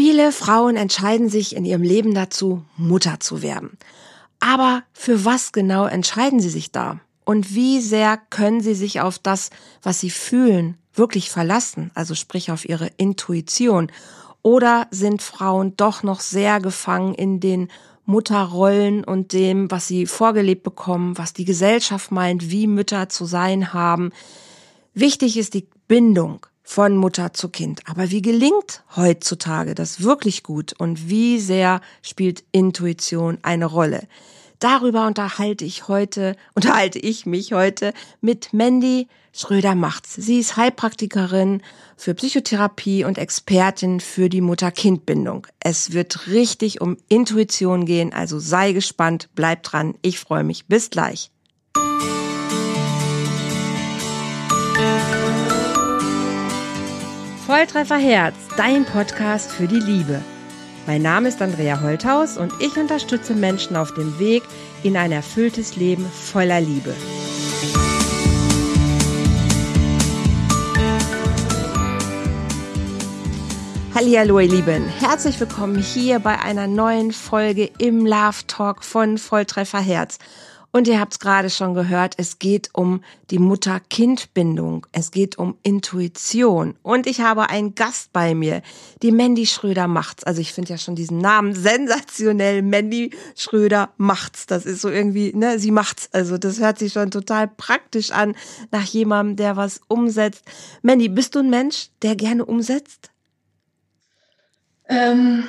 Viele 0.00 0.30
Frauen 0.30 0.76
entscheiden 0.76 1.28
sich 1.28 1.56
in 1.56 1.64
ihrem 1.64 1.82
Leben 1.82 2.14
dazu, 2.14 2.62
Mutter 2.76 3.18
zu 3.18 3.42
werden. 3.42 3.76
Aber 4.38 4.84
für 4.92 5.24
was 5.24 5.50
genau 5.50 5.86
entscheiden 5.86 6.38
sie 6.38 6.50
sich 6.50 6.70
da? 6.70 7.00
Und 7.24 7.52
wie 7.52 7.80
sehr 7.80 8.16
können 8.16 8.60
sie 8.60 8.74
sich 8.74 9.00
auf 9.00 9.18
das, 9.18 9.50
was 9.82 9.98
sie 9.98 10.10
fühlen, 10.10 10.78
wirklich 10.94 11.30
verlassen, 11.30 11.90
also 11.94 12.14
sprich 12.14 12.52
auf 12.52 12.64
ihre 12.64 12.92
Intuition? 12.96 13.90
Oder 14.42 14.86
sind 14.92 15.20
Frauen 15.20 15.74
doch 15.76 16.04
noch 16.04 16.20
sehr 16.20 16.60
gefangen 16.60 17.16
in 17.16 17.40
den 17.40 17.66
Mutterrollen 18.04 19.02
und 19.02 19.32
dem, 19.32 19.68
was 19.68 19.88
sie 19.88 20.06
vorgelebt 20.06 20.62
bekommen, 20.62 21.18
was 21.18 21.32
die 21.32 21.44
Gesellschaft 21.44 22.12
meint, 22.12 22.52
wie 22.52 22.68
Mütter 22.68 23.08
zu 23.08 23.24
sein 23.24 23.72
haben? 23.72 24.12
Wichtig 24.94 25.36
ist 25.36 25.54
die 25.54 25.66
Bindung 25.88 26.46
von 26.68 26.98
Mutter 26.98 27.32
zu 27.32 27.48
Kind. 27.48 27.80
Aber 27.86 28.10
wie 28.10 28.20
gelingt 28.20 28.82
heutzutage 28.94 29.74
das 29.74 30.02
wirklich 30.02 30.42
gut 30.42 30.74
und 30.78 31.08
wie 31.08 31.40
sehr 31.40 31.80
spielt 32.02 32.44
Intuition 32.52 33.38
eine 33.40 33.64
Rolle? 33.64 34.06
Darüber 34.58 35.06
unterhalte 35.06 35.64
ich 35.64 35.88
heute, 35.88 36.36
unterhalte 36.54 36.98
ich 36.98 37.24
mich 37.24 37.54
heute 37.54 37.94
mit 38.20 38.52
Mandy 38.52 39.08
Schröder-Macht's. 39.32 40.16
Sie 40.16 40.38
ist 40.38 40.58
Heilpraktikerin 40.58 41.62
für 41.96 42.12
Psychotherapie 42.12 43.02
und 43.02 43.16
Expertin 43.16 43.98
für 43.98 44.28
die 44.28 44.42
Mutter-Kind-Bindung. 44.42 45.46
Es 45.60 45.94
wird 45.94 46.26
richtig 46.26 46.82
um 46.82 46.98
Intuition 47.08 47.86
gehen, 47.86 48.12
also 48.12 48.38
sei 48.38 48.72
gespannt, 48.72 49.30
bleib 49.34 49.62
dran. 49.62 49.94
Ich 50.02 50.18
freue 50.18 50.44
mich. 50.44 50.66
Bis 50.66 50.90
gleich. 50.90 51.30
Volltreffer 57.48 57.96
Herz, 57.96 58.34
dein 58.58 58.84
Podcast 58.84 59.50
für 59.50 59.66
die 59.66 59.80
Liebe. 59.80 60.20
Mein 60.86 61.00
Name 61.00 61.30
ist 61.30 61.40
Andrea 61.40 61.80
Holthaus 61.80 62.36
und 62.36 62.52
ich 62.60 62.76
unterstütze 62.76 63.34
Menschen 63.34 63.74
auf 63.74 63.94
dem 63.94 64.18
Weg 64.18 64.42
in 64.82 64.98
ein 64.98 65.12
erfülltes 65.12 65.74
Leben 65.74 66.04
voller 66.04 66.60
Liebe. 66.60 66.94
Hallo 73.94 74.40
ihr 74.40 74.50
Lieben, 74.50 74.86
herzlich 75.00 75.40
willkommen 75.40 75.78
hier 75.78 76.18
bei 76.18 76.38
einer 76.38 76.66
neuen 76.66 77.12
Folge 77.12 77.70
im 77.78 78.04
Love 78.04 78.46
Talk 78.46 78.84
von 78.84 79.16
Volltreffer 79.16 79.80
Herz. 79.80 80.18
Und 80.78 80.86
ihr 80.86 81.00
habt 81.00 81.14
es 81.14 81.18
gerade 81.18 81.50
schon 81.50 81.74
gehört, 81.74 82.14
es 82.18 82.38
geht 82.38 82.70
um 82.72 83.02
die 83.30 83.40
Mutter-Kind-Bindung. 83.40 84.86
Es 84.92 85.10
geht 85.10 85.36
um 85.36 85.58
Intuition. 85.64 86.76
Und 86.84 87.08
ich 87.08 87.20
habe 87.20 87.50
einen 87.50 87.74
Gast 87.74 88.12
bei 88.12 88.32
mir, 88.32 88.62
die 89.02 89.10
Mandy 89.10 89.46
Schröder 89.46 89.88
macht's. 89.88 90.22
Also 90.22 90.40
ich 90.40 90.52
finde 90.52 90.70
ja 90.70 90.78
schon 90.78 90.94
diesen 90.94 91.18
Namen 91.18 91.52
sensationell. 91.52 92.62
Mandy 92.62 93.10
Schröder 93.34 93.88
macht's. 93.96 94.46
Das 94.46 94.66
ist 94.66 94.80
so 94.80 94.88
irgendwie, 94.88 95.32
ne, 95.34 95.58
sie 95.58 95.72
macht's. 95.72 96.10
Also 96.12 96.38
das 96.38 96.60
hört 96.60 96.78
sich 96.78 96.92
schon 96.92 97.10
total 97.10 97.48
praktisch 97.48 98.12
an 98.12 98.36
nach 98.70 98.84
jemandem, 98.84 99.34
der 99.34 99.56
was 99.56 99.80
umsetzt. 99.88 100.44
Mandy, 100.82 101.08
bist 101.08 101.34
du 101.34 101.40
ein 101.40 101.50
Mensch, 101.50 101.88
der 102.02 102.14
gerne 102.14 102.44
umsetzt? 102.44 103.10
Ähm, 104.88 105.42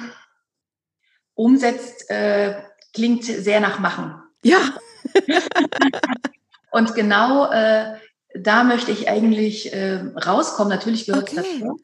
umsetzt 1.35 2.09
äh, 2.09 2.55
klingt 2.95 3.25
sehr 3.25 3.59
nach 3.59 3.77
Machen. 3.77 4.15
Ja. 4.41 4.57
und 6.71 6.95
genau 6.95 7.51
äh, 7.51 7.95
da 8.35 8.63
möchte 8.63 8.91
ich 8.91 9.09
eigentlich 9.09 9.73
äh, 9.73 9.95
rauskommen. 9.95 10.69
Natürlich 10.69 11.05
gehört 11.05 11.31
es 11.31 11.37
okay. 11.37 11.59
dazu. 11.59 11.79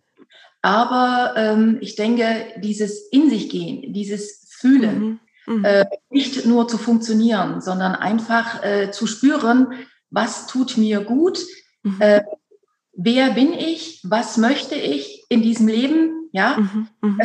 Aber 0.61 1.33
ähm, 1.37 1.77
ich 1.81 1.95
denke, 1.95 2.47
dieses 2.57 3.07
in 3.11 3.29
sich 3.29 3.49
gehen, 3.49 3.93
dieses 3.93 4.47
Fühlen, 4.49 4.99
mhm. 4.99 5.19
Mhm. 5.47 5.63
Äh, 5.63 5.85
nicht 6.09 6.45
nur 6.47 6.67
zu 6.67 6.79
funktionieren, 6.79 7.61
sondern 7.61 7.93
einfach 7.93 8.63
äh, 8.63 8.89
zu 8.89 9.05
spüren, 9.05 9.73
was 10.09 10.47
tut 10.47 10.77
mir 10.77 11.01
gut, 11.01 11.39
mhm. 11.83 11.97
äh, 11.99 12.23
wer 12.93 13.31
bin 13.31 13.53
ich, 13.53 14.01
was 14.03 14.37
möchte 14.37 14.73
ich 14.73 15.23
in 15.29 15.43
diesem 15.43 15.67
Leben, 15.67 16.24
ja, 16.35 16.57
mhm. 16.57 16.87
mhm. 16.99 17.21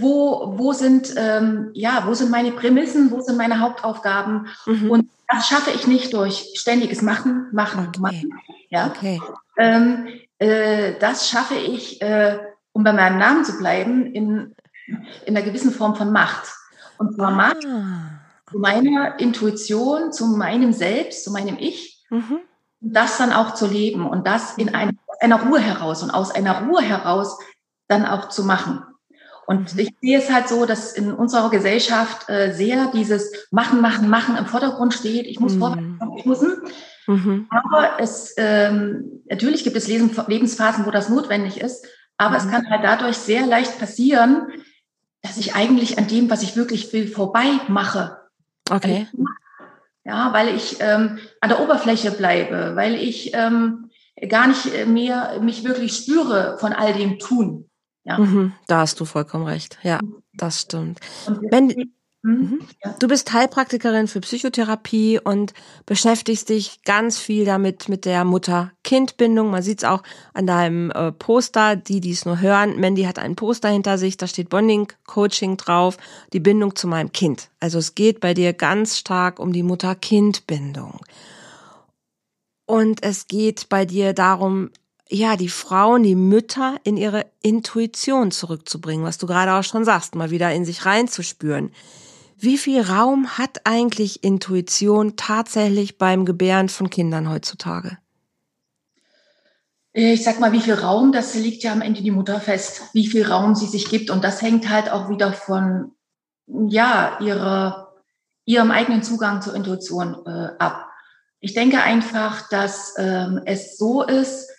wo, 0.00 0.52
wo 0.58 0.74
sind, 0.74 1.14
ähm, 1.16 1.70
ja, 1.72 2.02
wo 2.06 2.12
sind 2.12 2.30
meine 2.30 2.52
Prämissen, 2.52 3.10
wo 3.10 3.22
sind 3.22 3.38
meine 3.38 3.60
Hauptaufgaben? 3.60 4.48
Mhm. 4.66 4.90
Und 4.90 5.10
das 5.26 5.48
schaffe 5.48 5.70
ich 5.70 5.86
nicht 5.86 6.12
durch 6.12 6.50
ständiges 6.56 7.00
Machen, 7.00 7.48
Machen, 7.52 7.88
okay. 7.88 8.00
Machen. 8.00 8.40
Ja? 8.68 8.88
Okay. 8.88 9.22
Ähm, 9.56 10.08
äh, 10.38 10.92
das 11.00 11.30
schaffe 11.30 11.54
ich, 11.54 12.02
äh, 12.02 12.38
um 12.72 12.84
bei 12.84 12.92
meinem 12.92 13.18
Namen 13.18 13.46
zu 13.46 13.56
bleiben, 13.56 14.12
in, 14.12 14.54
in 15.24 15.34
einer 15.34 15.42
gewissen 15.46 15.72
Form 15.72 15.96
von 15.96 16.12
Macht. 16.12 16.52
Und 16.98 17.14
zwar 17.14 17.28
ah. 17.28 17.30
Macht 17.30 17.62
zu 17.62 18.58
meiner 18.58 19.18
Intuition, 19.20 20.12
zu 20.12 20.26
meinem 20.26 20.74
Selbst, 20.74 21.24
zu 21.24 21.30
meinem 21.30 21.56
Ich. 21.58 22.04
Mhm. 22.10 22.40
Das 22.82 23.16
dann 23.16 23.32
auch 23.32 23.54
zu 23.54 23.66
leben 23.66 24.06
und 24.06 24.26
das 24.26 24.58
in 24.58 24.74
einer, 24.74 24.92
einer 25.20 25.42
Ruhe 25.42 25.60
heraus 25.60 26.02
und 26.02 26.10
aus 26.10 26.30
einer 26.30 26.66
Ruhe 26.66 26.82
heraus 26.82 27.38
dann 27.90 28.06
auch 28.06 28.28
zu 28.28 28.44
machen. 28.44 28.82
Und 29.46 29.76
ich 29.76 29.92
sehe 30.00 30.18
es 30.18 30.30
halt 30.30 30.48
so, 30.48 30.64
dass 30.64 30.92
in 30.92 31.12
unserer 31.12 31.50
Gesellschaft 31.50 32.28
äh, 32.28 32.52
sehr 32.52 32.92
dieses 32.94 33.48
Machen, 33.50 33.80
Machen, 33.80 34.08
Machen 34.08 34.36
im 34.36 34.46
Vordergrund 34.46 34.94
steht. 34.94 35.26
Ich 35.26 35.40
muss 35.40 35.54
mhm. 35.54 35.58
vorwärts, 35.58 35.84
ich 36.18 36.24
muss. 36.24 36.40
Mhm. 37.08 37.48
Aber 37.50 37.98
es 37.98 38.32
ähm, 38.36 39.22
natürlich 39.28 39.64
gibt 39.64 39.76
es 39.76 39.88
Lebensphasen, 39.88 40.86
wo 40.86 40.92
das 40.92 41.08
notwendig 41.08 41.60
ist. 41.60 41.84
Aber 42.16 42.38
mhm. 42.38 42.46
es 42.46 42.48
kann 42.48 42.70
halt 42.70 42.84
dadurch 42.84 43.16
sehr 43.16 43.44
leicht 43.44 43.80
passieren, 43.80 44.46
dass 45.22 45.36
ich 45.36 45.56
eigentlich 45.56 45.98
an 45.98 46.06
dem, 46.06 46.30
was 46.30 46.42
ich 46.42 46.54
wirklich 46.54 46.92
will, 46.92 47.08
vorbei 47.08 47.48
mache. 47.66 48.18
Okay. 48.70 49.08
Ja, 50.04 50.32
weil 50.32 50.54
ich 50.54 50.76
ähm, 50.80 51.18
an 51.40 51.48
der 51.48 51.60
Oberfläche 51.60 52.12
bleibe, 52.12 52.76
weil 52.76 52.94
ich 52.94 53.32
ähm, 53.34 53.90
gar 54.28 54.46
nicht 54.46 54.86
mehr 54.86 55.40
mich 55.40 55.64
wirklich 55.64 55.96
spüre 55.96 56.56
von 56.58 56.72
all 56.72 56.92
dem 56.92 57.18
Tun. 57.18 57.69
Ja. 58.04 58.18
Mhm, 58.18 58.52
da 58.66 58.80
hast 58.80 58.98
du 59.00 59.04
vollkommen 59.04 59.44
recht. 59.44 59.78
Ja, 59.82 60.00
das 60.32 60.62
stimmt. 60.62 61.00
Wenn, 61.50 61.70
hm? 61.70 61.90
mhm. 62.22 62.60
Du 62.98 63.08
bist 63.08 63.32
Heilpraktikerin 63.32 64.08
für 64.08 64.20
Psychotherapie 64.20 65.20
und 65.22 65.52
beschäftigst 65.84 66.48
dich 66.48 66.82
ganz 66.84 67.18
viel 67.18 67.44
damit 67.44 67.88
mit 67.88 68.06
der 68.06 68.24
Mutter-Kind-Bindung. 68.24 69.50
Man 69.50 69.62
sieht 69.62 69.78
es 69.78 69.84
auch 69.84 70.02
an 70.32 70.46
deinem 70.46 70.90
äh, 70.90 71.12
Poster, 71.12 71.76
die 71.76 72.00
dies 72.00 72.24
nur 72.24 72.40
hören. 72.40 72.80
Mandy 72.80 73.04
hat 73.04 73.18
ein 73.18 73.36
Poster 73.36 73.68
hinter 73.68 73.98
sich, 73.98 74.16
da 74.16 74.26
steht 74.26 74.48
Bonding 74.48 74.88
Coaching 75.06 75.58
drauf, 75.58 75.98
die 76.32 76.40
Bindung 76.40 76.74
zu 76.76 76.88
meinem 76.88 77.12
Kind. 77.12 77.50
Also 77.60 77.78
es 77.78 77.94
geht 77.94 78.20
bei 78.20 78.32
dir 78.32 78.54
ganz 78.54 78.98
stark 78.98 79.38
um 79.38 79.52
die 79.52 79.62
Mutter-Kind-Bindung. 79.62 81.00
Und 82.70 83.02
es 83.02 83.26
geht 83.26 83.68
bei 83.68 83.84
dir 83.84 84.12
darum, 84.12 84.70
ja, 85.10 85.36
die 85.36 85.48
Frauen, 85.48 86.04
die 86.04 86.14
Mütter 86.14 86.76
in 86.84 86.96
ihre 86.96 87.26
Intuition 87.42 88.30
zurückzubringen, 88.30 89.04
was 89.04 89.18
du 89.18 89.26
gerade 89.26 89.52
auch 89.54 89.64
schon 89.64 89.84
sagst, 89.84 90.14
mal 90.14 90.30
wieder 90.30 90.52
in 90.52 90.64
sich 90.64 90.86
reinzuspüren. 90.86 91.72
Wie 92.38 92.56
viel 92.56 92.80
Raum 92.80 93.36
hat 93.36 93.62
eigentlich 93.64 94.22
Intuition 94.22 95.16
tatsächlich 95.16 95.98
beim 95.98 96.24
Gebären 96.24 96.68
von 96.68 96.88
Kindern 96.88 97.28
heutzutage? 97.28 97.98
Ich 99.92 100.22
sag 100.22 100.38
mal, 100.38 100.52
wie 100.52 100.60
viel 100.60 100.74
Raum, 100.74 101.10
das 101.10 101.34
liegt 101.34 101.64
ja 101.64 101.72
am 101.72 101.82
Ende 101.82 102.00
die 102.02 102.12
Mutter 102.12 102.40
fest, 102.40 102.82
wie 102.92 103.08
viel 103.08 103.26
Raum 103.26 103.56
sie 103.56 103.66
sich 103.66 103.90
gibt. 103.90 104.10
Und 104.10 104.22
das 104.22 104.40
hängt 104.40 104.70
halt 104.70 104.88
auch 104.90 105.10
wieder 105.10 105.32
von, 105.32 105.90
ja, 106.46 107.18
ihrer, 107.20 107.94
ihrem 108.44 108.70
eigenen 108.70 109.02
Zugang 109.02 109.42
zur 109.42 109.54
Intuition 109.56 110.14
äh, 110.24 110.50
ab. 110.60 110.86
Ich 111.40 111.54
denke 111.54 111.82
einfach, 111.82 112.48
dass 112.48 112.94
ähm, 112.98 113.40
es 113.44 113.76
so 113.76 114.02
ist, 114.02 114.49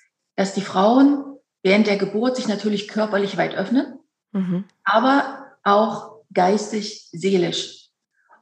dass 0.41 0.55
die 0.55 0.61
Frauen 0.61 1.23
während 1.61 1.85
der 1.85 1.97
Geburt 1.97 2.35
sich 2.35 2.47
natürlich 2.47 2.87
körperlich 2.87 3.37
weit 3.37 3.53
öffnen, 3.53 3.99
mhm. 4.31 4.65
aber 4.83 5.51
auch 5.63 6.23
geistig, 6.33 7.09
seelisch. 7.11 7.89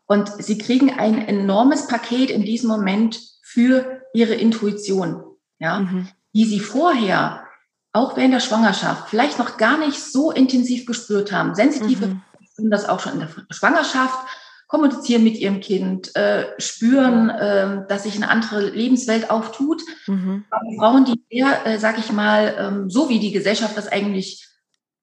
Und 0.06 0.32
sie 0.42 0.58
kriegen 0.58 0.98
ein 0.98 1.28
enormes 1.28 1.88
Paket 1.88 2.30
in 2.30 2.44
diesem 2.44 2.70
Moment 2.70 3.20
für 3.44 4.02
ihre 4.14 4.36
Intuition, 4.36 5.26
ja, 5.60 5.82
mhm. 5.82 6.08
die 6.34 6.46
sie 6.46 6.62
vorher 6.62 7.44
auch 7.92 8.16
während 8.16 8.34
der 8.34 8.40
Schwangerschaft 8.40 9.10
vielleicht 9.10 9.38
noch 9.38 9.58
gar 9.58 9.78
nicht 9.78 10.02
so 10.02 10.32
intensiv 10.32 10.86
gespürt 10.86 11.34
haben. 11.34 11.54
Sensitive 11.54 12.08
mhm. 12.08 12.22
spüren 12.50 12.72
das 12.72 12.88
auch 12.88 13.02
schon 13.02 13.14
in 13.14 13.20
der 13.20 13.30
Schwangerschaft, 13.50 14.26
kommunizieren 14.70 15.24
mit 15.24 15.36
ihrem 15.38 15.62
Kind, 15.62 16.16
äh, 16.16 16.46
spüren, 16.60 17.30
äh, 17.32 17.88
dass 17.90 18.04
sich 18.04 18.16
eine 18.16 18.30
andere 18.30 18.70
Lebenswelt 18.70 19.32
auftut. 19.32 19.82
Mhm. 20.06 20.46
Frauen, 20.78 21.06
die 21.06 21.22
sehr, 21.32 21.66
äh, 21.66 21.80
sag 21.80 21.98
ich 21.98 22.12
mal, 22.12 22.56
ähm, 22.58 22.90
so 22.90 23.10
wie 23.10 23.20
die 23.20 23.32
Gesellschaft 23.32 23.76
das 23.76 23.88
eigentlich 23.88 24.48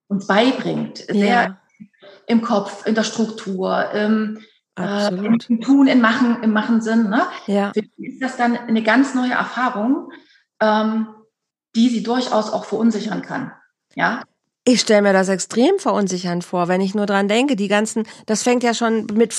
uns 0.07 0.29
beibringt, 0.29 0.99
sehr 0.99 1.27
ja. 1.27 1.61
im 2.29 2.43
Kopf, 2.43 2.87
in 2.87 2.95
der 2.95 3.03
Struktur, 3.03 3.87
ähm, 3.93 4.39
äh, 4.79 5.09
im 5.09 5.61
Tun, 5.61 5.89
im 5.89 6.01
Machen, 6.01 6.45
im 6.45 6.53
Machen 6.53 6.81
sind. 6.81 7.11
Ne? 7.11 7.23
Ja. 7.49 7.73
Für 7.75 7.83
die 7.83 8.07
ist 8.07 8.23
das 8.23 8.37
dann 8.37 8.57
eine 8.57 8.85
ganz 8.85 9.17
neue 9.17 9.33
Erfahrung, 9.33 10.13
ähm, 10.61 11.09
die 11.75 11.89
sie 11.89 12.05
durchaus 12.05 12.53
auch 12.53 12.67
verunsichern 12.67 13.23
kann. 13.23 13.51
Ja. 13.97 14.23
Ich 14.69 14.81
stelle 14.81 15.03
mir 15.03 15.13
das 15.13 15.29
extrem 15.29 15.79
verunsichernd 15.79 16.43
vor, 16.43 16.67
wenn 16.67 16.81
ich 16.81 16.93
nur 16.93 17.07
dran 17.07 17.29
denke, 17.29 17.55
die 17.55 17.69
ganzen, 17.69 18.03
das 18.27 18.43
fängt 18.43 18.65
ja 18.65 18.75
schon 18.75 19.07
mit 19.15 19.33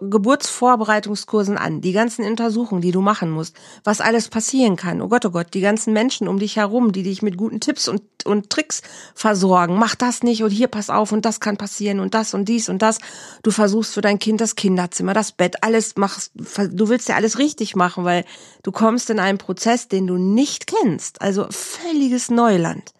Geburtsvorbereitungskursen 0.00 1.58
an, 1.58 1.82
die 1.82 1.92
ganzen 1.92 2.24
Untersuchungen, 2.24 2.80
die 2.80 2.90
du 2.90 3.02
machen 3.02 3.30
musst, 3.30 3.54
was 3.84 4.00
alles 4.00 4.30
passieren 4.30 4.76
kann. 4.76 5.02
Oh 5.02 5.08
Gott, 5.08 5.26
oh 5.26 5.32
Gott, 5.32 5.48
die 5.52 5.60
ganzen 5.60 5.92
Menschen 5.92 6.28
um 6.28 6.38
dich 6.38 6.56
herum, 6.56 6.92
die 6.92 7.02
dich 7.02 7.20
mit 7.20 7.36
guten 7.36 7.60
Tipps 7.60 7.88
und, 7.88 8.00
und 8.24 8.48
Tricks 8.48 8.80
versorgen. 9.14 9.76
Mach 9.76 9.96
das 9.96 10.22
nicht 10.22 10.42
und 10.42 10.48
hier 10.48 10.68
pass 10.68 10.88
auf 10.88 11.12
und 11.12 11.26
das 11.26 11.40
kann 11.40 11.58
passieren 11.58 12.00
und 12.00 12.14
das 12.14 12.32
und 12.32 12.48
dies 12.48 12.70
und 12.70 12.80
das. 12.80 13.00
Du 13.42 13.50
versuchst 13.50 13.92
für 13.92 14.00
dein 14.00 14.18
Kind 14.18 14.40
das 14.40 14.56
Kinderzimmer, 14.56 15.12
das 15.12 15.32
Bett, 15.32 15.62
alles 15.62 15.96
machst, 15.96 16.32
du 16.34 16.88
willst 16.88 17.06
ja 17.10 17.16
alles 17.16 17.36
richtig 17.36 17.76
machen, 17.76 18.04
weil 18.04 18.24
du 18.62 18.72
kommst 18.72 19.10
in 19.10 19.18
einen 19.18 19.36
Prozess, 19.36 19.88
den 19.88 20.06
du 20.06 20.16
nicht 20.16 20.66
kennst. 20.66 21.20
Also 21.20 21.48
völliges 21.50 22.30
Neuland. 22.30 22.94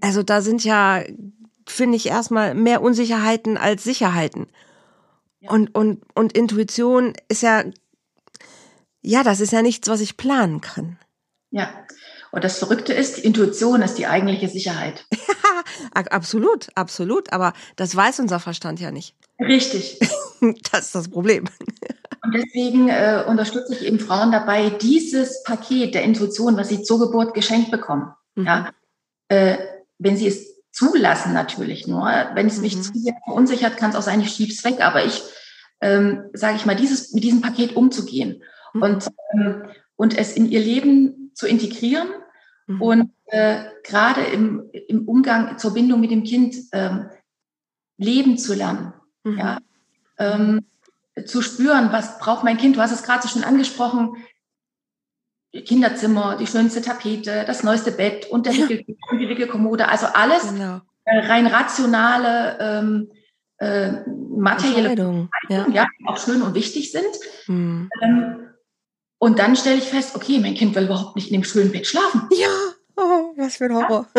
Also 0.00 0.22
da 0.22 0.40
sind 0.40 0.64
ja, 0.64 1.02
finde 1.66 1.96
ich, 1.96 2.06
erstmal 2.06 2.54
mehr 2.54 2.82
Unsicherheiten 2.82 3.56
als 3.56 3.84
Sicherheiten. 3.84 4.46
Ja. 5.40 5.50
Und, 5.50 5.74
und, 5.74 6.02
und 6.14 6.32
Intuition 6.32 7.14
ist 7.28 7.42
ja, 7.42 7.64
ja, 9.02 9.22
das 9.22 9.40
ist 9.40 9.52
ja 9.52 9.62
nichts, 9.62 9.88
was 9.88 10.00
ich 10.00 10.16
planen 10.16 10.60
kann. 10.60 10.98
Ja. 11.50 11.68
Und 12.32 12.44
das 12.44 12.58
Verrückte 12.58 12.92
ist, 12.92 13.18
Intuition 13.18 13.82
ist 13.82 13.94
die 13.94 14.06
eigentliche 14.06 14.48
Sicherheit. 14.48 15.06
Ja, 15.94 16.02
absolut, 16.10 16.68
absolut. 16.74 17.32
Aber 17.32 17.52
das 17.76 17.94
weiß 17.94 18.20
unser 18.20 18.40
Verstand 18.40 18.80
ja 18.80 18.90
nicht. 18.90 19.14
Richtig. 19.40 19.98
Das 20.70 20.86
ist 20.86 20.94
das 20.94 21.08
Problem. 21.08 21.44
Und 22.22 22.34
deswegen 22.34 22.88
äh, 22.88 23.24
unterstütze 23.26 23.74
ich 23.74 23.86
eben 23.86 23.98
Frauen 23.98 24.32
dabei, 24.32 24.68
dieses 24.68 25.42
Paket 25.44 25.94
der 25.94 26.02
Intuition, 26.02 26.56
was 26.56 26.68
sie 26.68 26.82
zur 26.82 26.98
Geburt 26.98 27.34
geschenkt 27.34 27.70
bekommen, 27.70 28.12
mhm. 28.34 28.44
ja, 28.44 28.70
äh, 29.28 29.56
wenn 29.98 30.16
sie 30.16 30.26
es 30.26 30.56
zulassen 30.72 31.32
natürlich 31.32 31.86
nur. 31.86 32.04
Wenn 32.34 32.46
es 32.46 32.60
mich 32.60 32.76
mhm. 32.76 32.82
zu 32.82 32.92
sehr 32.94 33.16
verunsichert, 33.24 33.76
kann 33.76 33.90
es 33.90 33.96
auch 33.96 34.02
sein, 34.02 34.20
ich 34.20 34.30
schieb's 34.30 34.62
weg. 34.64 34.80
Aber 34.80 35.04
ich, 35.04 35.22
ähm, 35.80 36.24
sage 36.34 36.56
ich 36.56 36.66
mal, 36.66 36.76
dieses, 36.76 37.12
mit 37.12 37.24
diesem 37.24 37.40
Paket 37.40 37.76
umzugehen 37.76 38.42
mhm. 38.74 38.82
und, 38.82 39.08
ähm, 39.32 39.64
und 39.96 40.16
es 40.18 40.32
in 40.32 40.50
ihr 40.50 40.60
Leben 40.60 41.30
zu 41.34 41.46
integrieren 41.46 42.08
mhm. 42.66 42.82
und 42.82 43.10
äh, 43.26 43.64
gerade 43.84 44.22
im, 44.22 44.68
im 44.72 45.08
Umgang 45.08 45.58
zur 45.58 45.72
Bindung 45.72 46.00
mit 46.00 46.10
dem 46.10 46.24
Kind 46.24 46.56
ähm, 46.72 47.08
leben 47.96 48.36
zu 48.36 48.54
lernen. 48.54 48.92
Mhm. 49.24 49.38
Ja? 49.38 49.58
Ähm, 50.18 50.66
zu 51.24 51.40
spüren, 51.40 51.92
was 51.92 52.18
braucht 52.18 52.44
mein 52.44 52.58
Kind. 52.58 52.76
Du 52.76 52.80
hast 52.80 52.92
es 52.92 53.02
gerade 53.02 53.22
so 53.22 53.28
schön 53.28 53.44
angesprochen. 53.44 54.16
Kinderzimmer, 55.64 56.36
die 56.36 56.46
schönste 56.46 56.82
Tapete, 56.82 57.44
das 57.46 57.62
neueste 57.62 57.92
Bett 57.92 58.26
und 58.30 58.46
der 58.46 58.52
ja. 58.52 58.68
Wickel, 58.68 58.96
die 59.12 59.28
Wickelkommode, 59.28 59.88
also 59.88 60.06
alles 60.12 60.52
genau. 60.52 60.80
Äh, 61.04 61.18
rein 61.26 61.46
rationale, 61.46 62.58
ähm, 62.60 63.10
äh, 63.58 63.92
materielle 64.36 65.28
ja. 65.48 65.66
ja. 65.68 65.86
auch 66.06 66.18
schön 66.18 66.42
und 66.42 66.54
wichtig 66.54 66.90
sind. 66.90 67.06
Mhm. 67.46 67.88
Ähm, 68.02 68.48
und 69.18 69.38
dann 69.38 69.56
stelle 69.56 69.78
ich 69.78 69.84
fest, 69.84 70.14
okay, 70.14 70.40
mein 70.40 70.54
Kind 70.54 70.74
will 70.74 70.84
überhaupt 70.84 71.16
nicht 71.16 71.28
in 71.28 71.34
dem 71.34 71.44
schönen 71.44 71.72
Bett 71.72 71.86
schlafen. 71.86 72.28
Ja, 72.32 72.48
oh, 72.96 73.32
was 73.36 73.56
für 73.56 73.64
ein 73.66 73.74
Horror. 73.74 74.06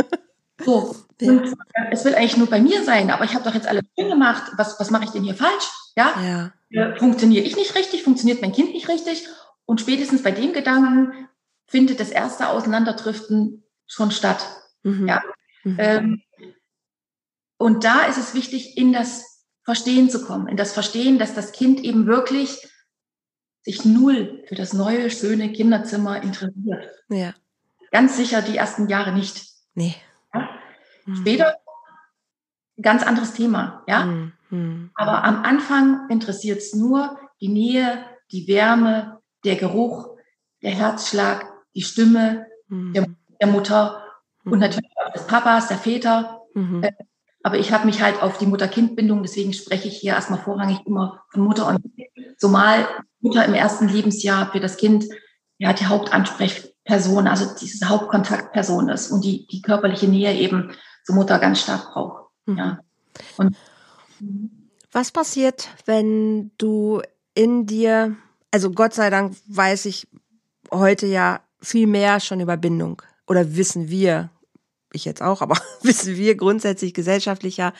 Ja. 0.59 0.65
So. 0.65 0.95
Und 1.21 1.55
es 1.91 2.03
will 2.03 2.15
eigentlich 2.15 2.37
nur 2.37 2.49
bei 2.49 2.59
mir 2.59 2.83
sein, 2.83 3.11
aber 3.11 3.25
ich 3.25 3.35
habe 3.35 3.43
doch 3.43 3.53
jetzt 3.53 3.67
alles 3.67 3.83
schön 3.95 4.09
gemacht. 4.09 4.51
Was, 4.57 4.79
was 4.79 4.89
mache 4.89 5.03
ich 5.03 5.11
denn 5.11 5.23
hier 5.23 5.35
falsch? 5.35 5.69
Ja. 5.95 6.13
ja. 6.19 6.51
Äh, 6.69 6.97
funktioniere 6.97 7.45
ich 7.45 7.55
nicht 7.55 7.75
richtig? 7.75 8.03
Funktioniert 8.03 8.41
mein 8.41 8.53
Kind 8.53 8.73
nicht 8.73 8.89
richtig? 8.89 9.27
Und 9.67 9.81
spätestens 9.81 10.23
bei 10.23 10.31
dem 10.31 10.53
Gedanken 10.53 11.27
findet 11.67 11.99
das 11.99 12.09
erste 12.09 12.49
Auseinanderdriften 12.49 13.63
schon 13.85 14.11
statt. 14.11 14.45
Mhm. 14.83 15.07
Ja. 15.07 15.21
Mhm. 15.63 15.77
Ähm, 15.77 16.21
und 17.57 17.83
da 17.83 18.05
ist 18.05 18.17
es 18.17 18.33
wichtig, 18.33 18.77
in 18.77 18.93
das 18.93 19.45
Verstehen 19.63 20.09
zu 20.09 20.23
kommen, 20.25 20.47
in 20.47 20.55
das 20.55 20.71
Verstehen, 20.71 21.19
dass 21.19 21.35
das 21.35 21.51
Kind 21.51 21.81
eben 21.81 22.07
wirklich 22.07 22.65
sich 23.63 23.83
null 23.83 24.45
für 24.47 24.55
das 24.55 24.71
neue, 24.71 25.11
schöne 25.11 25.51
Kinderzimmer 25.51 26.23
interessiert. 26.23 26.89
Ja. 27.09 27.33
Ganz 27.91 28.15
sicher 28.15 28.41
die 28.41 28.55
ersten 28.55 28.87
Jahre 28.87 29.11
nicht. 29.11 29.45
Nee. 29.73 29.95
Ja? 30.33 30.49
Mhm. 31.05 31.15
Später 31.17 31.57
ganz 32.81 33.03
anderes 33.03 33.33
Thema, 33.33 33.83
ja. 33.87 34.05
Mhm. 34.49 34.91
Aber 34.95 35.25
am 35.25 35.43
Anfang 35.43 36.09
interessiert 36.09 36.59
es 36.59 36.73
nur 36.73 37.19
die 37.41 37.49
Nähe, 37.49 38.05
die 38.31 38.47
Wärme, 38.47 39.16
der 39.43 39.55
Geruch, 39.55 40.17
der 40.61 40.71
Herzschlag, 40.71 41.45
die 41.75 41.81
Stimme 41.81 42.45
mhm. 42.67 42.93
der, 42.93 43.07
der, 43.39 43.47
Mutter 43.47 44.03
mhm. 44.43 44.53
und 44.53 44.59
natürlich 44.59 44.91
auch 45.05 45.13
des 45.13 45.27
Papas, 45.27 45.67
der 45.67 45.77
Väter. 45.77 46.41
Mhm. 46.53 46.83
Äh, 46.83 46.93
aber 47.43 47.57
ich 47.57 47.71
habe 47.71 47.85
mich 47.85 48.01
halt 48.01 48.21
auf 48.21 48.37
die 48.37 48.47
Mutter-Kind-Bindung, 48.47 49.21
deswegen 49.21 49.53
spreche 49.53 49.87
ich 49.87 49.97
hier 49.97 50.13
erstmal 50.13 50.39
vorrangig 50.39 50.79
immer 50.85 51.23
von 51.29 51.43
Mutter 51.43 51.67
und 51.67 51.81
Kind. 51.81 52.07
Zumal 52.37 52.87
Mutter 53.19 53.45
im 53.45 53.53
ersten 53.53 53.87
Lebensjahr 53.87 54.51
für 54.51 54.59
das 54.59 54.77
Kind 54.77 55.05
ja 55.57 55.73
die 55.73 55.85
Hauptansprechperson, 55.85 57.27
also 57.27 57.45
diese 57.59 57.89
Hauptkontaktperson 57.89 58.89
ist 58.89 59.11
und 59.11 59.23
die, 59.23 59.47
die 59.47 59.61
körperliche 59.61 60.07
Nähe 60.07 60.35
eben 60.35 60.71
zur 61.03 61.15
Mutter 61.15 61.39
ganz 61.39 61.61
stark 61.61 61.93
braucht. 61.93 62.31
Mhm. 62.45 62.57
Ja. 62.57 62.79
Und, 63.37 63.55
Was 64.91 65.11
passiert, 65.11 65.69
wenn 65.85 66.51
du 66.57 67.01
in 67.33 67.65
dir, 67.65 68.15
also 68.51 68.71
Gott 68.71 68.93
sei 68.93 69.09
Dank 69.09 69.35
weiß 69.47 69.85
ich 69.85 70.07
heute 70.71 71.07
ja 71.07 71.41
viel 71.61 71.87
mehr 71.87 72.19
schon 72.19 72.39
über 72.39 72.57
Bindung 72.57 73.01
oder 73.27 73.55
wissen 73.55 73.89
wir, 73.89 74.29
ich 74.91 75.05
jetzt 75.05 75.21
auch, 75.21 75.41
aber 75.41 75.57
wissen 75.81 76.15
wir 76.15 76.35
grundsätzlich 76.35 76.93
gesellschaftlicher 76.93 77.73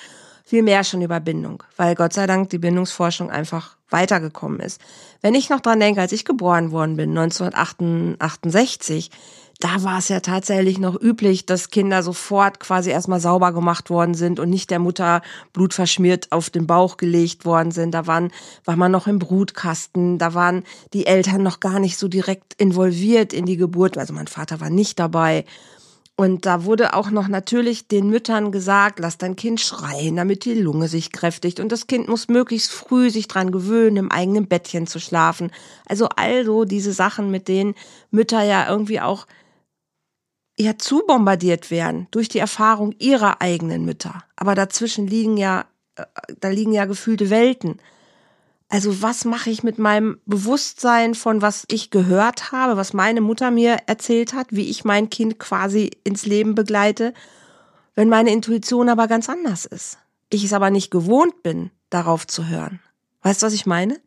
viel 0.44 0.64
mehr 0.64 0.84
schon 0.86 1.02
über 1.02 1.19
Bindung, 1.19 1.62
weil 1.75 1.94
Gott 1.94 2.14
sei 2.14 2.25
Dank 2.25 2.50
die 2.52 2.58
Bindungsforschung 2.58 3.30
einfach 3.30 3.75
weitergekommen 3.90 4.62
ist. 4.62 4.80
Wenn 5.22 5.36
ich 5.36 5.50
noch 5.50 5.60
dran 5.60 5.81
denke, 5.81 6.00
als 6.00 6.14
ich 6.14 6.24
geboren 6.24 6.72
worden 6.72 6.96
bin, 6.96 7.10
1968, 7.18 9.12
da 9.59 9.83
war 9.83 9.98
es 9.98 10.09
ja 10.09 10.19
tatsächlich 10.19 10.77
noch 10.77 11.00
üblich, 11.01 11.48
dass 11.48 11.71
Kinder 11.71 12.04
sofort 12.04 12.59
quasi 12.59 12.92
erstmal 12.92 13.19
sauber 13.19 13.51
gemacht 13.54 13.89
worden 13.89 14.13
sind 14.13 14.39
und 14.39 14.50
nicht 14.50 14.69
der 14.69 14.77
Mutter 14.77 15.24
blutverschmiert 15.54 16.31
auf 16.31 16.51
den 16.51 16.68
Bauch 16.68 16.98
gelegt 16.98 17.44
worden 17.44 17.71
sind. 17.71 17.92
Da 17.92 18.06
waren, 18.06 18.31
war 18.65 18.75
man 18.75 18.92
noch 18.92 19.07
im 19.07 19.18
Brutkasten, 19.18 20.19
da 20.19 20.36
waren 20.36 20.63
die 20.94 21.07
Eltern 21.07 21.42
noch 21.42 21.59
gar 21.59 21.80
nicht 21.80 21.98
so 21.98 22.07
direkt 22.07 22.54
involviert 22.59 23.33
in 23.33 23.45
die 23.45 23.57
Geburt. 23.57 23.98
Also 23.98 24.13
mein 24.13 24.27
Vater 24.27 24.59
war 24.59 24.69
nicht 24.69 25.00
dabei. 25.00 25.44
Und 26.19 26.48
da 26.48 26.63
wurde 26.63 26.95
auch 26.95 27.12
noch 27.12 27.27
natürlich 27.27 27.88
den 27.88 28.10
Müttern 28.10 28.51
gesagt, 28.51 29.00
lass 29.00 29.19
dein 29.19 29.36
Kind 29.36 29.62
schreien, 29.62 30.15
damit 30.15 30.45
die 30.45 30.56
Lunge 30.56 30.88
sich 30.88 31.12
kräftigt. 31.12 31.60
Und 31.60 31.72
das 31.72 31.86
Kind 31.86 32.08
muss 32.08 32.27
möglichst 32.27 32.72
früh 32.72 33.12
sich 33.12 33.27
dran 33.27 33.51
gewöhnen, 33.51 33.98
im 33.98 34.12
eigenen 34.12 34.48
Bettchen 34.48 34.88
zu 34.88 35.00
schlafen. 35.00 35.51
Also 35.86 36.10
also 36.15 36.65
diese 36.65 36.91
Sachen, 36.91 37.29
mit 37.29 37.48
denen 37.48 37.75
Mütter 38.10 38.41
ja 38.41 38.67
irgendwie 38.67 39.00
auch 39.00 39.27
ja 40.60 40.78
zu 40.78 41.04
bombardiert 41.06 41.72
werden 41.72 42.08
durch 42.12 42.30
die 42.30 42.40
Erfahrung 42.40 42.94
ihrer 43.00 43.42
eigenen 43.42 43.86
Mütter. 43.86 44.24
Aber 44.36 44.56
dazwischen 44.56 45.08
liegen 45.08 45.38
ja, 45.38 45.66
äh, 45.96 46.06
da 46.40 46.50
liegen 46.50 46.74
ja 46.74 46.86
gefühlte 46.86 47.30
Welten. 47.30 47.80
Also 48.70 49.02
was 49.02 49.24
mache 49.24 49.50
ich 49.50 49.64
mit 49.64 49.78
meinem 49.78 50.20
Bewusstsein 50.26 51.16
von 51.16 51.42
was 51.42 51.64
ich 51.70 51.90
gehört 51.90 52.52
habe, 52.52 52.76
was 52.76 52.94
meine 52.94 53.22
Mutter 53.22 53.50
mir 53.50 53.78
erzählt 53.86 54.34
hat, 54.34 54.48
wie 54.50 54.70
ich 54.70 54.84
mein 54.84 55.10
Kind 55.10 55.40
quasi 55.40 55.92
ins 56.04 56.26
Leben 56.26 56.54
begleite, 56.54 57.14
wenn 57.96 58.10
meine 58.10 58.32
Intuition 58.32 58.90
aber 58.90 59.08
ganz 59.08 59.30
anders 59.30 59.66
ist. 59.66 60.00
Ich 60.30 60.44
es 60.44 60.52
aber 60.52 60.70
nicht 60.70 60.92
gewohnt 60.92 61.44
bin, 61.44 61.72
darauf 61.90 62.28
zu 62.28 62.48
hören. 62.48 62.82
Weißt 63.22 63.42
du, 63.42 63.46
was 63.46 63.54
ich 63.54 63.66
meine? 63.66 64.00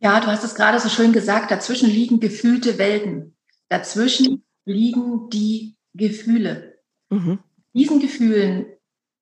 Ja, 0.00 0.20
du 0.20 0.28
hast 0.28 0.44
es 0.44 0.54
gerade 0.54 0.78
so 0.78 0.88
schön 0.88 1.12
gesagt, 1.12 1.50
dazwischen 1.50 1.90
liegen 1.90 2.20
gefühlte 2.20 2.78
Welten. 2.78 3.34
Dazwischen 3.68 4.44
liegen 4.64 5.28
die 5.30 5.74
Gefühle. 5.98 6.78
Mhm. 7.10 7.40
Diesen 7.74 8.00
Gefühlen 8.00 8.66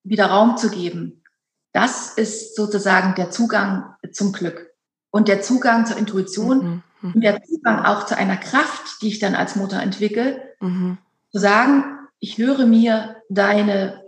wieder 0.05 0.27
Raum 0.27 0.57
zu 0.57 0.71
geben, 0.71 1.25
das 1.73 2.15
ist 2.15 2.55
sozusagen 2.55 3.17
der 3.17 3.31
Zugang 3.31 3.97
zum 4.13 4.33
Glück 4.33 4.71
und 5.11 5.29
der 5.29 5.43
Zugang 5.43 5.85
zur 5.85 5.97
Intuition 5.97 6.59
mhm. 6.59 6.83
Mhm. 7.01 7.13
und 7.15 7.21
der 7.23 7.43
Zugang 7.43 7.85
auch 7.85 8.07
zu 8.07 8.17
einer 8.17 8.37
Kraft, 8.37 9.03
die 9.03 9.09
ich 9.09 9.19
dann 9.19 9.35
als 9.35 9.57
Mutter 9.57 9.83
entwickle, 9.83 10.55
mhm. 10.61 10.99
zu 11.33 11.39
sagen, 11.39 11.99
ich 12.19 12.39
höre 12.39 12.67
mir 12.67 13.17
deine 13.29 14.05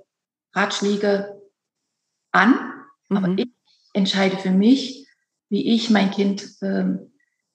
Ratschläge 0.54 1.42
an, 2.32 2.58
aber 3.10 3.28
mhm. 3.28 3.38
ich 3.38 3.48
entscheide 3.92 4.38
für 4.38 4.50
mich, 4.50 5.06
wie 5.48 5.75
ich 5.75 5.90
mein 5.90 6.10
Kind 6.10 6.48
ähm, 6.62 7.12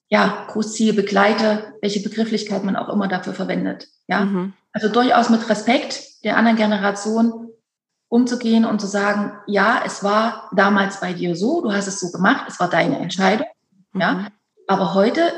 ja, 0.08 0.46
großziehe, 0.48 0.92
begleite, 0.92 1.74
welche 1.80 2.00
Begrifflichkeit 2.00 2.62
man 2.62 2.76
auch 2.76 2.88
immer 2.88 3.08
dafür 3.08 3.34
verwendet. 3.34 3.88
Ja, 4.06 4.24
mhm. 4.24 4.52
Also 4.74 4.88
durchaus 4.90 5.30
mit 5.30 5.48
Respekt 5.48 6.22
der 6.24 6.36
anderen 6.36 6.58
Generation 6.58 7.48
umzugehen 8.08 8.66
und 8.66 8.80
zu 8.80 8.86
sagen, 8.86 9.32
ja, 9.46 9.82
es 9.86 10.04
war 10.04 10.50
damals 10.54 11.00
bei 11.00 11.14
dir 11.14 11.34
so, 11.34 11.62
du 11.62 11.72
hast 11.72 11.86
es 11.86 12.00
so 12.00 12.12
gemacht, 12.12 12.44
es 12.48 12.60
war 12.60 12.68
deine 12.68 12.98
Entscheidung. 12.98 13.46
Mhm. 13.92 14.00
Ja, 14.00 14.28
aber 14.66 14.94
heute 14.94 15.32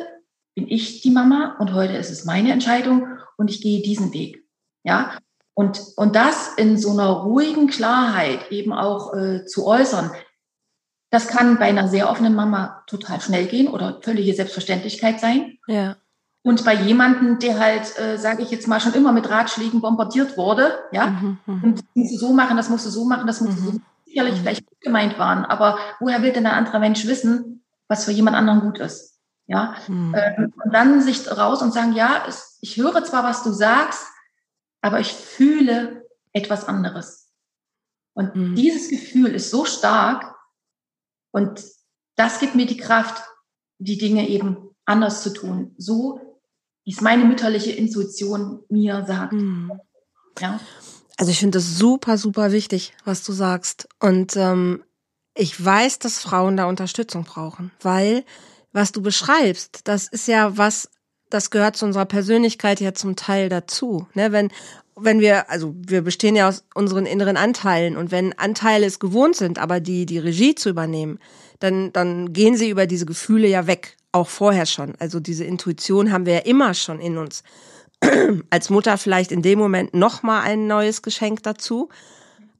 bin 0.55 0.67
ich 0.69 1.03
die 1.03 1.11
Mama 1.11 1.57
und 1.61 1.73
heute 1.73 1.95
ist 1.95 2.11
es 2.11 2.25
meine 2.25 2.51
Entscheidung 2.51 3.07
und 3.37 3.51
ich 3.51 3.61
gehe 3.61 3.83
diesen 3.83 4.13
Weg. 4.13 4.45
Ja, 4.83 5.19
Und, 5.55 5.81
und 5.97 6.15
das 6.15 6.55
in 6.57 6.77
so 6.77 6.91
einer 6.91 7.09
ruhigen 7.09 7.67
Klarheit 7.69 8.51
eben 8.51 8.73
auch 8.73 9.15
äh, 9.15 9.47
zu 9.47 9.67
äußern, 9.67 10.11
das 11.11 11.29
kann 11.29 11.59
bei 11.59 11.67
einer 11.67 11.89
sehr 11.89 12.11
offenen 12.11 12.35
Mama 12.35 12.83
total 12.87 13.21
schnell 13.21 13.47
gehen 13.47 13.69
oder 13.69 14.01
völlige 14.03 14.35
Selbstverständlichkeit 14.35 15.19
sein. 15.19 15.59
Ja. 15.67 15.97
Und 16.47 16.65
bei 16.65 16.75
jemandem, 16.75 17.41
der 17.41 17.59
halt, 17.59 17.99
äh, 17.99 18.19
sage 18.19 18.41
ich 18.41 18.53
jetzt 18.53 18.69
mal, 18.69 18.79
schon 18.79 18.95
immer 18.95 19.11
mit 19.11 19.29
Ratschlägen 19.29 19.81
bombardiert 19.81 20.37
wurde, 20.37 20.79
ja, 20.93 21.09
mhm, 21.09 21.39
mhm. 21.45 21.65
und 21.65 21.79
das 21.79 21.85
musst 21.95 22.15
du 22.15 22.19
so 22.19 22.33
machen, 22.33 22.57
das 22.57 22.69
musst 22.69 22.87
du 22.87 22.91
so 22.91 23.05
machen, 23.05 23.27
das 23.27 23.41
musst 23.41 23.59
du 23.59 23.63
so 23.63 23.73
mhm. 23.73 23.83
sicherlich 24.05 24.35
mhm. 24.35 24.39
vielleicht 24.39 24.65
gut 24.65 24.81
gemeint 24.81 25.19
waren, 25.19 25.45
aber 25.45 25.77
woher 25.99 26.23
will 26.23 26.33
denn 26.33 26.47
ein 26.47 26.55
anderer 26.55 26.79
Mensch 26.79 27.05
wissen, 27.05 27.65
was 27.89 28.05
für 28.05 28.13
jemand 28.13 28.37
anderen 28.37 28.61
gut 28.61 28.79
ist? 28.79 29.19
Ja, 29.49 29.75
ähm, 29.89 30.15
und 30.65 30.73
dann 30.73 31.03
sich 31.03 31.29
raus 31.29 31.63
und 31.63 31.75
sagen, 31.75 31.95
ja, 31.95 32.23
es, 32.29 32.59
ich 32.61 32.77
höre 32.77 33.03
zwar, 33.03 33.25
was 33.25 33.43
du 33.43 33.51
sagst, 33.51 34.07
aber 34.83 35.01
ich 35.01 35.13
fühle 35.13 36.07
etwas 36.33 36.69
anderes. 36.69 37.33
Und 38.15 38.37
mhm. 38.37 38.55
dieses 38.55 38.89
Gefühl 38.89 39.35
ist 39.35 39.51
so 39.51 39.65
stark 39.65 40.33
und 41.33 41.65
das 42.15 42.39
gibt 42.39 42.55
mir 42.55 42.67
die 42.67 42.77
Kraft, 42.77 43.25
die 43.79 43.99
Dinge 43.99 44.29
eben 44.29 44.71
anders 44.85 45.25
zu 45.25 45.33
tun. 45.33 45.75
So 45.77 46.21
wie 46.87 46.93
es 46.93 47.01
meine 47.01 47.25
mütterliche 47.25 47.73
Intuition 47.73 48.61
mir 48.71 49.05
sagt. 49.07 49.33
Mhm. 49.33 49.73
Ja. 50.41 50.61
Also 51.17 51.33
ich 51.33 51.41
finde 51.41 51.59
das 51.59 51.77
super, 51.79 52.17
super 52.17 52.53
wichtig, 52.53 52.95
was 53.05 53.25
du 53.25 53.33
sagst. 53.33 53.89
Und 53.99 54.37
ähm, 54.37 54.85
ich 55.35 55.63
weiß, 55.63 55.99
dass 55.99 56.21
Frauen 56.21 56.57
da 56.57 56.67
Unterstützung 56.67 57.25
brauchen, 57.25 57.73
weil 57.81 58.25
was 58.73 58.93
du 58.93 59.03
beschreibst, 59.03 59.81
das 59.85 60.07
ist 60.07 60.29
ja 60.29 60.57
was, 60.59 60.89
das 61.29 61.51
gehört 61.51 61.77
zu 61.77 61.87
unserer 61.87 62.05
Persönlichkeit 62.05 62.81
ja 62.81 62.95
zum 62.95 63.17
Teil 63.17 63.49
dazu. 63.49 64.07
Ne? 64.15 64.31
Wenn, 64.31 64.53
wenn 64.95 65.19
wir, 65.19 65.51
also 65.51 65.75
wir 65.77 66.03
bestehen 66.03 66.37
ja 66.37 66.49
aus 66.49 66.65
unseren 66.75 67.05
inneren 67.05 67.37
Anteilen 67.37 67.97
und 67.97 68.13
wenn 68.13 68.33
Anteile 68.39 68.87
es 68.87 69.01
gewohnt 69.01 69.35
sind, 69.35 69.59
aber 69.59 69.81
die 69.81 70.07
die 70.07 70.19
Regie 70.19 70.55
zu 70.55 70.69
übernehmen, 70.69 71.19
dann, 71.59 71.93
dann 71.93 72.33
gehen 72.33 72.57
sie 72.57 72.71
über 72.71 72.87
diese 72.87 73.07
Gefühle 73.07 73.49
ja 73.49 73.67
weg 73.67 73.97
auch 74.17 74.29
vorher 74.29 74.67
schon. 74.67 74.95
Also 74.99 75.21
diese 75.21 75.45
Intuition 75.45 76.11
haben 76.11 76.27
wir 76.27 76.35
ja 76.35 76.41
immer 76.41 76.75
schon 76.75 77.01
in 77.01 77.19
uns. 77.19 77.43
Als 78.51 78.71
Mutter 78.71 78.99
vielleicht 78.99 79.33
in 79.33 79.43
dem 79.43 79.59
Moment 79.59 79.95
noch 79.95 80.23
mal 80.23 80.41
ein 80.41 80.67
neues 80.67 81.03
Geschenk 81.03 81.43
dazu. 81.43 81.89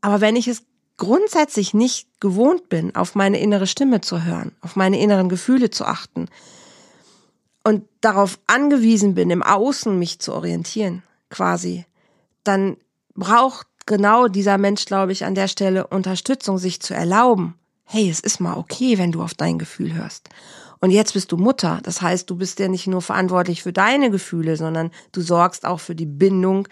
Aber 0.01 0.21
wenn 0.21 0.37
ich 0.37 0.49
es 0.49 0.63
grundsätzlich 0.97 1.75
nicht 1.75 2.09
gewohnt 2.21 2.69
bin, 2.69 2.95
auf 2.95 3.15
meine 3.15 3.39
innere 3.39 3.67
Stimme 3.67 4.01
zu 4.01 4.25
hören, 4.25 4.53
auf 4.61 4.77
meine 4.77 5.01
inneren 5.01 5.29
Gefühle 5.29 5.71
zu 5.71 5.85
achten 5.85 6.29
und 7.65 7.85
darauf 8.01 8.39
angewiesen 8.47 9.15
bin, 9.15 9.31
im 9.31 9.43
Außen 9.43 9.99
mich 9.99 10.21
zu 10.21 10.33
orientieren, 10.33 11.03
quasi, 11.29 11.85
dann 12.45 12.77
braucht 13.15 13.67
genau 13.85 14.29
dieser 14.29 14.59
Mensch, 14.59 14.85
glaube 14.85 15.13
ich, 15.13 15.25
an 15.25 15.35
der 15.35 15.49
Stelle 15.49 15.87
Unterstützung, 15.87 16.59
sich 16.59 16.81
zu 16.81 16.95
erlauben. 16.95 17.55
Hey, 17.85 18.11
es 18.11 18.21
ist 18.21 18.41
mal 18.41 18.57
okay, 18.57 18.99
wenn 18.99 19.13
du 19.13 19.23
auf 19.23 19.35
dein 19.35 19.59
Gefühl 19.59 19.95
hörst. 19.95 20.29
Und 20.81 20.91
jetzt 20.91 21.15
bist 21.15 21.33
du 21.33 21.37
Mutter. 21.37 21.81
Das 21.83 22.03
heißt, 22.03 22.29
du 22.29 22.37
bist 22.37 22.59
ja 22.59 22.69
nicht 22.69 22.87
nur 22.87 23.03
verantwortlich 23.03 23.63
für 23.63 23.73
deine 23.73 24.11
Gefühle, 24.11 24.57
sondern 24.57 24.91
du 25.13 25.21
sorgst 25.21 25.65
auch 25.65 25.81
für 25.81 25.95
die 25.95 26.07
Bindung 26.07 26.69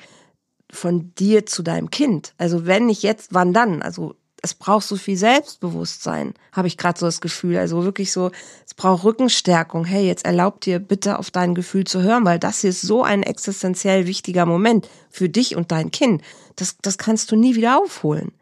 von 0.70 1.14
dir 1.14 1.46
zu 1.46 1.62
deinem 1.62 1.90
Kind. 1.90 2.34
Also 2.36 2.66
wenn 2.66 2.86
nicht 2.86 3.02
jetzt, 3.02 3.32
wann 3.32 3.52
dann? 3.52 3.82
Also 3.82 4.16
es 4.42 4.52
braucht 4.52 4.86
so 4.86 4.96
viel 4.96 5.16
Selbstbewusstsein, 5.16 6.34
habe 6.52 6.68
ich 6.68 6.76
gerade 6.76 6.98
so 6.98 7.06
das 7.06 7.22
Gefühl. 7.22 7.56
Also 7.56 7.84
wirklich 7.84 8.12
so, 8.12 8.30
es 8.66 8.74
braucht 8.74 9.04
Rückenstärkung. 9.04 9.86
Hey, 9.86 10.06
jetzt 10.06 10.26
erlaub 10.26 10.60
dir 10.60 10.80
bitte 10.80 11.18
auf 11.18 11.30
dein 11.30 11.54
Gefühl 11.54 11.84
zu 11.84 12.02
hören, 12.02 12.26
weil 12.26 12.38
das 12.38 12.60
hier 12.60 12.70
ist 12.70 12.82
so 12.82 13.02
ein 13.02 13.22
existenziell 13.22 14.06
wichtiger 14.06 14.44
Moment 14.44 14.88
für 15.08 15.30
dich 15.30 15.56
und 15.56 15.72
dein 15.72 15.90
Kind. 15.90 16.22
Das, 16.56 16.76
das 16.82 16.98
kannst 16.98 17.32
du 17.32 17.36
nie 17.36 17.54
wieder 17.54 17.78
aufholen. 17.78 18.32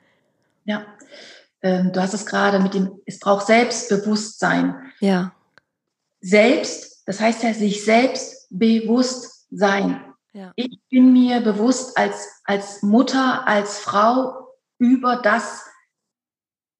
Ja, 0.64 0.86
ähm, 1.62 1.92
du 1.92 2.02
hast 2.02 2.14
es 2.14 2.26
gerade 2.26 2.58
mit 2.58 2.74
dem, 2.74 2.90
es 3.06 3.20
braucht 3.20 3.46
Selbstbewusstsein. 3.46 4.74
Ja 4.98 5.32
selbst, 6.22 7.02
das 7.06 7.20
heißt 7.20 7.42
ja 7.42 7.52
sich 7.52 7.84
selbst 7.84 8.46
bewusst 8.48 9.46
sein. 9.50 10.02
Ja. 10.32 10.52
Ich 10.56 10.80
bin 10.88 11.12
mir 11.12 11.40
bewusst 11.40 11.98
als, 11.98 12.40
als 12.44 12.82
Mutter, 12.82 13.46
als 13.46 13.78
Frau 13.78 14.48
über 14.78 15.16
das, 15.16 15.66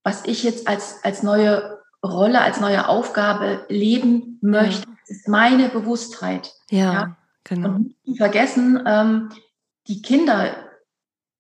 was 0.05 0.25
ich 0.25 0.43
jetzt 0.43 0.67
als, 0.67 1.05
als 1.05 1.23
neue 1.23 1.81
Rolle, 2.03 2.41
als 2.41 2.61
neue 2.61 2.89
Aufgabe 2.89 3.67
leben 3.69 4.39
möchte. 4.41 4.89
Ja. 4.89 4.97
Das 5.01 5.11
ist 5.11 5.29
meine 5.29 5.69
Bewusstheit. 5.69 6.55
Ja, 6.71 6.93
ja. 6.93 7.17
genau. 7.45 7.69
Und 7.69 7.95
nicht 8.07 8.19
vergessen, 8.19 8.83
ähm, 8.87 9.31
die 9.87 10.01
Kinder 10.01 10.55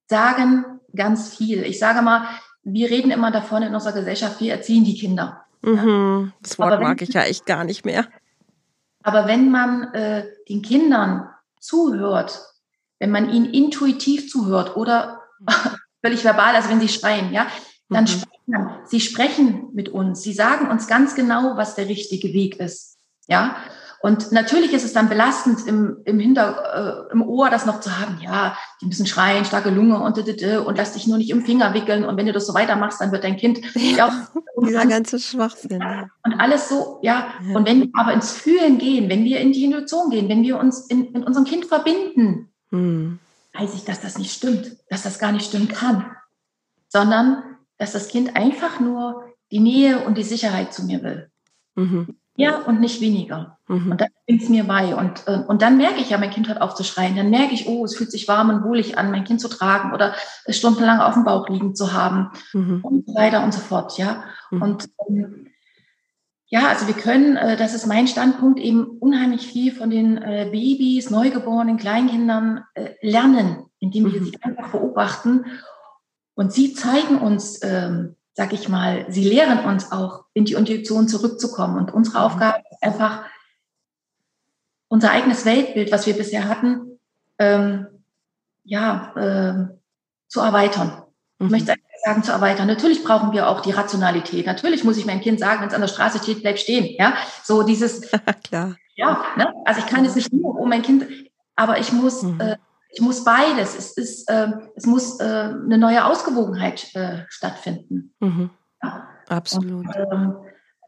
sagen 0.08 0.80
ganz 0.94 1.34
viel. 1.34 1.62
Ich 1.64 1.78
sage 1.78 2.02
mal, 2.02 2.28
wir 2.62 2.90
reden 2.90 3.10
immer 3.10 3.30
davon 3.30 3.62
in 3.62 3.74
unserer 3.74 3.94
Gesellschaft, 3.94 4.40
wir 4.40 4.52
erziehen 4.52 4.84
die 4.84 4.98
Kinder. 4.98 5.41
Mhm, 5.62 6.32
das 6.42 6.58
Wort 6.58 6.72
wenn, 6.72 6.82
mag 6.82 7.02
ich 7.02 7.10
ja 7.10 7.22
echt 7.22 7.46
gar 7.46 7.64
nicht 7.64 7.84
mehr. 7.84 8.06
Aber 9.02 9.26
wenn 9.26 9.50
man 9.50 9.94
äh, 9.94 10.26
den 10.48 10.62
Kindern 10.62 11.28
zuhört, 11.60 12.40
wenn 12.98 13.10
man 13.10 13.30
ihnen 13.30 13.46
intuitiv 13.46 14.30
zuhört 14.30 14.76
oder 14.76 15.22
völlig 16.04 16.24
verbal, 16.24 16.54
also 16.54 16.68
wenn 16.68 16.80
sie 16.80 16.88
schreien, 16.88 17.32
ja, 17.32 17.46
dann 17.88 18.04
mhm. 18.04 18.08
sprechen 18.08 18.32
sie 18.84 19.00
sprechen 19.00 19.68
mit 19.72 19.88
uns, 19.88 20.22
sie 20.22 20.32
sagen 20.32 20.68
uns 20.68 20.86
ganz 20.86 21.14
genau, 21.14 21.56
was 21.56 21.74
der 21.74 21.88
richtige 21.88 22.32
Weg 22.32 22.58
ist, 22.60 22.98
ja. 23.28 23.56
Und 24.02 24.32
natürlich 24.32 24.72
ist 24.72 24.84
es 24.84 24.92
dann 24.92 25.08
belastend 25.08 25.64
im, 25.68 25.98
im 26.04 26.18
Hinter, 26.18 27.06
äh, 27.08 27.12
im 27.12 27.22
Ohr, 27.22 27.50
das 27.50 27.66
noch 27.66 27.80
zu 27.80 28.00
haben. 28.00 28.18
Ja, 28.20 28.58
die 28.80 28.86
müssen 28.86 29.06
schreien, 29.06 29.44
starke 29.44 29.70
Lunge 29.70 30.00
und 30.00 30.18
und 30.18 30.76
lass 30.76 30.92
dich 30.92 31.06
nur 31.06 31.18
nicht 31.18 31.30
im 31.30 31.44
Finger 31.44 31.72
wickeln. 31.72 32.04
Und 32.04 32.16
wenn 32.16 32.26
du 32.26 32.32
das 32.32 32.48
so 32.48 32.52
weitermachst, 32.52 33.00
dann 33.00 33.12
wird 33.12 33.22
dein 33.22 33.36
Kind 33.36 33.60
ja, 33.74 34.08
auch 34.08 34.64
dieser 34.64 34.86
ganze 34.86 35.20
Schwachsinn. 35.20 35.80
Ja. 35.80 36.08
Und 36.24 36.34
alles 36.40 36.68
so, 36.68 36.98
ja. 37.02 37.28
ja. 37.46 37.56
Und 37.56 37.64
wenn 37.64 37.80
wir 37.80 37.88
aber 37.92 38.12
ins 38.12 38.32
Fühlen 38.32 38.78
gehen, 38.78 39.08
wenn 39.08 39.22
wir 39.22 39.38
in 39.38 39.52
die 39.52 39.64
Intuition 39.64 40.10
gehen, 40.10 40.28
wenn 40.28 40.42
wir 40.42 40.58
uns 40.58 40.80
in, 40.88 41.14
in 41.14 41.22
unserem 41.22 41.46
Kind 41.46 41.66
verbinden, 41.66 42.50
hm. 42.70 43.20
weiß 43.54 43.72
ich, 43.74 43.84
dass 43.84 44.00
das 44.00 44.18
nicht 44.18 44.32
stimmt, 44.32 44.78
dass 44.90 45.04
das 45.04 45.20
gar 45.20 45.30
nicht 45.30 45.46
stimmen 45.46 45.68
kann, 45.68 46.10
sondern 46.88 47.44
dass 47.78 47.92
das 47.92 48.08
Kind 48.08 48.34
einfach 48.34 48.80
nur 48.80 49.24
die 49.52 49.60
Nähe 49.60 50.04
und 50.04 50.18
die 50.18 50.24
Sicherheit 50.24 50.74
zu 50.74 50.84
mir 50.84 51.04
will. 51.04 51.30
Mhm. 51.76 52.16
Ja, 52.34 52.62
und 52.62 52.80
nicht 52.80 53.00
weniger. 53.00 53.58
Mhm. 53.68 53.92
Und 53.92 54.00
das 54.00 54.08
bringt 54.26 54.42
es 54.42 54.48
mir 54.48 54.64
bei. 54.64 54.94
Und, 54.94 55.26
äh, 55.26 55.40
und 55.46 55.60
dann 55.60 55.76
merke 55.76 56.00
ich 56.00 56.10
ja, 56.10 56.18
mein 56.18 56.30
Kind 56.30 56.48
hört 56.48 56.62
auf 56.62 56.74
zu 56.74 56.82
schreien. 56.82 57.14
Dann 57.14 57.28
merke 57.28 57.52
ich, 57.52 57.68
oh, 57.68 57.84
es 57.84 57.94
fühlt 57.94 58.10
sich 58.10 58.26
warm 58.26 58.48
und 58.48 58.64
wohlig 58.64 58.96
an, 58.96 59.10
mein 59.10 59.24
Kind 59.24 59.40
zu 59.40 59.48
tragen 59.48 59.92
oder 59.92 60.14
es 60.46 60.56
stundenlang 60.56 61.00
auf 61.00 61.14
dem 61.14 61.24
Bauch 61.24 61.48
liegen 61.48 61.74
zu 61.74 61.92
haben 61.92 62.30
mhm. 62.54 62.80
und 62.82 63.06
so 63.06 63.14
weiter 63.14 63.44
und 63.44 63.52
so 63.52 63.60
fort. 63.60 63.98
Ja. 63.98 64.24
Mhm. 64.50 64.62
Und 64.62 64.88
ähm, 65.08 65.46
ja, 66.46 66.68
also 66.68 66.86
wir 66.86 66.94
können, 66.94 67.36
äh, 67.36 67.56
das 67.56 67.74
ist 67.74 67.86
mein 67.86 68.06
Standpunkt, 68.06 68.58
eben 68.60 68.84
unheimlich 68.84 69.46
viel 69.46 69.72
von 69.72 69.90
den 69.90 70.16
äh, 70.16 70.48
Babys, 70.50 71.10
Neugeborenen, 71.10 71.76
Kleinkindern 71.76 72.64
äh, 72.74 72.90
lernen, 73.02 73.66
indem 73.78 74.10
wir 74.10 74.20
mhm. 74.20 74.24
sie 74.26 74.42
einfach 74.42 74.70
beobachten. 74.70 75.46
Und 76.34 76.52
sie 76.52 76.72
zeigen 76.72 77.18
uns, 77.18 77.60
ähm, 77.62 78.16
sag 78.34 78.52
ich 78.52 78.68
mal, 78.68 79.06
sie 79.08 79.24
lehren 79.24 79.64
uns 79.64 79.92
auch, 79.92 80.24
in 80.34 80.44
die 80.44 80.54
Intuition 80.54 81.08
zurückzukommen. 81.08 81.76
Und 81.76 81.92
unsere 81.92 82.18
mhm. 82.18 82.24
Aufgabe 82.24 82.62
ist 82.70 82.82
einfach, 82.82 83.24
unser 84.88 85.10
eigenes 85.10 85.44
Weltbild, 85.46 85.90
was 85.90 86.06
wir 86.06 86.14
bisher 86.14 86.48
hatten, 86.48 86.98
ähm, 87.38 87.86
ja, 88.64 89.12
äh, 89.16 89.78
zu 90.28 90.40
erweitern. 90.40 91.02
Ich 91.38 91.44
mhm. 91.46 91.50
möchte 91.50 91.74
sagen, 92.04 92.22
zu 92.22 92.32
erweitern. 92.32 92.66
Natürlich 92.66 93.04
brauchen 93.04 93.32
wir 93.32 93.48
auch 93.48 93.60
die 93.60 93.70
Rationalität. 93.70 94.46
Natürlich 94.46 94.84
muss 94.84 94.96
ich 94.96 95.06
meinem 95.06 95.20
Kind 95.20 95.38
sagen, 95.38 95.60
wenn 95.60 95.68
es 95.68 95.74
an 95.74 95.80
der 95.80 95.88
Straße 95.88 96.18
steht, 96.18 96.42
bleib 96.42 96.58
stehen. 96.58 96.94
Ja, 96.98 97.14
so 97.42 97.62
dieses. 97.62 98.10
Klar. 98.44 98.76
Ja, 98.94 99.24
ne? 99.36 99.52
also 99.64 99.80
ich 99.80 99.86
kann 99.86 100.04
jetzt 100.04 100.16
nicht 100.16 100.32
nur 100.32 100.58
um 100.58 100.68
mein 100.68 100.82
Kind, 100.82 101.06
aber 101.56 101.78
ich 101.78 101.92
muss 101.92 102.22
mhm. 102.22 102.40
äh, 102.40 102.56
ich 102.92 103.00
muss 103.00 103.24
beides. 103.24 103.74
Es 103.76 103.92
ist, 103.92 104.30
äh, 104.30 104.48
es 104.76 104.86
muss 104.86 105.18
äh, 105.18 105.24
eine 105.24 105.78
neue 105.78 106.04
Ausgewogenheit 106.04 106.94
äh, 106.94 107.24
stattfinden. 107.28 108.14
Mhm. 108.20 108.50
Ja. 108.82 109.08
Absolut. 109.28 109.86
Und, 109.86 109.96
ähm, 110.12 110.36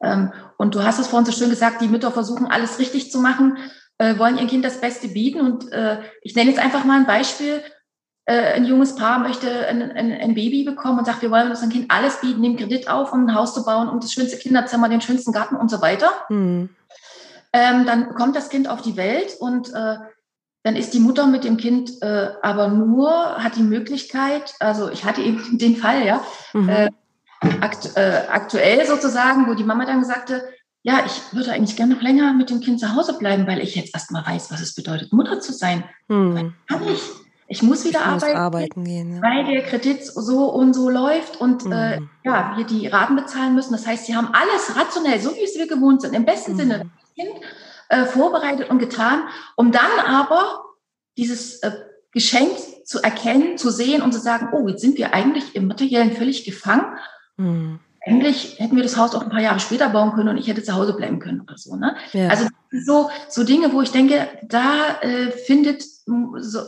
ähm, 0.02 0.32
und, 0.58 0.75
du 0.75 0.82
hast 0.82 0.99
es 0.99 1.06
vorhin 1.06 1.25
so 1.25 1.32
schön 1.32 1.49
gesagt, 1.49 1.80
die 1.80 1.88
Mütter 1.88 2.12
versuchen 2.12 2.46
alles 2.46 2.78
richtig 2.78 3.11
zu 3.11 3.20
machen, 3.20 3.56
äh, 3.96 4.18
wollen 4.18 4.37
ihrem 4.37 4.49
Kind 4.49 4.64
das 4.64 4.80
Beste 4.80 5.08
bieten. 5.08 5.40
Und 5.40 5.73
äh, 5.73 6.02
ich 6.20 6.34
nenne 6.34 6.50
jetzt 6.50 6.61
einfach 6.61 6.84
mal 6.84 6.99
ein 6.99 7.06
Beispiel. 7.06 7.62
Äh, 8.26 8.54
ein 8.54 8.66
junges 8.66 8.96
Paar 8.96 9.18
möchte 9.18 9.66
ein, 9.66 9.82
ein, 9.82 10.12
ein, 10.12 10.34
Baby 10.34 10.64
bekommen 10.64 10.99
und 10.99 11.06
sagt, 11.06 11.23
wir 11.23 11.30
wollen 11.30 11.49
unserem 11.49 11.70
Kind 11.70 11.90
alles 11.90 12.20
bieten, 12.20 12.40
nehmen 12.40 12.56
Kredit 12.56 12.88
auf, 12.88 13.12
um 13.12 13.26
ein 13.26 13.34
Haus 13.34 13.54
zu 13.54 13.64
bauen, 13.64 13.88
um 13.88 14.00
das 14.00 14.12
schönste 14.12 14.37
Kinderzimmer, 14.37 14.88
den 14.88 15.00
schönsten 15.00 15.32
Garten 15.32 15.56
und 15.56 15.70
so 15.70 15.80
weiter. 15.80 16.11
Mhm. 16.28 16.70
Ähm, 17.52 17.87
dann 17.87 18.14
kommt 18.14 18.34
das 18.34 18.49
Kind 18.49 18.68
auf 18.68 18.82
die 18.82 18.96
Welt 18.96 19.37
und 19.38 19.73
äh, 19.73 19.96
dann 20.64 20.76
ist 20.76 20.94
die 20.94 20.99
Mutter 20.99 21.26
mit 21.26 21.44
dem 21.44 21.59
Kind 21.59 22.02
äh, 22.02 22.30
aber 22.42 22.68
nur, 22.68 23.11
hat 23.37 23.56
die 23.56 23.62
Möglichkeit, 23.62 24.54
also 24.59 24.90
ich 24.90 25.04
hatte 25.04 25.21
eben 25.21 25.59
den 25.59 25.76
Fall, 25.76 26.04
ja, 26.04 26.25
mhm. 26.52 26.68
äh, 26.68 26.90
akt, 27.61 27.90
äh, 27.97 28.23
aktuell 28.28 28.85
sozusagen, 28.87 29.47
wo 29.47 29.54
die 29.54 29.62
Mama 29.62 29.85
dann 29.85 30.04
sagte, 30.04 30.42
ja, 30.83 31.02
ich 31.06 31.35
würde 31.35 31.52
eigentlich 31.52 31.76
gerne 31.76 31.94
noch 31.94 32.02
länger 32.02 32.33
mit 32.35 32.50
dem 32.50 32.61
Kind 32.61 32.80
zu 32.80 32.94
Hause 32.94 33.16
bleiben, 33.18 33.47
weil 33.47 33.61
ich 33.61 33.75
jetzt 33.75 33.94
erstmal 33.94 34.26
weiß, 34.26 34.50
was 34.50 34.61
es 34.61 34.75
bedeutet, 34.75 35.12
Mutter 35.12 35.40
zu 35.40 35.52
sein. 35.52 35.85
Mhm. 36.09 36.54
Kann 36.66 36.88
ich. 36.88 37.00
Ich 37.47 37.62
muss 37.62 37.85
wieder 37.85 38.00
ich 38.00 38.06
muss 38.06 38.23
arbeiten, 38.23 38.38
arbeiten 38.38 38.85
gehen, 38.85 39.16
ja. 39.16 39.23
weil 39.23 39.44
der 39.44 39.62
Kredit 39.62 40.02
so 40.02 40.47
und 40.50 40.73
so 40.73 40.88
läuft 40.88 41.40
und 41.40 41.66
mhm. 41.66 41.73
äh, 41.73 42.00
ja, 42.25 42.54
wir 42.56 42.64
die 42.64 42.87
Raten 42.87 43.16
bezahlen 43.16 43.54
müssen. 43.54 43.73
Das 43.73 43.87
heißt, 43.87 44.06
sie 44.06 44.16
haben 44.16 44.28
alles 44.33 44.75
rationell, 44.76 45.21
so 45.21 45.35
wie 45.37 45.44
es 45.44 45.54
wir 45.56 45.66
gewohnt 45.66 46.00
sind, 46.00 46.14
im 46.14 46.25
besten 46.25 46.54
mhm. 46.54 46.56
Sinne 46.56 46.78
das 46.78 47.14
Kind 47.14 47.44
äh, 47.88 48.05
vorbereitet 48.05 48.71
und 48.71 48.79
getan, 48.79 49.23
um 49.57 49.73
dann 49.73 50.00
aber 50.07 50.64
dieses 51.17 51.62
äh, 51.62 51.73
Geschenk 52.12 52.57
zu 52.85 53.03
erkennen, 53.03 53.59
zu 53.59 53.71
sehen 53.71 54.03
und 54.03 54.12
zu 54.12 54.21
sagen, 54.21 54.49
oh, 54.53 54.69
jetzt 54.69 54.81
sind 54.81 54.99
wir 54.99 55.14
eigentlich 55.14 55.57
im 55.57 55.67
Materiellen 55.67 56.12
völlig 56.12 56.45
gefangen. 56.45 56.97
Mhm. 57.37 57.81
Eigentlich 58.07 58.59
hätten 58.59 58.76
wir 58.76 58.83
das 58.83 58.97
Haus 58.99 59.14
auch 59.14 59.23
ein 59.23 59.31
paar 59.31 59.41
Jahre 59.41 59.61
später 59.61 59.88
bauen 59.88 60.12
können 60.12 60.29
und 60.29 60.37
ich 60.37 60.47
hätte 60.47 60.62
zu 60.62 60.75
Hause 60.75 60.95
bleiben 60.95 61.19
können 61.19 61.41
oder 61.41 61.57
so. 61.57 61.75
Ne? 61.75 61.97
Ja. 62.12 62.29
Also 62.29 62.49
so, 62.71 63.11
so 63.29 63.45
Dinge, 63.45 63.73
wo 63.73 63.81
ich 63.81 63.93
denke, 63.93 64.29
da 64.43 65.00
äh, 65.00 65.31
findet 65.31 65.83
so, 65.83 66.61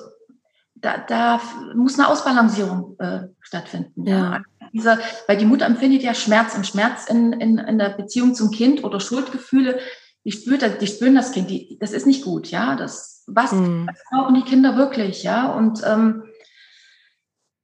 da, 0.75 0.99
da 0.99 1.41
muss 1.75 1.99
eine 1.99 2.09
Ausbalancierung 2.09 2.97
äh, 2.99 3.29
stattfinden. 3.41 4.07
Ja. 4.07 4.17
ja. 4.17 4.43
Dieser, 4.73 4.99
weil 5.27 5.37
die 5.37 5.45
Mutter 5.45 5.67
empfindet 5.67 6.03
ja 6.03 6.15
Schmerz 6.15 6.55
und 6.55 6.67
Schmerz 6.67 7.07
in, 7.07 7.33
in, 7.35 7.59
in 7.59 7.79
der 7.79 7.91
Beziehung 7.91 8.35
zum 8.35 8.51
Kind 8.51 8.83
oder 8.83 9.01
Schuldgefühle. 9.01 9.79
Die, 10.27 10.33
spürt, 10.33 10.83
die 10.83 10.87
spüren 10.89 11.15
das 11.15 11.31
Kind. 11.31 11.49
Die, 11.51 11.79
das 11.79 11.93
ist 11.93 12.05
nicht 12.05 12.25
gut, 12.25 12.51
ja. 12.51 12.75
Das, 12.75 13.23
was, 13.29 13.53
mhm. 13.53 13.89
was 13.89 13.97
brauchen 14.11 14.35
die 14.35 14.43
Kinder 14.43 14.77
wirklich, 14.77 15.23
ja? 15.23 15.53
Und 15.53 15.83
ähm, 15.87 16.25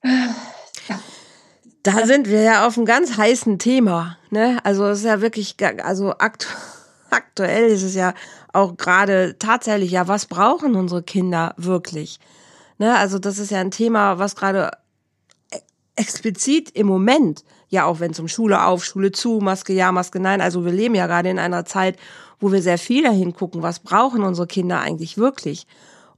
äh, 0.03 0.29
ja. 0.89 1.01
Da 1.83 2.07
sind 2.07 2.29
wir 2.29 2.43
ja 2.43 2.65
auf 2.65 2.77
einem 2.77 2.87
ganz 2.87 3.17
heißen 3.17 3.59
Thema. 3.59 4.17
Ne? 4.31 4.61
Also 4.63 4.87
es 4.87 5.01
ist 5.01 5.07
ja 5.07 5.21
wirklich, 5.21 5.57
also 5.83 6.13
aktu 6.19 6.47
aktuell 7.11 7.67
ist 7.67 7.83
es 7.83 7.97
ja 7.97 8.15
auch 8.53 8.77
gerade 8.77 9.37
tatsächlich, 9.41 9.91
ja, 9.91 10.07
was 10.07 10.27
brauchen 10.27 10.77
unsere 10.77 11.03
Kinder 11.03 11.55
wirklich? 11.57 12.21
Ne? 12.79 12.97
Also 12.97 13.19
das 13.19 13.39
ist 13.39 13.51
ja 13.51 13.59
ein 13.59 13.73
Thema, 13.73 14.21
was 14.21 14.37
gerade 14.37 14.71
e-, 15.53 15.59
explizit 15.97 16.71
im 16.71 16.87
Moment, 16.87 17.45
ja 17.69 17.87
auch 17.87 17.99
wenn 17.99 18.13
es 18.13 18.21
um 18.21 18.29
Schule 18.29 18.65
auf, 18.65 18.85
Schule 18.85 19.11
zu, 19.11 19.41
Maske 19.43 19.73
ja, 19.73 19.91
Maske 19.91 20.21
nein, 20.21 20.41
also 20.41 20.65
wir 20.65 20.73
leben 20.73 20.95
ja 20.95 21.09
gerade 21.09 21.29
in 21.29 21.41
einer 21.41 21.65
Zeit, 21.65 21.99
wo 22.43 22.53
wir 22.53 22.61
sehr 22.61 22.79
viel 22.79 23.05
dahin 23.05 23.33
gucken, 23.33 23.63
was 23.63 23.79
brauchen 23.79 24.23
unsere 24.23 24.47
Kinder 24.47 24.81
eigentlich 24.81 25.17
wirklich? 25.17 25.67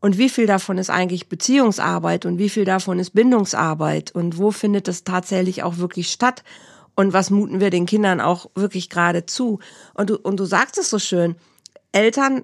Und 0.01 0.19
wie 0.19 0.29
viel 0.29 0.47
davon 0.47 0.79
ist 0.79 0.91
eigentlich 0.91 1.29
Beziehungsarbeit 1.29 2.27
und 2.27 2.39
wie 2.39 2.49
viel 2.49 2.65
davon 2.65 2.99
ist 2.99 3.11
Bindungsarbeit 3.11 4.11
und 4.15 4.39
wo 4.39 4.51
findet 4.51 4.89
das 4.89 5.05
tatsächlich 5.05 5.63
auch 5.63 5.79
wirklich 5.79 6.11
statt? 6.11 6.43
Und 6.97 7.13
was 7.13 7.31
muten 7.31 7.61
wir 7.61 7.71
den 7.71 7.87
Kindern 7.87 8.21
auch 8.21 8.47
wirklich 8.55 8.89
gerade 8.89 9.27
zu? 9.27 9.59
Und 9.95 10.11
du, 10.11 10.17
und 10.17 10.39
du 10.39 10.45
sagst 10.45 10.79
es 10.79 10.91
so 10.91 10.99
schön, 10.99 11.37
Eltern 11.93 12.43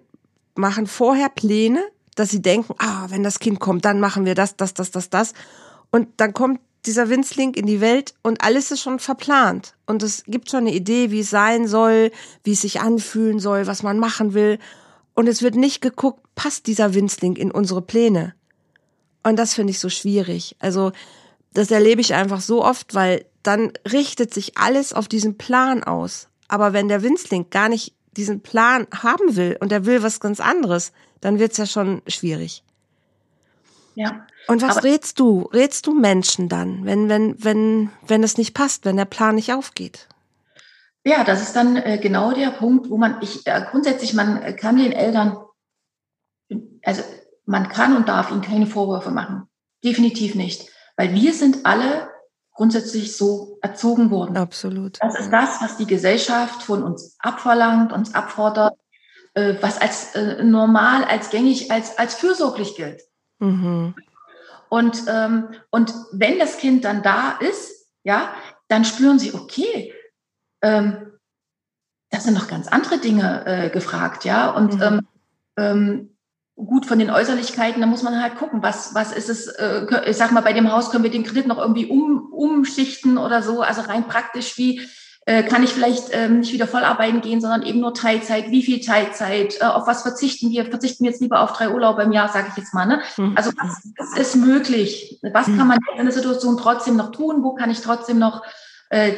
machen 0.54 0.86
vorher 0.86 1.28
Pläne, 1.28 1.82
dass 2.16 2.30
sie 2.30 2.42
denken, 2.42 2.74
ah, 2.78 3.06
wenn 3.08 3.22
das 3.22 3.38
Kind 3.38 3.60
kommt, 3.60 3.84
dann 3.84 4.00
machen 4.00 4.24
wir 4.24 4.34
das, 4.34 4.56
das, 4.56 4.74
das, 4.74 4.90
das, 4.90 5.08
das. 5.08 5.32
Und 5.90 6.08
dann 6.18 6.34
kommt 6.34 6.60
dieser 6.86 7.08
Winzling 7.08 7.54
in 7.54 7.66
die 7.66 7.80
Welt 7.80 8.14
und 8.22 8.42
alles 8.42 8.70
ist 8.70 8.80
schon 8.80 8.98
verplant. 8.98 9.74
Und 9.86 10.02
es 10.02 10.24
gibt 10.26 10.50
schon 10.50 10.60
eine 10.60 10.74
Idee, 10.74 11.10
wie 11.10 11.20
es 11.20 11.30
sein 11.30 11.66
soll, 11.66 12.10
wie 12.44 12.52
es 12.52 12.62
sich 12.62 12.80
anfühlen 12.80 13.38
soll, 13.38 13.66
was 13.66 13.82
man 13.82 13.98
machen 13.98 14.34
will. 14.34 14.58
Und 15.14 15.28
es 15.28 15.42
wird 15.42 15.54
nicht 15.54 15.80
geguckt, 15.80 16.22
passt 16.34 16.66
dieser 16.66 16.94
Winzling 16.94 17.36
in 17.36 17.50
unsere 17.50 17.82
Pläne? 17.82 18.34
Und 19.22 19.36
das 19.36 19.54
finde 19.54 19.72
ich 19.72 19.78
so 19.78 19.88
schwierig. 19.90 20.56
Also, 20.60 20.92
das 21.52 21.70
erlebe 21.70 22.00
ich 22.00 22.14
einfach 22.14 22.40
so 22.40 22.64
oft, 22.64 22.94
weil 22.94 23.26
dann 23.42 23.72
richtet 23.90 24.32
sich 24.32 24.56
alles 24.56 24.92
auf 24.92 25.08
diesen 25.08 25.36
Plan 25.36 25.82
aus. 25.84 26.28
Aber 26.48 26.72
wenn 26.72 26.88
der 26.88 27.02
Winzling 27.02 27.50
gar 27.50 27.68
nicht 27.68 27.94
diesen 28.16 28.40
Plan 28.40 28.86
haben 28.92 29.36
will 29.36 29.56
und 29.60 29.72
er 29.72 29.86
will 29.86 30.02
was 30.02 30.20
ganz 30.20 30.40
anderes, 30.40 30.92
dann 31.20 31.38
wird's 31.38 31.58
ja 31.58 31.66
schon 31.66 32.02
schwierig. 32.06 32.62
Ja. 33.94 34.26
Und 34.46 34.62
was 34.62 34.82
rätst 34.82 35.20
du? 35.20 35.42
Rätst 35.52 35.86
du 35.86 35.94
Menschen 35.94 36.48
dann, 36.48 36.84
wenn, 36.84 37.08
wenn, 37.08 37.42
wenn, 37.42 37.90
wenn 38.06 38.22
es 38.22 38.36
nicht 38.36 38.54
passt, 38.54 38.84
wenn 38.84 38.96
der 38.96 39.04
Plan 39.04 39.36
nicht 39.36 39.52
aufgeht? 39.52 40.08
Ja, 41.04 41.24
das 41.24 41.40
ist 41.42 41.56
dann 41.56 41.76
äh, 41.76 41.98
genau 41.98 42.32
der 42.32 42.50
Punkt, 42.50 42.90
wo 42.90 42.98
man, 42.98 43.16
ich 43.22 43.46
äh, 43.46 43.64
grundsätzlich, 43.70 44.12
man 44.12 44.56
kann 44.56 44.76
den 44.76 44.92
Eltern, 44.92 45.36
also 46.84 47.02
man 47.46 47.68
kann 47.68 47.96
und 47.96 48.08
darf 48.08 48.30
ihnen 48.30 48.42
keine 48.42 48.66
Vorwürfe 48.66 49.10
machen. 49.10 49.48
Definitiv 49.82 50.34
nicht. 50.34 50.68
Weil 50.96 51.14
wir 51.14 51.32
sind 51.32 51.64
alle 51.64 52.10
grundsätzlich 52.52 53.16
so 53.16 53.58
erzogen 53.62 54.10
worden. 54.10 54.36
Absolut. 54.36 54.98
Das 55.00 55.18
ist 55.18 55.30
das, 55.30 55.62
was 55.62 55.78
die 55.78 55.86
Gesellschaft 55.86 56.62
von 56.62 56.82
uns 56.82 57.16
abverlangt, 57.18 57.92
uns 57.92 58.14
abfordert, 58.14 58.74
äh, 59.32 59.54
was 59.62 59.80
als 59.80 60.14
äh, 60.14 60.42
normal, 60.44 61.04
als 61.04 61.30
gängig, 61.30 61.70
als, 61.70 61.96
als 61.96 62.14
fürsorglich 62.14 62.76
gilt. 62.76 63.00
Mhm. 63.38 63.94
Und, 64.70 65.02
ähm, 65.08 65.48
und 65.70 65.92
wenn 66.12 66.38
das 66.38 66.56
Kind 66.58 66.84
dann 66.84 67.02
da 67.02 67.32
ist, 67.40 67.88
ja, 68.04 68.32
dann 68.68 68.84
spüren 68.84 69.18
sie, 69.18 69.34
okay, 69.34 69.92
ähm, 70.62 71.12
da 72.10 72.20
sind 72.20 72.34
noch 72.34 72.48
ganz 72.48 72.68
andere 72.68 72.98
Dinge 72.98 73.44
äh, 73.46 73.70
gefragt, 73.70 74.24
ja. 74.24 74.48
Und 74.50 74.76
mhm. 74.76 74.82
ähm, 74.82 75.08
ähm, 75.56 76.16
gut 76.54 76.86
von 76.86 76.98
den 76.98 77.10
Äußerlichkeiten, 77.10 77.80
da 77.80 77.86
muss 77.86 78.02
man 78.02 78.22
halt 78.22 78.36
gucken, 78.36 78.62
was, 78.62 78.94
was 78.94 79.12
ist 79.12 79.28
es, 79.28 79.48
äh, 79.48 79.86
ich 80.08 80.16
sag 80.16 80.30
mal, 80.30 80.40
bei 80.40 80.52
dem 80.52 80.70
Haus 80.70 80.90
können 80.90 81.04
wir 81.04 81.10
den 81.10 81.24
Kredit 81.24 81.46
noch 81.46 81.58
irgendwie 81.58 81.86
um, 81.86 82.32
umschichten 82.32 83.18
oder 83.18 83.42
so, 83.42 83.62
also 83.62 83.82
rein 83.82 84.06
praktisch, 84.06 84.56
wie 84.56 84.80
äh, 85.30 85.44
kann 85.44 85.62
ich 85.62 85.70
vielleicht 85.70 86.08
ähm, 86.10 86.40
nicht 86.40 86.52
wieder 86.52 86.66
vollarbeiten 86.66 87.20
gehen, 87.20 87.40
sondern 87.40 87.62
eben 87.62 87.78
nur 87.78 87.94
Teilzeit, 87.94 88.50
wie 88.50 88.64
viel 88.64 88.80
Teilzeit, 88.80 89.60
äh, 89.60 89.64
auf 89.64 89.86
was 89.86 90.02
verzichten 90.02 90.50
wir, 90.50 90.64
verzichten 90.66 91.04
wir 91.04 91.12
jetzt 91.12 91.20
lieber 91.20 91.40
auf 91.42 91.52
drei 91.52 91.72
Urlaube 91.72 92.02
im 92.02 92.10
Jahr, 92.10 92.28
sage 92.28 92.48
ich 92.50 92.56
jetzt 92.56 92.74
mal, 92.74 92.84
ne? 92.84 93.00
Mhm. 93.16 93.34
Also 93.36 93.52
was, 93.56 93.88
was 93.96 94.18
ist 94.18 94.34
möglich? 94.34 95.20
Was 95.32 95.46
kann 95.46 95.68
man 95.68 95.78
in 95.96 96.04
der 96.04 96.12
Situation 96.12 96.58
trotzdem 96.58 96.96
noch 96.96 97.12
tun? 97.12 97.44
Wo 97.44 97.54
kann 97.54 97.70
ich 97.70 97.80
trotzdem 97.80 98.18
noch 98.18 98.42
äh, 98.88 99.12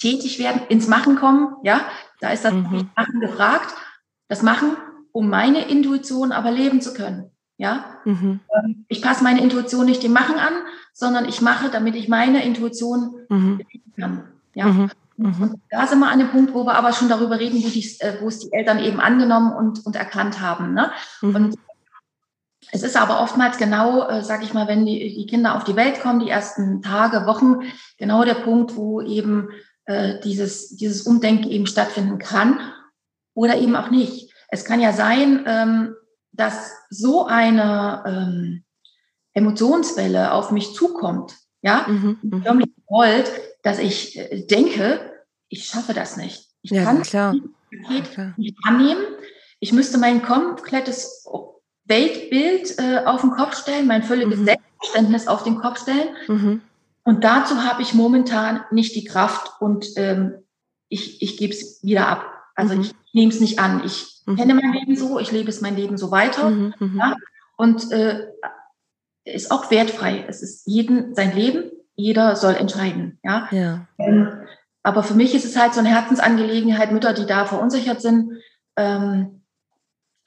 tätig 0.00 0.38
werden, 0.38 0.62
ins 0.68 0.86
Machen 0.86 1.16
kommen, 1.16 1.56
ja, 1.64 1.80
da 2.20 2.30
ist 2.30 2.44
das 2.44 2.52
mhm. 2.52 2.90
Machen 2.94 3.18
gefragt. 3.18 3.74
Das 4.28 4.42
Machen, 4.42 4.76
um 5.10 5.28
meine 5.28 5.68
Intuition 5.68 6.30
aber 6.30 6.52
leben 6.52 6.80
zu 6.80 6.94
können. 6.94 7.32
Ja, 7.56 7.96
mhm. 8.04 8.38
Ähm, 8.54 8.84
ich 8.86 9.02
passe 9.02 9.24
meine 9.24 9.42
Intuition 9.42 9.86
nicht 9.86 10.04
dem 10.04 10.12
Machen 10.12 10.36
an, 10.36 10.52
sondern 10.92 11.28
ich 11.28 11.40
mache, 11.40 11.68
damit 11.68 11.96
ich 11.96 12.08
meine 12.08 12.44
Intuition 12.44 13.26
mhm. 13.28 13.60
kann. 13.96 14.28
Ja. 14.54 14.66
Mhm. 14.66 14.90
Mhm. 15.18 15.42
Und 15.42 15.60
da 15.70 15.86
sind 15.86 15.98
wir 15.98 16.08
an 16.08 16.18
dem 16.18 16.30
Punkt, 16.30 16.54
wo 16.54 16.64
wir 16.64 16.74
aber 16.74 16.92
schon 16.92 17.08
darüber 17.08 17.38
reden, 17.38 17.62
wo, 17.62 17.68
die, 17.68 17.84
äh, 18.00 18.20
wo 18.20 18.28
es 18.28 18.38
die 18.38 18.52
Eltern 18.52 18.78
eben 18.78 19.00
angenommen 19.00 19.52
und, 19.52 19.84
und 19.84 19.96
erkannt 19.96 20.40
haben. 20.40 20.72
Ne? 20.72 20.90
Mhm. 21.20 21.34
Und 21.34 21.58
es 22.72 22.82
ist 22.82 22.96
aber 22.96 23.20
oftmals 23.20 23.58
genau, 23.58 24.08
äh, 24.08 24.22
sage 24.22 24.44
ich 24.44 24.54
mal, 24.54 24.68
wenn 24.68 24.84
die, 24.86 25.14
die 25.14 25.26
Kinder 25.26 25.56
auf 25.56 25.64
die 25.64 25.76
Welt 25.76 26.00
kommen, 26.00 26.20
die 26.20 26.30
ersten 26.30 26.82
Tage, 26.82 27.26
Wochen, 27.26 27.62
genau 27.98 28.24
der 28.24 28.34
Punkt, 28.34 28.76
wo 28.76 29.00
eben 29.00 29.50
äh, 29.86 30.20
dieses, 30.20 30.76
dieses 30.76 31.02
Umdenken 31.02 31.50
eben 31.50 31.66
stattfinden 31.66 32.18
kann 32.18 32.60
oder 33.34 33.56
eben 33.56 33.74
auch 33.76 33.90
nicht. 33.90 34.32
Es 34.48 34.64
kann 34.64 34.80
ja 34.80 34.92
sein, 34.92 35.44
ähm, 35.46 35.94
dass 36.32 36.72
so 36.90 37.26
eine 37.26 38.02
ähm, 38.06 38.64
Emotionswelle 39.32 40.32
auf 40.32 40.50
mich 40.50 40.74
zukommt, 40.74 41.36
ja, 41.62 41.86
mhm, 41.88 42.18
mhm. 42.22 42.42
förmlich 42.42 42.70
rollt, 42.88 43.30
dass 43.62 43.78
ich 43.78 44.18
äh, 44.18 44.46
denke, 44.46 45.12
ich 45.48 45.66
schaffe 45.66 45.94
das 45.94 46.16
nicht. 46.16 46.46
Ich 46.62 46.70
ja, 46.70 46.84
kann 46.84 47.02
klar. 47.02 47.34
Paket 47.70 48.38
nicht 48.38 48.56
annehmen. 48.64 49.02
Ich 49.60 49.72
müsste 49.72 49.98
mein 49.98 50.22
komplettes 50.22 51.26
Weltbild 51.84 52.78
äh, 52.78 53.04
auf 53.04 53.22
den 53.22 53.30
Kopf 53.30 53.56
stellen, 53.56 53.86
mein 53.86 54.02
völliges 54.02 54.40
mhm. 54.40 54.44
Selbstverständnis 54.44 55.26
auf 55.26 55.42
den 55.42 55.58
Kopf 55.58 55.82
stellen. 55.82 56.08
Mhm. 56.28 56.60
Und 57.04 57.24
dazu 57.24 57.64
habe 57.64 57.82
ich 57.82 57.94
momentan 57.94 58.60
nicht 58.70 58.94
die 58.94 59.04
Kraft 59.04 59.60
und 59.60 59.86
ähm, 59.96 60.44
ich, 60.88 61.22
ich 61.22 61.36
gebe 61.36 61.52
es 61.52 61.82
wieder 61.82 62.08
ab. 62.08 62.24
Also 62.54 62.74
mhm. 62.74 62.82
ich 62.82 62.94
nehme 63.12 63.32
es 63.32 63.40
nicht 63.40 63.58
an. 63.58 63.82
Ich 63.84 64.22
mhm. 64.26 64.36
kenne 64.36 64.54
mein 64.54 64.72
Leben 64.72 64.96
so, 64.96 65.18
ich 65.18 65.32
lebe 65.32 65.48
es 65.48 65.60
mein 65.60 65.76
Leben 65.76 65.96
so 65.96 66.10
weiter. 66.10 66.50
Mhm. 66.50 66.74
Mhm. 66.78 66.98
Ja? 66.98 67.16
Und 67.56 67.90
äh, 67.92 68.26
ist 69.24 69.50
auch 69.50 69.70
wertfrei. 69.70 70.24
Es 70.28 70.42
ist 70.42 70.66
jeden 70.66 71.14
sein 71.14 71.34
Leben, 71.34 71.70
jeder 71.98 72.36
soll 72.36 72.54
entscheiden. 72.54 73.18
Ja. 73.22 73.48
ja. 73.50 73.86
Ähm, 73.98 74.28
aber 74.82 75.02
für 75.02 75.14
mich 75.14 75.34
ist 75.34 75.44
es 75.44 75.58
halt 75.58 75.74
so 75.74 75.80
eine 75.80 75.90
Herzensangelegenheit, 75.90 76.92
Mütter, 76.92 77.12
die 77.12 77.26
da 77.26 77.44
verunsichert 77.44 78.00
sind, 78.00 78.38
ähm, 78.76 79.42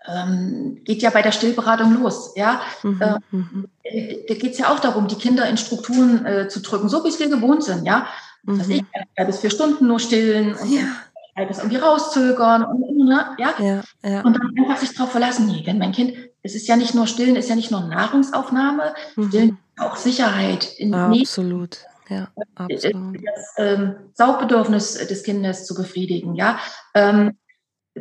ähm, 0.05 0.81
geht 0.83 1.01
ja 1.01 1.09
bei 1.11 1.21
der 1.21 1.31
Stillberatung 1.31 2.01
los. 2.01 2.33
Ja, 2.35 2.61
mhm, 2.83 3.67
äh, 3.83 4.17
da 4.27 4.33
geht 4.33 4.51
es 4.51 4.57
ja 4.57 4.71
auch 4.71 4.79
darum, 4.79 5.07
die 5.07 5.15
Kinder 5.15 5.47
in 5.47 5.57
Strukturen 5.57 6.25
äh, 6.25 6.47
zu 6.49 6.59
drücken, 6.61 6.89
so 6.89 7.03
wie 7.05 7.09
es 7.09 7.19
wir 7.19 7.29
gewohnt 7.29 7.63
sind. 7.63 7.85
Ja, 7.85 8.07
mhm. 8.43 8.59
was 8.59 8.67
ich, 8.67 8.83
drei 9.15 9.25
bis 9.25 9.39
vier 9.39 9.49
Stunden 9.49 9.87
nur 9.87 9.99
stillen 9.99 10.55
und 10.55 10.71
ja. 10.71 11.45
das 11.47 11.59
irgendwie 11.59 11.77
rauszögern 11.77 12.65
und 12.65 12.97
ne? 12.97 13.27
ja? 13.37 13.53
Ja, 13.59 13.83
ja. 14.03 14.21
und 14.21 14.37
dann 14.37 14.51
einfach 14.59 14.77
sich 14.77 14.93
darauf 14.93 15.11
verlassen. 15.11 15.47
Nee, 15.47 15.61
wenn 15.65 15.77
mein 15.77 15.93
Kind, 15.93 16.15
es 16.43 16.55
ist 16.55 16.67
ja 16.67 16.75
nicht 16.75 16.95
nur 16.95 17.07
Stillen, 17.07 17.37
ist 17.37 17.49
ja 17.49 17.55
nicht 17.55 17.71
nur 17.71 17.81
Nahrungsaufnahme, 17.81 18.93
mhm. 19.15 19.27
Stillen 19.29 19.57
auch 19.81 19.95
Sicherheit. 19.95 20.73
In, 20.77 20.93
absolut. 20.93 21.79
Ja, 22.09 22.27
absolut. 22.55 23.17
Das 23.25 23.53
ähm, 23.57 23.95
Saugbedürfnis 24.13 24.93
des 25.07 25.23
Kindes 25.23 25.65
zu 25.65 25.75
befriedigen, 25.75 26.35
ja. 26.35 26.59
Ähm, 26.93 27.37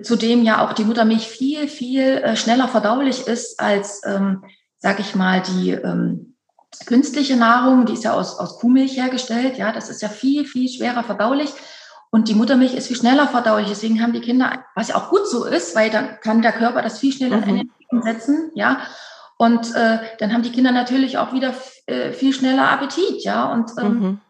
zudem 0.03 0.43
ja 0.43 0.65
auch 0.65 0.73
die 0.73 0.85
Muttermilch 0.85 1.29
viel, 1.29 1.69
viel 1.69 2.03
äh, 2.03 2.37
schneller 2.37 2.69
verdaulich 2.69 3.27
ist 3.27 3.61
als, 3.61 4.03
ähm, 4.05 4.45
sag 4.79 5.01
ich 5.01 5.15
mal, 5.15 5.43
die 5.43 5.71
ähm, 5.71 6.37
künstliche 6.87 7.37
Nahrung, 7.37 7.87
die 7.87 7.95
ist 7.95 8.05
ja 8.05 8.13
aus, 8.15 8.39
aus 8.39 8.59
Kuhmilch 8.59 8.97
hergestellt, 8.97 9.59
ja, 9.59 9.73
das 9.73 9.91
ist 9.91 10.03
ja 10.03 10.09
viel, 10.09 10.45
viel 10.45 10.69
schwerer 10.69 11.05
verdaulich. 11.05 11.51
Und 12.13 12.29
die 12.29 12.35
Muttermilch 12.35 12.75
ist 12.75 12.89
viel 12.89 12.97
schneller 12.97 13.29
verdaulich. 13.29 13.69
Deswegen 13.69 14.03
haben 14.03 14.13
die 14.13 14.21
Kinder, 14.21 14.65
was 14.75 14.89
ja 14.89 14.97
auch 14.97 15.11
gut 15.11 15.29
so 15.29 15.45
ist, 15.45 15.77
weil 15.77 15.91
dann 15.91 16.19
kann 16.21 16.43
der 16.43 16.51
Körper 16.51 16.83
das 16.83 16.99
viel 16.99 17.13
schneller 17.13 17.37
mhm. 17.37 17.43
in 17.45 17.49
Energie 17.51 18.03
setzen, 18.03 18.51
ja. 18.55 18.81
Und 19.41 19.75
äh, 19.75 20.01
dann 20.19 20.35
haben 20.35 20.43
die 20.43 20.53
Kinder 20.53 20.71
natürlich 20.71 21.17
auch 21.17 21.33
wieder 21.33 21.55
äh, 21.87 22.13
viel 22.13 22.35
schneller 22.35 22.71
Appetit, 22.71 23.25
ja. 23.25 23.51
Und 23.51 23.71
ähm, 23.81 23.99
mhm. 23.99 24.21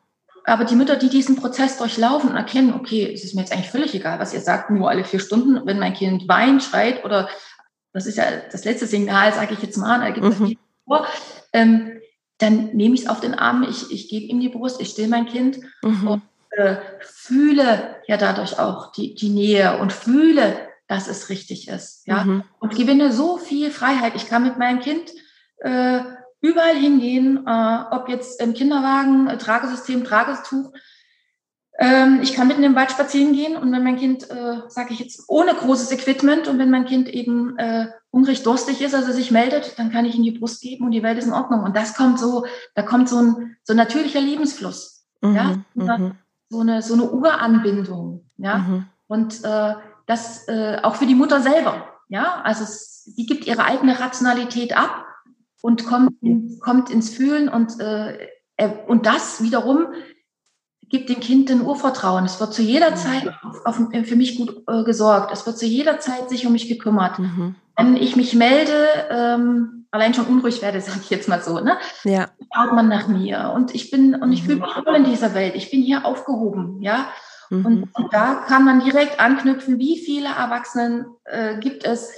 aber 0.44 0.64
die 0.64 0.76
Mütter, 0.76 0.94
die 0.94 1.08
diesen 1.08 1.34
Prozess 1.34 1.78
durchlaufen 1.78 2.30
und 2.30 2.36
erkennen, 2.36 2.74
okay, 2.74 3.12
es 3.12 3.24
ist 3.24 3.34
mir 3.34 3.40
jetzt 3.40 3.52
eigentlich 3.52 3.72
völlig 3.72 3.92
egal, 3.92 4.20
was 4.20 4.32
ihr 4.32 4.40
sagt, 4.40 4.70
nur 4.70 4.88
alle 4.88 5.02
vier 5.02 5.18
Stunden, 5.18 5.66
wenn 5.66 5.80
mein 5.80 5.94
Kind 5.94 6.28
weint, 6.28 6.62
schreit 6.62 7.04
oder 7.04 7.28
das 7.92 8.06
ist 8.06 8.18
ja 8.18 8.24
das 8.52 8.64
letzte 8.64 8.86
Signal, 8.86 9.32
sage 9.32 9.54
ich 9.54 9.62
jetzt 9.62 9.78
mal, 9.78 9.98
da 9.98 10.10
gibt 10.10 10.28
es 10.28 10.38
mhm. 10.38 10.56
vor, 10.84 11.04
ähm, 11.52 11.90
dann 12.38 12.66
nehme 12.76 12.94
ich 12.94 13.00
es 13.00 13.08
auf 13.08 13.18
den 13.18 13.34
Arm, 13.34 13.66
ich, 13.68 13.90
ich 13.90 14.08
gebe 14.08 14.26
ihm 14.26 14.38
die 14.38 14.48
Brust, 14.48 14.80
ich 14.80 14.90
still 14.90 15.08
mein 15.08 15.26
Kind 15.26 15.58
mhm. 15.82 16.06
und 16.06 16.22
äh, 16.50 16.76
fühle 17.00 17.96
ja 18.06 18.16
dadurch 18.16 18.60
auch 18.60 18.92
die, 18.92 19.16
die 19.16 19.30
Nähe 19.30 19.76
und 19.78 19.92
fühle, 19.92 20.69
dass 20.90 21.08
es 21.08 21.28
richtig 21.28 21.68
ist. 21.68 22.06
Ja? 22.06 22.24
Mhm. 22.24 22.42
Und 22.58 22.74
gewinne 22.74 23.12
so 23.12 23.38
viel 23.38 23.70
Freiheit. 23.70 24.14
Ich 24.16 24.28
kann 24.28 24.42
mit 24.42 24.58
meinem 24.58 24.80
Kind 24.80 25.10
äh, 25.58 26.00
überall 26.40 26.74
hingehen, 26.74 27.46
äh, 27.46 27.78
ob 27.92 28.08
jetzt 28.08 28.40
im 28.42 28.54
Kinderwagen, 28.54 29.28
äh, 29.28 29.38
Tragesystem, 29.38 30.04
Tragestuch. 30.04 30.72
Ähm, 31.78 32.18
ich 32.22 32.34
kann 32.34 32.48
mitten 32.48 32.64
im 32.64 32.74
Wald 32.74 32.90
spazieren 32.90 33.32
gehen 33.32 33.56
und 33.56 33.70
wenn 33.72 33.84
mein 33.84 33.98
Kind, 33.98 34.28
äh, 34.30 34.62
sage 34.66 34.92
ich 34.92 34.98
jetzt, 34.98 35.24
ohne 35.28 35.54
großes 35.54 35.92
Equipment 35.92 36.48
und 36.48 36.58
wenn 36.58 36.70
mein 36.70 36.86
Kind 36.86 37.08
eben 37.08 37.56
äh, 37.56 37.86
hungrig, 38.12 38.42
durstig 38.42 38.82
ist, 38.82 38.94
also 38.94 39.12
sich 39.12 39.30
meldet, 39.30 39.78
dann 39.78 39.92
kann 39.92 40.04
ich 40.04 40.16
ihm 40.16 40.24
die 40.24 40.38
Brust 40.38 40.60
geben 40.60 40.86
und 40.86 40.90
die 40.90 41.04
Welt 41.04 41.18
ist 41.18 41.26
in 41.26 41.32
Ordnung. 41.32 41.62
Und 41.62 41.76
das 41.76 41.94
kommt 41.94 42.18
so, 42.18 42.44
da 42.74 42.82
kommt 42.82 43.08
so 43.08 43.18
ein, 43.18 43.56
so 43.62 43.72
ein 43.72 43.76
natürlicher 43.76 44.20
Lebensfluss. 44.20 45.06
Mhm, 45.22 45.36
ja? 45.36 45.64
Mhm 45.74 46.16
so 46.50 46.60
eine, 46.60 46.82
so 46.82 46.94
eine 46.94 47.10
Uranbindung. 47.10 48.28
Ja? 48.36 48.58
Mhm. 48.58 48.86
Und 49.06 49.44
äh, 49.44 49.74
das 50.10 50.48
äh, 50.48 50.78
auch 50.82 50.96
für 50.96 51.06
die 51.06 51.14
Mutter 51.14 51.40
selber. 51.40 51.86
Ja, 52.08 52.42
also 52.42 52.64
sie 52.66 53.26
gibt 53.26 53.46
ihre 53.46 53.64
eigene 53.64 54.00
Rationalität 54.00 54.76
ab 54.76 55.06
und 55.62 55.86
kommt, 55.86 56.14
kommt 56.60 56.90
ins 56.90 57.10
Fühlen 57.10 57.48
und, 57.48 57.78
äh, 57.78 58.28
und 58.88 59.06
das 59.06 59.42
wiederum 59.42 59.86
gibt 60.88 61.08
dem 61.08 61.20
Kind 61.20 61.48
ein 61.50 61.60
Urvertrauen. 61.60 62.24
Es 62.24 62.40
wird 62.40 62.52
zu 62.52 62.62
jeder 62.62 62.96
Zeit 62.96 63.28
auf, 63.44 63.64
auf, 63.64 63.76
für 63.76 64.16
mich 64.16 64.36
gut 64.36 64.64
äh, 64.66 64.82
gesorgt. 64.82 65.30
Es 65.32 65.46
wird 65.46 65.56
zu 65.56 65.66
jeder 65.66 66.00
Zeit 66.00 66.28
sich 66.28 66.44
um 66.44 66.52
mich 66.52 66.68
gekümmert. 66.68 67.20
Mhm. 67.20 67.54
Wenn 67.76 67.96
ich 67.96 68.16
mich 68.16 68.34
melde, 68.34 68.88
ähm, 69.08 69.86
allein 69.92 70.12
schon 70.12 70.26
unruhig 70.26 70.60
werde, 70.62 70.80
sage 70.80 70.98
ich 71.02 71.10
jetzt 71.10 71.28
mal 71.28 71.40
so, 71.40 71.60
ne? 71.60 71.78
Ja. 72.02 72.30
Schaut 72.52 72.72
man 72.72 72.88
nach 72.88 73.06
mir 73.06 73.52
und 73.54 73.72
ich 73.76 73.92
bin 73.92 74.16
und 74.16 74.32
ich 74.32 74.42
mhm. 74.42 74.46
fühle 74.46 74.60
mich 74.62 74.76
wohl 74.84 74.96
in 74.96 75.04
dieser 75.04 75.34
Welt. 75.34 75.54
Ich 75.54 75.70
bin 75.70 75.82
hier 75.82 76.04
aufgehoben, 76.04 76.82
ja. 76.82 77.06
Mhm. 77.50 77.66
Und, 77.66 77.82
und, 77.94 78.12
da 78.12 78.44
kann 78.46 78.64
man 78.64 78.80
direkt 78.80 79.20
anknüpfen, 79.20 79.78
wie 79.78 79.98
viele 79.98 80.28
Erwachsenen 80.28 81.06
äh, 81.24 81.58
gibt 81.58 81.84
es, 81.84 82.12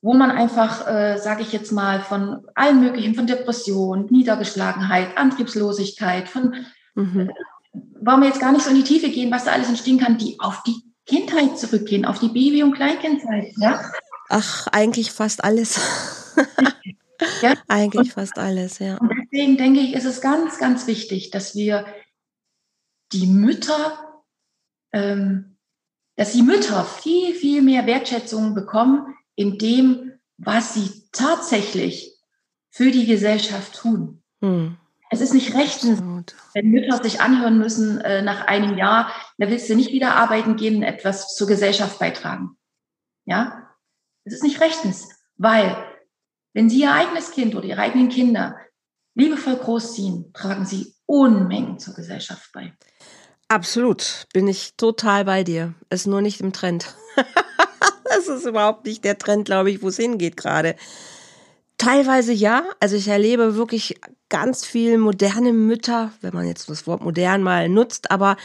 wo 0.00 0.14
man 0.14 0.30
einfach, 0.30 0.86
äh, 0.86 1.18
sage 1.18 1.42
ich 1.42 1.52
jetzt 1.52 1.72
mal, 1.72 2.00
von 2.00 2.46
allen 2.54 2.80
möglichen, 2.80 3.14
von 3.14 3.26
Depression, 3.26 4.06
Niedergeschlagenheit, 4.10 5.18
Antriebslosigkeit, 5.18 6.28
von 6.28 6.54
mhm. 6.94 7.28
äh, 7.28 7.80
wollen 8.00 8.20
wir 8.20 8.28
jetzt 8.28 8.40
gar 8.40 8.52
nicht 8.52 8.64
so 8.64 8.70
in 8.70 8.76
die 8.76 8.84
Tiefe 8.84 9.10
gehen, 9.10 9.30
was 9.30 9.44
da 9.44 9.52
alles 9.52 9.68
entstehen 9.68 9.98
kann, 9.98 10.16
die 10.16 10.40
auf 10.40 10.62
die 10.62 10.82
Kindheit 11.06 11.58
zurückgehen, 11.58 12.04
auf 12.04 12.18
die 12.18 12.28
Baby- 12.28 12.62
und 12.62 12.72
Kleinkindzeit, 12.72 13.52
ja. 13.56 13.80
Ach, 14.28 14.68
eigentlich 14.68 15.10
fast 15.10 15.42
alles. 15.44 15.80
ja? 17.42 17.54
Eigentlich 17.68 18.08
und, 18.08 18.12
fast 18.12 18.38
alles, 18.38 18.78
ja. 18.78 18.96
Und 18.98 19.10
deswegen 19.20 19.56
denke 19.56 19.80
ich, 19.80 19.94
ist 19.94 20.04
es 20.04 20.20
ganz, 20.20 20.58
ganz 20.58 20.86
wichtig, 20.86 21.30
dass 21.30 21.54
wir 21.54 21.84
die 23.12 23.26
Mütter, 23.26 24.09
dass 24.92 26.32
die 26.32 26.42
Mütter 26.42 26.84
viel, 26.84 27.34
viel 27.34 27.62
mehr 27.62 27.86
Wertschätzung 27.86 28.54
bekommen 28.54 29.14
in 29.36 29.58
dem, 29.58 30.12
was 30.36 30.74
sie 30.74 30.90
tatsächlich 31.12 32.12
für 32.70 32.90
die 32.90 33.06
Gesellschaft 33.06 33.76
tun. 33.76 34.22
Hm. 34.40 34.76
Es 35.10 35.20
ist 35.20 35.34
nicht 35.34 35.54
rechtens, 35.54 36.00
wenn 36.54 36.70
Mütter 36.70 37.02
sich 37.02 37.20
anhören 37.20 37.58
müssen 37.58 38.00
äh, 38.00 38.22
nach 38.22 38.46
einem 38.46 38.78
Jahr, 38.78 39.12
da 39.38 39.50
willst 39.50 39.68
du 39.68 39.74
nicht 39.74 39.92
wieder 39.92 40.14
arbeiten 40.14 40.56
gehen, 40.56 40.84
etwas 40.84 41.34
zur 41.34 41.48
Gesellschaft 41.48 41.98
beitragen. 41.98 42.56
Ja, 43.24 43.70
es 44.24 44.34
ist 44.34 44.44
nicht 44.44 44.60
rechtens, 44.60 45.08
weil 45.36 45.76
wenn 46.52 46.70
Sie 46.70 46.80
Ihr 46.82 46.92
eigenes 46.92 47.32
Kind 47.32 47.54
oder 47.54 47.66
Ihre 47.66 47.80
eigenen 47.80 48.08
Kinder 48.08 48.56
liebevoll 49.14 49.56
großziehen, 49.56 50.32
tragen 50.32 50.64
Sie 50.64 50.94
Unmengen 51.06 51.78
zur 51.78 51.94
Gesellschaft 51.94 52.50
bei. 52.52 52.72
Absolut, 53.50 54.26
bin 54.32 54.48
ich 54.48 54.74
total 54.76 55.24
bei 55.24 55.44
dir. 55.44 55.74
Ist 55.90 56.06
nur 56.06 56.20
nicht 56.22 56.40
im 56.40 56.52
Trend. 56.52 56.94
das 58.04 58.28
ist 58.28 58.46
überhaupt 58.46 58.86
nicht 58.86 59.04
der 59.04 59.18
Trend, 59.18 59.44
glaube 59.44 59.70
ich, 59.70 59.82
wo 59.82 59.88
es 59.88 59.96
hingeht 59.96 60.36
gerade. 60.36 60.76
Teilweise 61.76 62.32
ja. 62.32 62.62
Also 62.78 62.96
ich 62.96 63.08
erlebe 63.08 63.56
wirklich 63.56 64.00
ganz 64.28 64.64
viel 64.64 64.98
moderne 64.98 65.52
Mütter, 65.52 66.12
wenn 66.20 66.34
man 66.34 66.46
jetzt 66.46 66.70
das 66.70 66.86
Wort 66.86 67.02
modern 67.02 67.42
mal 67.42 67.68
nutzt, 67.68 68.10
aber 68.10 68.36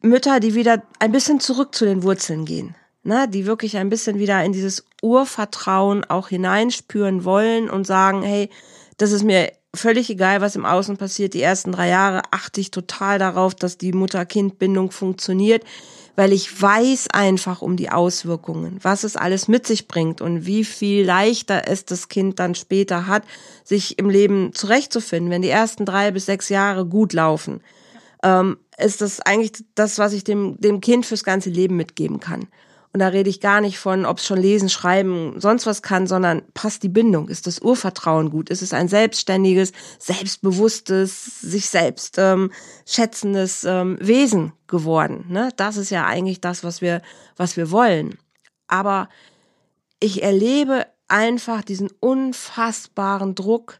Mütter, 0.00 0.40
die 0.40 0.54
wieder 0.54 0.82
ein 0.98 1.12
bisschen 1.12 1.38
zurück 1.38 1.74
zu 1.74 1.84
den 1.84 2.02
Wurzeln 2.02 2.44
gehen 2.44 2.74
ne, 3.06 3.28
die 3.28 3.46
wirklich 3.46 3.76
ein 3.76 3.88
bisschen 3.88 4.18
wieder 4.18 4.44
in 4.44 4.52
dieses 4.52 4.84
Urvertrauen 5.00 6.04
auch 6.04 6.28
hineinspüren 6.28 7.24
wollen 7.24 7.70
und 7.70 7.86
sagen, 7.86 8.22
hey, 8.22 8.50
das 8.98 9.12
ist 9.12 9.22
mir 9.22 9.52
völlig 9.76 10.10
egal, 10.10 10.40
was 10.40 10.56
im 10.56 10.64
Außen 10.64 10.96
passiert. 10.96 11.34
Die 11.34 11.42
ersten 11.42 11.72
drei 11.72 11.88
Jahre 11.88 12.22
achte 12.30 12.60
ich 12.60 12.70
total 12.70 13.18
darauf, 13.18 13.54
dass 13.54 13.78
die 13.78 13.92
Mutter-Kind-Bindung 13.92 14.90
funktioniert, 14.90 15.64
weil 16.16 16.32
ich 16.32 16.60
weiß 16.60 17.08
einfach 17.12 17.62
um 17.62 17.76
die 17.76 17.90
Auswirkungen, 17.90 18.78
was 18.82 19.04
es 19.04 19.16
alles 19.16 19.48
mit 19.48 19.66
sich 19.66 19.86
bringt 19.86 20.20
und 20.20 20.46
wie 20.46 20.64
viel 20.64 21.04
leichter 21.04 21.68
es 21.68 21.84
das 21.84 22.08
Kind 22.08 22.38
dann 22.38 22.54
später 22.54 23.06
hat, 23.06 23.24
sich 23.64 23.98
im 23.98 24.10
Leben 24.10 24.52
zurechtzufinden, 24.54 25.30
wenn 25.30 25.42
die 25.42 25.50
ersten 25.50 25.84
drei 25.84 26.10
bis 26.10 26.26
sechs 26.26 26.48
Jahre 26.48 26.86
gut 26.86 27.12
laufen. 27.12 27.60
Ähm, 28.22 28.56
ist 28.78 29.00
das 29.00 29.20
eigentlich 29.20 29.52
das, 29.74 29.98
was 29.98 30.12
ich 30.12 30.24
dem, 30.24 30.60
dem 30.60 30.80
Kind 30.80 31.06
fürs 31.06 31.24
ganze 31.24 31.50
Leben 31.50 31.76
mitgeben 31.76 32.20
kann. 32.20 32.48
Und 32.96 33.00
da 33.00 33.08
rede 33.08 33.28
ich 33.28 33.42
gar 33.42 33.60
nicht 33.60 33.78
von, 33.78 34.06
ob 34.06 34.16
es 34.16 34.24
schon 34.24 34.40
lesen, 34.40 34.70
schreiben, 34.70 35.38
sonst 35.38 35.66
was 35.66 35.82
kann, 35.82 36.06
sondern 36.06 36.40
passt 36.54 36.82
die 36.82 36.88
Bindung? 36.88 37.28
Ist 37.28 37.46
das 37.46 37.58
Urvertrauen 37.58 38.30
gut? 38.30 38.48
Ist 38.48 38.62
es 38.62 38.72
ein 38.72 38.88
selbstständiges, 38.88 39.72
selbstbewusstes, 39.98 41.42
sich 41.42 41.68
selbst 41.68 42.16
ähm, 42.16 42.50
schätzendes 42.86 43.64
ähm, 43.64 43.98
Wesen 44.00 44.54
geworden? 44.66 45.26
Ne? 45.28 45.50
Das 45.56 45.76
ist 45.76 45.90
ja 45.90 46.06
eigentlich 46.06 46.40
das, 46.40 46.64
was 46.64 46.80
wir, 46.80 47.02
was 47.36 47.58
wir 47.58 47.70
wollen. 47.70 48.16
Aber 48.66 49.10
ich 50.00 50.22
erlebe 50.22 50.86
einfach 51.06 51.60
diesen 51.60 51.90
unfassbaren 52.00 53.34
Druck 53.34 53.78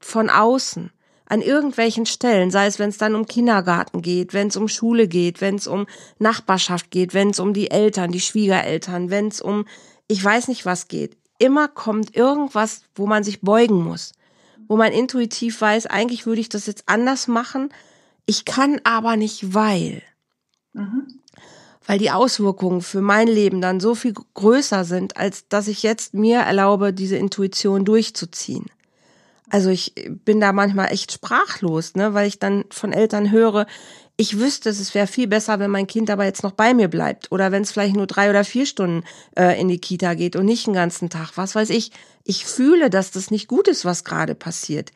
von 0.00 0.30
außen 0.30 0.90
an 1.28 1.42
irgendwelchen 1.42 2.06
Stellen, 2.06 2.50
sei 2.50 2.66
es, 2.66 2.78
wenn 2.78 2.90
es 2.90 2.98
dann 2.98 3.14
um 3.14 3.26
Kindergarten 3.26 4.02
geht, 4.02 4.32
wenn 4.32 4.48
es 4.48 4.56
um 4.56 4.68
Schule 4.68 5.08
geht, 5.08 5.40
wenn 5.40 5.56
es 5.56 5.66
um 5.66 5.86
Nachbarschaft 6.18 6.90
geht, 6.90 7.14
wenn 7.14 7.30
es 7.30 7.40
um 7.40 7.52
die 7.52 7.70
Eltern, 7.70 8.12
die 8.12 8.20
Schwiegereltern, 8.20 9.10
wenn 9.10 9.28
es 9.28 9.40
um 9.40 9.66
ich 10.08 10.22
weiß 10.22 10.48
nicht 10.48 10.66
was 10.66 10.88
geht. 10.88 11.16
Immer 11.38 11.68
kommt 11.68 12.16
irgendwas, 12.16 12.82
wo 12.94 13.06
man 13.06 13.24
sich 13.24 13.40
beugen 13.40 13.82
muss, 13.82 14.12
wo 14.68 14.76
man 14.76 14.92
intuitiv 14.92 15.60
weiß, 15.60 15.86
eigentlich 15.86 16.26
würde 16.26 16.40
ich 16.40 16.48
das 16.48 16.66
jetzt 16.66 16.84
anders 16.86 17.28
machen, 17.28 17.70
ich 18.24 18.44
kann 18.44 18.80
aber 18.84 19.16
nicht, 19.16 19.54
weil. 19.54 20.02
Mhm. 20.72 21.20
Weil 21.86 21.98
die 21.98 22.10
Auswirkungen 22.10 22.80
für 22.80 23.00
mein 23.00 23.28
Leben 23.28 23.60
dann 23.60 23.78
so 23.78 23.94
viel 23.94 24.12
größer 24.12 24.84
sind, 24.84 25.16
als 25.16 25.46
dass 25.48 25.68
ich 25.68 25.84
jetzt 25.84 26.14
mir 26.14 26.40
erlaube, 26.40 26.92
diese 26.92 27.16
Intuition 27.16 27.84
durchzuziehen. 27.84 28.66
Also 29.48 29.70
ich 29.70 29.94
bin 30.24 30.40
da 30.40 30.52
manchmal 30.52 30.92
echt 30.92 31.12
sprachlos, 31.12 31.94
ne, 31.94 32.14
weil 32.14 32.26
ich 32.26 32.38
dann 32.38 32.64
von 32.70 32.92
Eltern 32.92 33.30
höre, 33.30 33.66
ich 34.16 34.38
wüsste, 34.38 34.70
es 34.70 34.94
wäre 34.94 35.06
viel 35.06 35.26
besser, 35.26 35.58
wenn 35.58 35.70
mein 35.70 35.86
Kind 35.86 36.08
aber 36.10 36.24
jetzt 36.24 36.42
noch 36.42 36.52
bei 36.52 36.72
mir 36.72 36.88
bleibt 36.88 37.30
oder 37.30 37.52
wenn 37.52 37.62
es 37.62 37.72
vielleicht 37.72 37.94
nur 37.94 38.06
drei 38.06 38.30
oder 38.30 38.44
vier 38.44 38.64
Stunden 38.64 39.04
äh, 39.36 39.60
in 39.60 39.68
die 39.68 39.78
Kita 39.78 40.14
geht 40.14 40.36
und 40.36 40.46
nicht 40.46 40.66
den 40.66 40.72
ganzen 40.72 41.10
Tag. 41.10 41.32
Was 41.36 41.54
weiß 41.54 41.70
ich. 41.70 41.92
Ich 42.24 42.46
fühle, 42.46 42.88
dass 42.88 43.10
das 43.10 43.30
nicht 43.30 43.46
gut 43.46 43.68
ist, 43.68 43.84
was 43.84 44.04
gerade 44.04 44.34
passiert. 44.34 44.90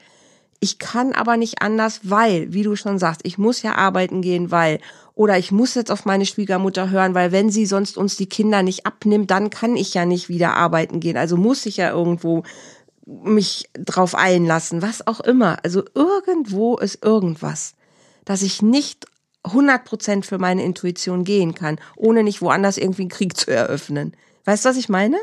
Ich 0.59 0.79
kann 0.79 1.13
aber 1.13 1.37
nicht 1.37 1.63
anders, 1.63 2.01
weil, 2.03 2.53
wie 2.53 2.63
du 2.63 2.77
schon 2.77 2.99
sagst, 2.99 3.21
ich 3.25 3.39
muss 3.39 3.63
ja 3.63 3.77
arbeiten 3.77 4.21
gehen, 4.21 4.51
weil 4.51 4.81
oder 5.15 5.37
ich 5.37 5.53
muss 5.53 5.75
jetzt 5.75 5.91
auf 5.91 6.07
meine 6.07 6.25
Schwiegermutter 6.25 6.89
hören, 6.89 7.15
weil 7.15 7.31
wenn 7.31 7.51
sie 7.51 7.67
sonst 7.67 7.99
uns 7.99 8.17
die 8.17 8.29
Kinder 8.29 8.63
nicht 8.63 8.87
abnimmt, 8.87 9.31
dann 9.31 9.51
kann 9.51 9.77
ich 9.77 9.93
ja 9.93 10.07
nicht 10.07 10.31
wieder 10.31 10.55
arbeiten 10.57 10.99
gehen. 10.99 11.19
Also 11.19 11.37
muss 11.37 11.67
ich 11.67 11.77
ja 11.77 11.91
irgendwo 11.91 12.43
mich 13.23 13.69
drauf 13.75 14.15
einlassen, 14.15 14.83
was 14.83 15.07
auch 15.07 15.21
immer. 15.21 15.59
Also 15.65 15.85
irgendwo 15.95 16.77
ist 16.77 17.05
irgendwas, 17.05 17.75
dass 18.25 18.43
ich 18.43 18.63
nicht 18.63 19.07
100% 19.45 20.25
für 20.25 20.39
meine 20.39 20.65
Intuition 20.65 21.25
gehen 21.25 21.55
kann, 21.55 21.81
ohne 21.97 22.23
nicht 22.23 22.43
woanders 22.43 22.77
irgendwie 22.77 23.03
einen 23.03 23.11
Krieg 23.11 23.37
zu 23.37 23.51
eröffnen. 23.51 24.15
Weißt 24.45 24.65
du, 24.65 24.69
was 24.69 24.77
ich 24.77 24.89
meine? 24.89 25.17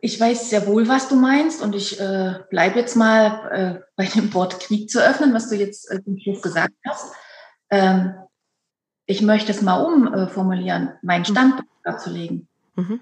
ich 0.00 0.20
weiß 0.20 0.50
sehr 0.50 0.66
wohl, 0.66 0.88
was 0.88 1.08
du 1.08 1.16
meinst 1.16 1.62
und 1.62 1.74
ich 1.74 2.00
äh, 2.00 2.34
bleibe 2.50 2.78
jetzt 2.78 2.96
mal 2.96 3.50
äh, 3.50 3.80
bei 3.96 4.04
dem 4.06 4.32
Wort 4.34 4.60
Krieg 4.60 4.90
zu 4.90 5.04
öffnen, 5.04 5.34
was 5.34 5.48
du 5.48 5.56
jetzt 5.56 5.90
äh, 5.90 6.00
gesagt 6.40 6.74
hast. 6.86 7.12
Ähm, 7.70 8.14
ich 9.06 9.22
möchte 9.22 9.52
es 9.52 9.62
mal 9.62 9.82
umformulieren, 9.82 10.92
meinen 11.02 11.22
mhm. 11.22 11.26
Standpunkt 11.26 11.72
darzulegen. 11.84 12.48
Mhm. 12.76 13.00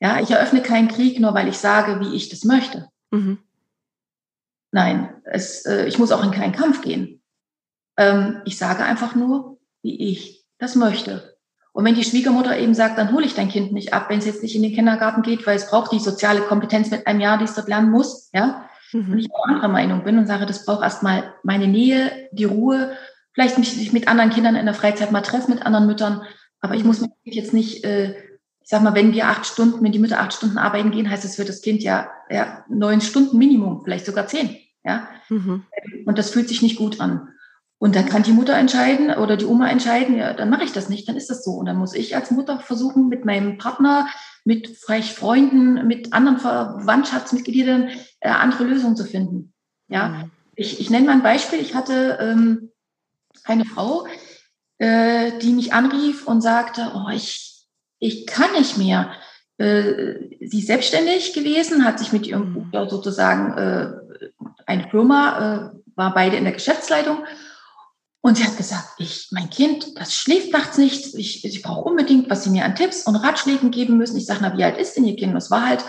Ja, 0.00 0.20
ich 0.20 0.30
eröffne 0.30 0.62
keinen 0.62 0.88
Krieg 0.88 1.18
nur, 1.20 1.34
weil 1.34 1.48
ich 1.48 1.58
sage, 1.58 2.00
wie 2.00 2.14
ich 2.14 2.28
das 2.28 2.44
möchte. 2.44 2.88
Mhm. 3.10 3.38
Nein, 4.70 5.14
es, 5.24 5.64
äh, 5.66 5.86
ich 5.86 5.98
muss 5.98 6.12
auch 6.12 6.22
in 6.22 6.30
keinen 6.30 6.52
Kampf 6.52 6.82
gehen. 6.82 7.22
Ähm, 7.96 8.42
ich 8.44 8.58
sage 8.58 8.84
einfach 8.84 9.14
nur, 9.14 9.58
wie 9.82 10.10
ich 10.10 10.46
das 10.58 10.74
möchte. 10.74 11.38
Und 11.72 11.84
wenn 11.84 11.94
die 11.94 12.04
Schwiegermutter 12.04 12.58
eben 12.58 12.74
sagt, 12.74 12.98
dann 12.98 13.12
hole 13.12 13.24
ich 13.24 13.34
dein 13.34 13.48
Kind 13.48 13.72
nicht 13.72 13.94
ab, 13.94 14.06
wenn 14.08 14.18
es 14.18 14.26
jetzt 14.26 14.42
nicht 14.42 14.56
in 14.56 14.62
den 14.62 14.74
Kindergarten 14.74 15.22
geht, 15.22 15.46
weil 15.46 15.56
es 15.56 15.70
braucht 15.70 15.92
die 15.92 16.00
soziale 16.00 16.40
Kompetenz 16.40 16.90
mit 16.90 17.06
einem 17.06 17.20
Jahr, 17.20 17.38
die 17.38 17.44
es 17.44 17.54
dort 17.54 17.68
lernen 17.68 17.90
muss, 17.90 18.30
ja, 18.32 18.68
mhm. 18.92 19.12
und 19.12 19.18
ich 19.18 19.30
auch 19.32 19.46
anderer 19.46 19.68
Meinung 19.68 20.02
bin 20.02 20.18
und 20.18 20.26
sage, 20.26 20.44
das 20.44 20.64
braucht 20.64 20.82
erstmal 20.82 21.34
meine 21.44 21.68
Nähe, 21.68 22.28
die 22.32 22.44
Ruhe, 22.44 22.96
vielleicht 23.32 23.58
mich 23.58 23.92
mit 23.92 24.08
anderen 24.08 24.30
Kindern 24.30 24.56
in 24.56 24.66
der 24.66 24.74
Freizeit 24.74 25.12
mal 25.12 25.20
treffen, 25.20 25.54
mit 25.54 25.64
anderen 25.64 25.86
Müttern, 25.86 26.22
aber 26.60 26.74
ich 26.74 26.82
muss 26.84 27.00
mich 27.00 27.10
jetzt 27.24 27.54
nicht 27.54 27.84
äh, 27.84 28.16
ich 28.68 28.70
sag 28.70 28.82
mal, 28.82 28.94
wenn 28.94 29.14
wir 29.14 29.28
acht 29.28 29.46
Stunden, 29.46 29.82
wenn 29.82 29.92
die 29.92 29.98
Mütter 29.98 30.20
acht 30.20 30.34
Stunden 30.34 30.58
arbeiten 30.58 30.90
gehen, 30.90 31.08
heißt 31.08 31.24
das 31.24 31.36
für 31.36 31.46
das 31.46 31.62
Kind 31.62 31.82
ja, 31.82 32.10
ja 32.28 32.66
neun 32.68 33.00
Stunden 33.00 33.38
Minimum, 33.38 33.80
vielleicht 33.82 34.04
sogar 34.04 34.26
zehn. 34.26 34.58
Ja? 34.84 35.08
Mhm. 35.30 35.64
Und 36.04 36.18
das 36.18 36.28
fühlt 36.28 36.50
sich 36.50 36.60
nicht 36.60 36.76
gut 36.76 37.00
an. 37.00 37.30
Und 37.78 37.96
dann 37.96 38.04
kann 38.04 38.24
die 38.24 38.32
Mutter 38.32 38.52
entscheiden 38.52 39.08
oder 39.14 39.38
die 39.38 39.46
Oma 39.46 39.70
entscheiden, 39.70 40.18
ja, 40.18 40.34
dann 40.34 40.50
mache 40.50 40.64
ich 40.64 40.72
das 40.72 40.90
nicht, 40.90 41.08
dann 41.08 41.16
ist 41.16 41.30
das 41.30 41.42
so. 41.44 41.52
Und 41.52 41.64
dann 41.64 41.78
muss 41.78 41.94
ich 41.94 42.14
als 42.14 42.30
Mutter 42.30 42.60
versuchen, 42.60 43.08
mit 43.08 43.24
meinem 43.24 43.56
Partner, 43.56 44.06
mit 44.44 44.76
vielleicht 44.76 45.16
Freunden, 45.16 45.86
mit 45.86 46.12
anderen 46.12 46.36
Verwandtschaftsmitgliedern 46.36 47.88
äh, 48.20 48.28
andere 48.28 48.64
Lösungen 48.64 48.96
zu 48.96 49.06
finden. 49.06 49.54
Ja, 49.88 50.08
mhm. 50.08 50.30
ich, 50.56 50.78
ich 50.78 50.90
nenne 50.90 51.06
mal 51.06 51.12
ein 51.12 51.22
Beispiel. 51.22 51.58
Ich 51.58 51.74
hatte 51.74 52.18
ähm, 52.20 52.70
eine 53.44 53.64
Frau, 53.64 54.06
äh, 54.76 55.38
die 55.38 55.54
mich 55.54 55.72
anrief 55.72 56.26
und 56.26 56.42
sagte, 56.42 56.92
oh, 56.94 57.08
ich, 57.10 57.57
ich 57.98 58.26
kann 58.26 58.52
nicht 58.52 58.78
mehr. 58.78 59.12
Äh, 59.58 60.14
sie 60.40 60.60
ist 60.60 60.68
selbstständig 60.68 61.32
gewesen, 61.32 61.84
hat 61.84 61.98
sich 61.98 62.12
mit 62.12 62.26
ihrem 62.26 62.50
mhm. 62.50 62.54
Bruder 62.54 62.88
sozusagen 62.88 63.56
äh, 63.58 64.26
eine 64.66 64.88
Firma, 64.88 65.72
äh, 65.74 65.78
war 65.96 66.14
beide 66.14 66.36
in 66.36 66.44
der 66.44 66.52
Geschäftsleitung. 66.52 67.24
Und 68.20 68.36
sie 68.36 68.44
hat 68.44 68.56
gesagt, 68.56 68.88
ich, 68.98 69.28
mein 69.30 69.48
Kind, 69.50 69.98
das 69.98 70.14
schläft 70.14 70.52
nachts 70.52 70.76
nicht. 70.76 71.14
Ich, 71.14 71.44
ich 71.44 71.62
brauche 71.62 71.88
unbedingt, 71.88 72.28
was 72.30 72.44
sie 72.44 72.50
mir 72.50 72.64
an 72.64 72.74
Tipps 72.74 73.04
und 73.06 73.16
Ratschlägen 73.16 73.70
geben 73.70 73.96
müssen. 73.96 74.16
Ich 74.16 74.26
sage, 74.26 74.40
na, 74.42 74.56
wie 74.56 74.64
alt 74.64 74.78
ist 74.78 74.96
denn 74.96 75.04
ihr 75.04 75.16
Kind? 75.16 75.34
Das 75.34 75.50
war 75.50 75.66
halt 75.66 75.84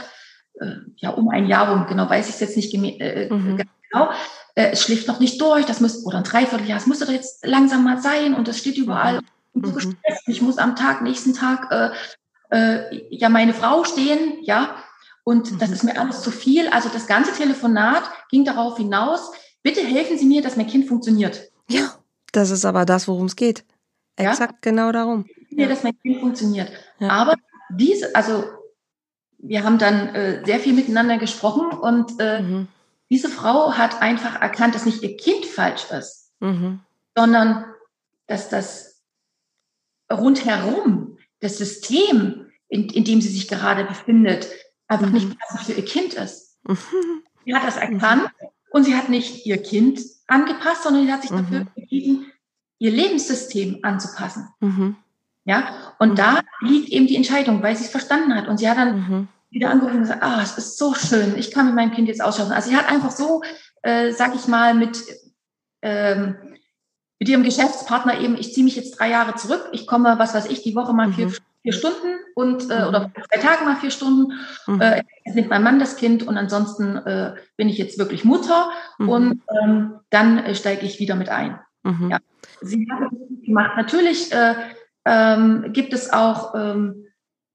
äh, 0.60 0.76
ja 0.98 1.10
um 1.12 1.30
ein 1.30 1.48
Jahr 1.48 1.72
rum, 1.72 1.86
genau 1.88 2.10
weiß 2.10 2.28
ich 2.28 2.36
es 2.36 2.40
jetzt 2.40 2.56
nicht 2.56 2.74
äh, 2.74 3.30
mhm. 3.30 3.58
genau. 3.92 4.10
Äh, 4.56 4.72
es 4.72 4.84
schläft 4.84 5.08
noch 5.08 5.20
nicht 5.20 5.42
durch, 5.42 5.66
das 5.66 5.80
muss, 5.80 6.06
oder 6.06 6.20
ein 6.20 6.24
Dreivierteljahr, 6.24 6.78
es 6.78 6.88
müsste 6.88 7.06
doch 7.06 7.14
jetzt 7.14 7.46
langsam 7.46 7.84
mal 7.84 8.00
sein 8.02 8.34
und 8.34 8.48
das 8.48 8.58
steht 8.58 8.78
überall. 8.78 9.22
Mhm 9.22 9.39
so 9.64 9.88
mhm. 9.88 9.98
Ich 10.28 10.42
muss 10.42 10.58
am 10.58 10.76
Tag, 10.76 11.02
nächsten 11.02 11.34
Tag, 11.34 11.72
äh, 11.72 11.90
äh, 12.52 13.06
ja, 13.10 13.30
meine 13.30 13.54
Frau 13.54 13.84
stehen, 13.84 14.38
ja. 14.42 14.76
Und 15.24 15.52
mhm. 15.52 15.60
das 15.60 15.72
ist 15.72 15.84
mir 15.84 16.00
alles 16.00 16.22
zu 16.22 16.32
viel. 16.32 16.68
Also 16.70 16.90
das 16.90 17.08
ganze 17.08 17.34
Telefonat 17.34 18.04
ging 18.30 18.46
darauf 18.46 18.78
hinaus, 18.78 19.32
bitte 19.62 19.82
helfen 19.82 20.18
Sie 20.18 20.26
mir, 20.26 20.42
dass 20.42 20.56
mein 20.56 20.68
Kind 20.68 20.88
funktioniert. 20.88 21.52
Ja, 21.70 21.96
das 22.32 22.50
ist 22.50 22.66
aber 22.66 22.86
das, 22.86 23.08
worum 23.08 23.26
es 23.26 23.36
geht. 23.36 23.66
Exakt 24.16 24.66
ja? 24.66 24.72
genau 24.72 24.92
darum. 24.92 25.26
Ja, 25.50 25.68
dass 25.68 25.84
mein 25.84 25.98
Kind 26.00 26.20
funktioniert. 26.20 26.72
Ja. 27.00 27.10
Aber 27.10 27.36
diese, 27.70 28.14
also 28.16 28.44
wir 29.38 29.64
haben 29.64 29.78
dann 29.78 30.14
äh, 30.16 30.46
sehr 30.46 30.60
viel 30.60 30.74
miteinander 30.74 31.18
gesprochen 31.18 31.72
und 31.72 32.20
äh, 32.20 32.42
mhm. 32.42 32.68
diese 33.10 33.30
Frau 33.30 33.74
hat 33.74 34.02
einfach 34.02 34.42
erkannt, 34.42 34.76
dass 34.76 34.86
nicht 34.86 35.02
ihr 35.02 35.16
Kind 35.18 35.46
falsch 35.46 35.90
ist, 35.92 36.32
mhm. 36.40 36.82
sondern 37.16 37.66
dass 38.28 38.50
das 38.50 38.89
rundherum, 40.12 41.18
das 41.40 41.58
System, 41.58 42.48
in, 42.68 42.90
in 42.90 43.04
dem 43.04 43.22
sie 43.22 43.30
sich 43.30 43.48
gerade 43.48 43.86
befindet, 43.86 44.48
einfach 44.88 45.08
mhm. 45.08 45.14
nicht 45.14 45.40
passend 45.40 45.62
für 45.62 45.74
ihr 45.74 45.86
Kind 45.86 46.14
ist. 46.16 46.58
Mhm. 46.64 46.78
Sie 47.46 47.56
hat 47.56 47.66
das 47.66 47.78
erkannt 47.78 48.24
mhm. 48.24 48.48
und 48.72 48.84
sie 48.84 48.96
hat 48.96 49.10
nicht 49.10 49.46
ihr 49.46 49.58
Kind 49.58 50.02
angepasst, 50.28 50.84
sondern 50.84 51.06
sie 51.06 51.12
hat 51.12 51.22
sich 51.22 51.32
dafür 51.32 51.62
mhm. 51.62 51.68
entschieden, 51.74 52.32
ihr 52.78 52.92
Lebenssystem 52.92 53.80
anzupassen. 53.82 54.50
Mhm. 54.60 54.98
Ja, 55.46 55.96
und 55.98 56.20
da 56.20 56.42
liegt 56.62 56.90
eben 56.90 57.08
die 57.08 57.16
Entscheidung, 57.16 57.64
weil 57.64 57.76
sie 57.76 57.86
es 57.86 57.90
verstanden 57.90 58.36
hat. 58.36 58.48
Und 58.48 58.60
sie 58.60 58.70
hat 58.70 58.78
dann 58.78 59.30
wieder 59.50 59.72
angerufen 59.72 59.96
und 59.96 60.02
gesagt, 60.02 60.22
ah, 60.22 60.42
es 60.44 60.58
ist 60.58 60.78
so 60.78 60.94
schön, 60.94 61.38
ich 61.38 61.50
kann 61.50 61.66
mit 61.66 61.76
meinem 61.76 61.92
Kind 61.92 62.08
jetzt 62.08 62.22
ausschauen. 62.22 62.52
Also 62.52 62.70
sie 62.70 62.76
hat 62.76 62.88
einfach 62.88 63.10
so, 63.10 63.42
äh, 63.82 64.12
sag 64.12 64.36
ich 64.36 64.48
mal, 64.48 64.76
mit 64.76 65.02
ähm, 65.82 66.36
mit 67.20 67.28
ihrem 67.28 67.44
Geschäftspartner 67.44 68.20
eben, 68.20 68.38
ich 68.38 68.54
ziehe 68.54 68.64
mich 68.64 68.78
jetzt 68.78 69.00
drei 69.00 69.10
Jahre 69.10 69.36
zurück, 69.36 69.70
ich 69.74 69.86
komme, 69.86 70.18
was 70.18 70.34
weiß 70.34 70.48
ich, 70.48 70.64
die 70.64 70.76
Woche 70.76 70.94
mal 70.94 71.12
vier, 71.12 71.28
mhm. 71.28 71.36
vier 71.62 71.74
Stunden 71.74 72.18
und 72.34 72.70
äh, 72.70 72.86
oder 72.86 73.12
drei 73.30 73.40
Tage 73.40 73.66
mal 73.66 73.76
vier 73.76 73.92
Stunden, 73.92 74.34
mhm. 74.66 74.82
äh, 74.82 75.04
nimmt 75.26 75.50
mein 75.50 75.64
Mann 75.64 75.80
das 75.80 75.98
Kind 75.98 76.26
und 76.26 76.38
ansonsten 76.38 76.96
äh, 76.96 77.36
bin 77.58 77.68
ich 77.68 77.78
jetzt 77.78 78.00
wirklich 78.00 78.24
Mutter 78.24 78.72
mhm. 78.98 79.10
und 79.10 79.42
ähm, 79.62 80.00
dann 80.10 80.38
äh, 80.40 80.56
steige 80.56 80.86
ich 80.86 81.00
wieder 81.00 81.16
mit 81.16 81.30
ein. 81.30 81.60
Mhm. 81.84 82.12
Ja. 82.12 82.20
Sie 82.62 82.88
hat 82.90 83.12
es 83.12 83.46
gemacht. 83.46 83.72
Natürlich 83.76 84.32
äh, 84.32 84.56
ähm, 85.06 85.74
gibt 85.74 85.94
es 85.94 86.12
auch 86.12 86.56
ähm, 86.56 87.08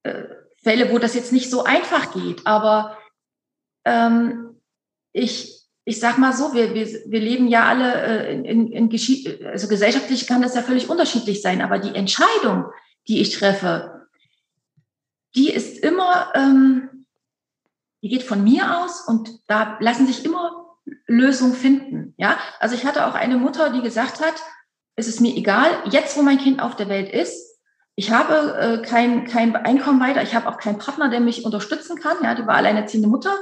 äh, 0.03 0.25
Fälle, 0.63 0.93
wo 0.93 0.99
das 0.99 1.15
jetzt 1.15 1.33
nicht 1.33 1.51
so 1.51 1.65
einfach 1.65 2.13
geht, 2.13 2.47
aber 2.47 2.99
ähm, 3.87 4.61
ich 5.13 5.64
ich 5.85 6.01
sag 6.01 6.19
mal 6.19 6.33
so, 6.33 6.55
wir, 6.55 6.75
wir, 6.75 6.87
wir 6.87 7.21
leben 7.21 7.47
ja 7.47 7.65
alle 7.65 7.95
äh, 7.95 8.35
in, 8.35 8.45
in, 8.45 8.73
in 8.73 8.89
Geschichte, 8.89 9.51
also 9.51 9.69
gesellschaftlich 9.69 10.27
kann 10.27 10.43
das 10.43 10.55
ja 10.55 10.63
völlig 10.63 10.89
unterschiedlich 10.89 11.43
sein, 11.43 11.61
aber 11.61 11.79
die 11.79 11.95
Entscheidung, 11.95 12.67
die 13.07 13.21
ich 13.21 13.37
treffe, 13.37 14.07
die 15.35 15.51
ist 15.51 15.79
immer, 15.79 16.33
ähm, 16.35 17.07
die 18.03 18.09
geht 18.09 18.23
von 18.23 18.43
mir 18.43 18.83
aus 18.83 19.07
und 19.07 19.41
da 19.47 19.77
lassen 19.81 20.07
sich 20.07 20.25
immer 20.25 20.77
Lösungen 21.07 21.55
finden. 21.55 22.15
Ja, 22.17 22.39
also 22.61 22.75
ich 22.75 22.85
hatte 22.85 23.07
auch 23.07 23.15
eine 23.15 23.37
Mutter, 23.37 23.71
die 23.71 23.83
gesagt 23.83 24.21
hat, 24.21 24.35
es 24.97 25.09
ist 25.09 25.21
mir 25.21 25.35
egal, 25.37 25.71
jetzt 25.91 26.17
wo 26.17 26.23
mein 26.23 26.39
Kind 26.39 26.63
auf 26.63 26.77
der 26.77 26.89
Welt 26.89 27.13
ist, 27.13 27.59
ich 27.97 28.11
habe 28.11 28.57
äh, 28.59 28.87
kein, 28.87 29.27
kein 29.27 29.55
Einkommen 29.55 30.01
weiter, 30.01 30.23
ich 30.23 30.35
habe 30.35 30.49
auch 30.49 30.57
keinen 30.57 30.79
Partner, 30.79 31.09
der 31.11 31.21
mich 31.21 31.45
unterstützen 31.45 31.97
kann. 31.97 32.17
Ja, 32.23 32.35
die 32.35 32.47
war 32.47 32.57
alleinerziehende 32.57 33.09
Mutter 33.09 33.37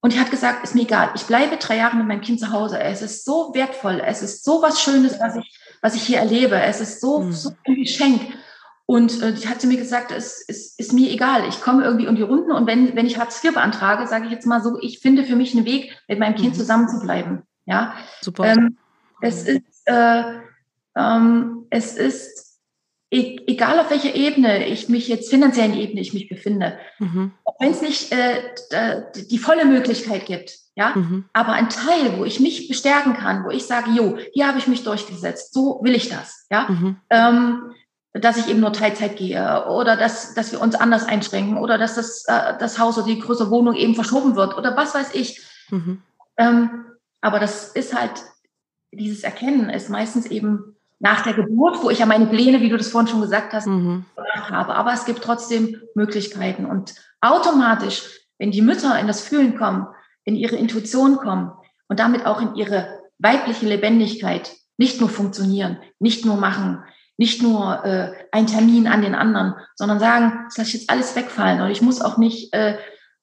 und 0.00 0.12
die 0.12 0.20
hat 0.20 0.30
gesagt, 0.30 0.62
ist 0.62 0.74
mir 0.74 0.82
egal, 0.82 1.10
ich 1.14 1.24
bleibe 1.24 1.56
drei 1.56 1.76
Jahre 1.76 1.96
mit 1.96 2.06
meinem 2.06 2.20
Kind 2.20 2.38
zu 2.38 2.52
Hause. 2.52 2.78
Es 2.78 3.02
ist 3.02 3.24
so 3.24 3.52
wertvoll, 3.54 4.00
es 4.04 4.22
ist 4.22 4.44
so 4.44 4.62
was 4.62 4.80
Schönes, 4.80 5.18
was 5.18 5.36
ich, 5.36 5.58
was 5.82 5.94
ich 5.96 6.02
hier 6.02 6.18
erlebe. 6.18 6.60
Es 6.60 6.80
ist 6.80 7.00
so, 7.00 7.20
mhm. 7.20 7.32
so 7.32 7.50
ein 7.66 7.74
Geschenk. 7.74 8.20
Und 8.86 9.20
äh, 9.20 9.34
die 9.34 9.48
hat 9.48 9.60
zu 9.60 9.66
mir 9.66 9.76
gesagt, 9.76 10.12
es 10.12 10.40
ist, 10.40 10.78
ist 10.78 10.92
mir 10.92 11.10
egal, 11.10 11.46
ich 11.48 11.60
komme 11.60 11.84
irgendwie 11.84 12.06
um 12.06 12.16
die 12.16 12.22
Runden 12.22 12.52
und 12.52 12.66
wenn, 12.66 12.96
wenn 12.96 13.06
ich 13.06 13.18
Hartz 13.18 13.44
IV 13.44 13.54
beantrage, 13.54 14.06
sage 14.06 14.26
ich 14.26 14.30
jetzt 14.30 14.46
mal 14.46 14.62
so, 14.62 14.78
ich 14.80 15.00
finde 15.00 15.24
für 15.24 15.36
mich 15.36 15.54
einen 15.54 15.66
Weg, 15.66 15.94
mit 16.08 16.18
meinem 16.18 16.36
Kind 16.36 16.54
mhm. 16.54 16.58
zusammen 16.58 16.88
zu 16.88 17.00
bleiben. 17.00 17.42
Ja, 17.66 17.92
super. 18.22 18.46
Ähm, 18.46 18.78
es 19.20 19.42
ist, 19.42 19.82
äh, 19.84 20.22
ähm, 20.96 21.66
es 21.68 21.98
ist 21.98 22.47
egal 23.10 23.80
auf 23.80 23.90
welcher 23.90 24.14
Ebene 24.14 24.66
ich 24.66 24.88
mich 24.88 25.08
jetzt 25.08 25.30
finanziellen 25.30 25.74
Ebene 25.74 26.00
ich 26.00 26.12
mich 26.12 26.28
befinde, 26.28 26.78
mhm. 26.98 27.32
auch 27.44 27.54
wenn 27.58 27.70
es 27.70 27.80
nicht 27.80 28.12
äh, 28.12 29.02
die 29.30 29.38
volle 29.38 29.64
Möglichkeit 29.64 30.26
gibt, 30.26 30.58
ja, 30.74 30.92
mhm. 30.94 31.24
aber 31.32 31.52
ein 31.52 31.70
Teil, 31.70 32.18
wo 32.18 32.24
ich 32.24 32.38
mich 32.38 32.68
bestärken 32.68 33.14
kann, 33.14 33.44
wo 33.44 33.50
ich 33.50 33.66
sage, 33.66 33.90
jo, 33.90 34.18
hier 34.32 34.46
habe 34.46 34.58
ich 34.58 34.66
mich 34.66 34.84
durchgesetzt, 34.84 35.54
so 35.54 35.80
will 35.82 35.94
ich 35.94 36.08
das, 36.08 36.46
ja, 36.50 36.68
mhm. 36.68 36.96
ähm, 37.08 37.72
dass 38.12 38.36
ich 38.36 38.48
eben 38.48 38.60
nur 38.60 38.72
Teilzeit 38.72 39.16
gehe 39.16 39.66
oder 39.68 39.96
dass, 39.96 40.34
dass 40.34 40.52
wir 40.52 40.60
uns 40.60 40.74
anders 40.74 41.06
einschränken 41.06 41.56
oder 41.56 41.78
dass 41.78 41.94
das, 41.94 42.24
äh, 42.26 42.58
das 42.58 42.78
Haus 42.78 42.98
oder 42.98 43.06
die 43.06 43.20
größere 43.20 43.50
Wohnung 43.50 43.74
eben 43.74 43.94
verschoben 43.94 44.36
wird 44.36 44.56
oder 44.56 44.76
was 44.76 44.94
weiß 44.94 45.14
ich. 45.14 45.40
Mhm. 45.70 46.02
Ähm, 46.36 46.84
aber 47.20 47.40
das 47.40 47.68
ist 47.72 47.98
halt, 47.98 48.12
dieses 48.92 49.22
Erkennen 49.22 49.70
ist 49.70 49.88
meistens 49.90 50.26
eben 50.26 50.76
nach 51.00 51.22
der 51.22 51.34
Geburt, 51.34 51.82
wo 51.82 51.90
ich 51.90 52.00
ja 52.00 52.06
meine 52.06 52.26
Pläne, 52.26 52.60
wie 52.60 52.68
du 52.68 52.76
das 52.76 52.88
vorhin 52.88 53.08
schon 53.08 53.20
gesagt 53.20 53.52
hast, 53.52 53.66
mhm. 53.66 54.04
habe. 54.16 54.74
Aber 54.74 54.92
es 54.92 55.04
gibt 55.04 55.22
trotzdem 55.22 55.80
Möglichkeiten. 55.94 56.66
Und 56.66 56.94
automatisch, 57.20 58.20
wenn 58.38 58.50
die 58.50 58.62
Mütter 58.62 58.98
in 58.98 59.06
das 59.06 59.20
Fühlen 59.20 59.56
kommen, 59.56 59.86
in 60.24 60.36
ihre 60.36 60.56
Intuition 60.56 61.16
kommen 61.16 61.52
und 61.88 62.00
damit 62.00 62.26
auch 62.26 62.40
in 62.40 62.54
ihre 62.54 63.00
weibliche 63.18 63.66
Lebendigkeit 63.66 64.52
nicht 64.76 65.00
nur 65.00 65.08
funktionieren, 65.08 65.78
nicht 65.98 66.24
nur 66.24 66.36
machen, 66.36 66.84
nicht 67.16 67.42
nur 67.42 67.84
äh, 67.84 68.12
ein 68.30 68.46
Termin 68.46 68.86
an 68.86 69.02
den 69.02 69.14
anderen, 69.14 69.54
sondern 69.74 69.98
sagen, 69.98 70.44
das 70.44 70.58
lasse 70.58 70.68
ich 70.68 70.74
jetzt 70.74 70.90
alles 70.90 71.16
wegfallen 71.16 71.60
und 71.60 71.70
ich 71.70 71.82
muss 71.82 72.00
auch 72.00 72.16
nicht 72.16 72.54
äh, 72.54 72.78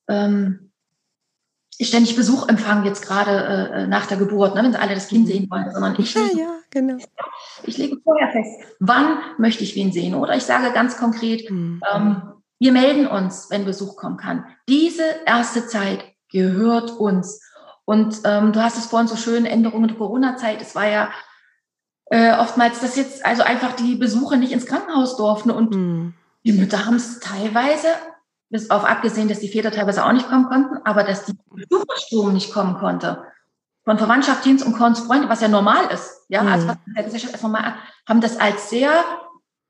ähm, 0.09 0.64
ständig 1.81 2.15
Besuch 2.15 2.47
empfangen 2.47 2.85
jetzt 2.85 3.05
gerade 3.05 3.71
äh, 3.73 3.87
nach 3.87 4.05
der 4.05 4.17
Geburt, 4.17 4.55
ne, 4.55 4.63
wenn 4.63 4.71
sie 4.71 4.79
alle 4.79 4.95
das 4.95 5.07
Kind 5.07 5.27
sehen 5.27 5.47
wollen, 5.49 5.71
sondern 5.71 5.95
ich, 5.97 6.13
ja, 6.13 6.21
ja, 6.35 6.57
genau. 6.69 6.97
ich 7.63 7.77
lege 7.77 7.97
vorher 8.03 8.31
fest, 8.31 8.75
wann 8.79 9.17
möchte 9.37 9.63
ich 9.63 9.75
wen 9.75 9.91
sehen. 9.91 10.15
Oder 10.15 10.35
ich 10.35 10.43
sage 10.43 10.73
ganz 10.73 10.97
konkret, 10.97 11.49
mhm. 11.49 11.81
ähm, 11.93 12.21
Wir 12.57 12.71
melden 12.71 13.07
uns, 13.07 13.47
wenn 13.49 13.65
Besuch 13.65 13.97
kommen 13.97 14.17
kann. 14.17 14.45
Diese 14.69 15.03
erste 15.25 15.67
Zeit 15.67 16.03
gehört 16.31 16.91
uns. 16.91 17.41
Und 17.83 18.21
ähm, 18.23 18.53
du 18.53 18.63
hast 18.63 18.77
es 18.77 18.87
vorhin 18.87 19.07
so 19.07 19.15
schön, 19.15 19.45
Änderungen 19.45 19.89
der 19.89 19.97
Corona-Zeit. 19.97 20.61
Es 20.61 20.73
war 20.73 20.87
ja 20.87 21.09
äh, 22.05 22.33
oftmals, 22.37 22.79
dass 22.79 22.95
jetzt 22.95 23.25
also 23.25 23.43
einfach 23.43 23.73
die 23.73 23.95
Besucher 23.95 24.37
nicht 24.37 24.53
ins 24.53 24.65
Krankenhaus 24.65 25.17
durften. 25.17 25.51
Und 25.51 25.75
mhm. 25.75 26.13
die 26.45 26.53
Mütter 26.53 26.85
haben 26.85 26.95
es 26.95 27.19
teilweise, 27.19 27.89
bis 28.49 28.69
auf 28.69 28.85
abgesehen, 28.85 29.27
dass 29.27 29.39
die 29.39 29.49
Väter 29.49 29.71
teilweise 29.71 30.05
auch 30.05 30.11
nicht 30.11 30.29
kommen 30.29 30.45
konnten, 30.45 30.77
aber 30.85 31.03
dass 31.03 31.25
die 31.25 31.33
Besuchersturm 31.53 32.33
nicht 32.33 32.53
kommen 32.53 32.75
konnte. 32.75 33.23
Von 33.83 33.97
Verwandtschaft, 33.97 34.45
Dienst 34.45 34.65
und 34.65 34.73
Korns 34.73 34.99
Freunde, 35.01 35.29
was 35.29 35.41
ja 35.41 35.47
normal 35.47 35.91
ist. 35.93 36.25
Ja, 36.29 36.43
mhm. 36.43 36.51
also 36.51 36.67
was 36.67 36.77
der 36.95 37.03
Gesellschaft 37.03 37.33
erstmal 37.33 37.51
mal, 37.51 37.75
haben 38.07 38.21
das 38.21 38.39
als 38.39 38.69
sehr 38.69 38.91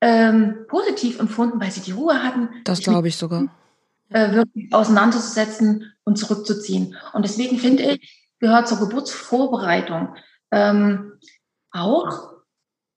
ähm, 0.02 0.66
positiv 0.68 1.20
empfunden, 1.20 1.60
weil 1.60 1.72
sie 1.72 1.82
die 1.82 1.92
Ruhe 1.92 2.24
hatten. 2.24 2.50
Das 2.64 2.80
glaube 2.80 3.08
ich 3.08 3.18
sogar. 3.18 3.48
Äh, 4.10 4.34
wirklich 4.34 4.74
auseinanderzusetzen 4.74 5.94
und 6.04 6.18
zurückzuziehen. 6.18 6.96
Und 7.14 7.26
deswegen 7.26 7.58
finde 7.58 7.84
ich, 7.84 8.32
gehört 8.40 8.68
zur 8.68 8.80
Geburtsvorbereitung 8.80 10.16
ähm, 10.52 11.14
auch, 11.72 12.35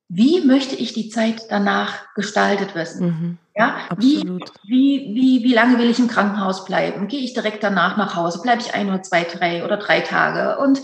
wie 0.09 0.41
möchte 0.41 0.75
ich 0.75 0.95
die 0.95 1.11
Zeit 1.11 1.43
danach 1.51 2.15
gestaltet 2.15 2.75
wissen? 2.75 3.07
Mhm, 3.07 3.39
ja, 3.55 3.77
wie, 3.99 4.23
wie, 4.65 5.11
wie, 5.15 5.45
wie 5.45 5.53
lange 5.53 5.79
will 5.79 5.91
ich 5.91 5.99
im 5.99 6.09
Krankenhaus 6.09 6.65
bleiben? 6.65 7.09
Gehe 7.09 7.21
ich 7.21 7.35
direkt 7.35 7.63
danach 7.63 7.97
nach 7.99 8.17
Hause? 8.17 8.41
Bleibe 8.41 8.63
ich 8.63 8.75
ein 8.75 8.89
oder 8.89 9.03
zwei, 9.03 9.25
drei 9.25 9.65
oder 9.65 9.77
drei 9.77 10.01
Tage? 10.01 10.59
Und 10.63 10.81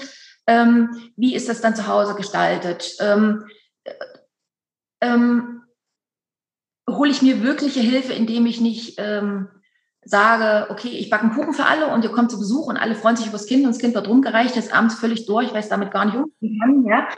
ähm, 0.46 1.10
wie 1.16 1.34
ist 1.34 1.48
das 1.48 1.62
dann 1.62 1.74
zu 1.74 1.86
Hause 1.86 2.14
gestaltet? 2.16 2.96
Ähm, 3.00 3.46
äh, 3.84 3.92
ähm, 5.00 5.62
hole 6.88 7.10
ich 7.10 7.22
mir 7.22 7.42
wirkliche 7.42 7.80
Hilfe, 7.80 8.12
indem 8.12 8.44
ich 8.44 8.60
nicht 8.60 8.96
ähm, 8.98 9.48
sage, 10.04 10.70
okay, 10.70 10.88
ich 10.88 11.08
backe 11.08 11.24
einen 11.24 11.34
Kuchen 11.34 11.54
für 11.54 11.64
alle 11.64 11.88
und 11.88 12.04
ihr 12.04 12.12
kommt 12.12 12.30
zu 12.30 12.38
Besuch 12.38 12.66
und 12.66 12.76
alle 12.76 12.94
freuen 12.94 13.16
sich 13.16 13.26
über 13.26 13.38
das 13.38 13.46
Kind 13.46 13.64
und 13.64 13.70
das 13.70 13.78
Kind 13.78 13.94
wird 13.94 14.06
rumgereicht, 14.06 14.54
ist 14.56 14.74
abends 14.74 14.96
völlig 14.96 15.24
durch, 15.24 15.52
weil 15.52 15.60
es 15.60 15.70
damit 15.70 15.92
gar 15.92 16.04
nicht 16.04 16.16
umgehen 16.16 16.60
kann, 16.60 16.84
ja. 16.84 17.08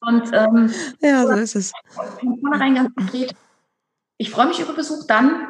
Und 0.00 0.30
ähm, 0.32 0.70
ja, 1.00 1.26
so 1.26 1.32
ist 1.32 1.56
es. 1.56 1.72
Von 2.20 2.38
vornherein 2.40 2.74
ganz 2.74 2.94
konkret, 2.94 3.34
ich 4.18 4.30
freue 4.30 4.46
mich 4.46 4.60
über 4.60 4.74
Besuch 4.74 5.06
dann, 5.06 5.46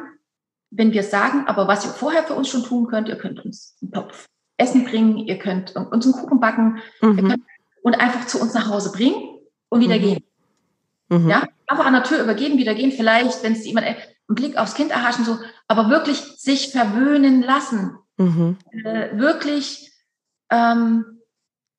wenn 0.69 0.91
wir 0.91 1.03
sagen, 1.03 1.45
aber 1.47 1.67
was 1.67 1.85
ihr 1.85 1.91
vorher 1.91 2.23
für 2.23 2.33
uns 2.33 2.49
schon 2.49 2.63
tun 2.63 2.87
könnt, 2.87 3.07
ihr 3.07 3.17
könnt 3.17 3.43
uns 3.43 3.77
einen 3.81 3.91
Topf 3.91 4.27
Essen 4.57 4.85
bringen, 4.85 5.17
ihr 5.17 5.37
könnt 5.37 5.75
uns 5.75 6.05
einen 6.05 6.15
Kuchen 6.15 6.39
backen 6.39 6.79
mhm. 7.01 7.35
und 7.83 7.93
einfach 7.95 8.25
zu 8.27 8.41
uns 8.41 8.53
nach 8.53 8.67
Hause 8.67 8.91
bringen 8.91 9.39
und 9.69 9.81
wieder 9.81 9.97
mhm. 9.97 10.01
gehen. 10.01 10.23
Mhm. 11.09 11.29
Ja, 11.29 11.47
einfach 11.67 11.85
an 11.85 11.93
der 11.93 12.03
Tür 12.03 12.23
übergeben, 12.23 12.57
wieder 12.57 12.73
gehen, 12.73 12.91
vielleicht, 12.91 13.43
wenn 13.43 13.53
es 13.53 13.65
jemand 13.65 13.85
einen 13.85 13.97
Blick 14.27 14.57
aufs 14.57 14.73
Kind 14.73 14.91
erhaschen, 14.91 15.25
so, 15.25 15.37
aber 15.67 15.89
wirklich 15.89 16.17
sich 16.17 16.71
verwöhnen 16.71 17.41
lassen. 17.41 17.97
Mhm. 18.17 18.57
Äh, 18.83 19.17
wirklich 19.17 19.91
ähm, 20.49 21.21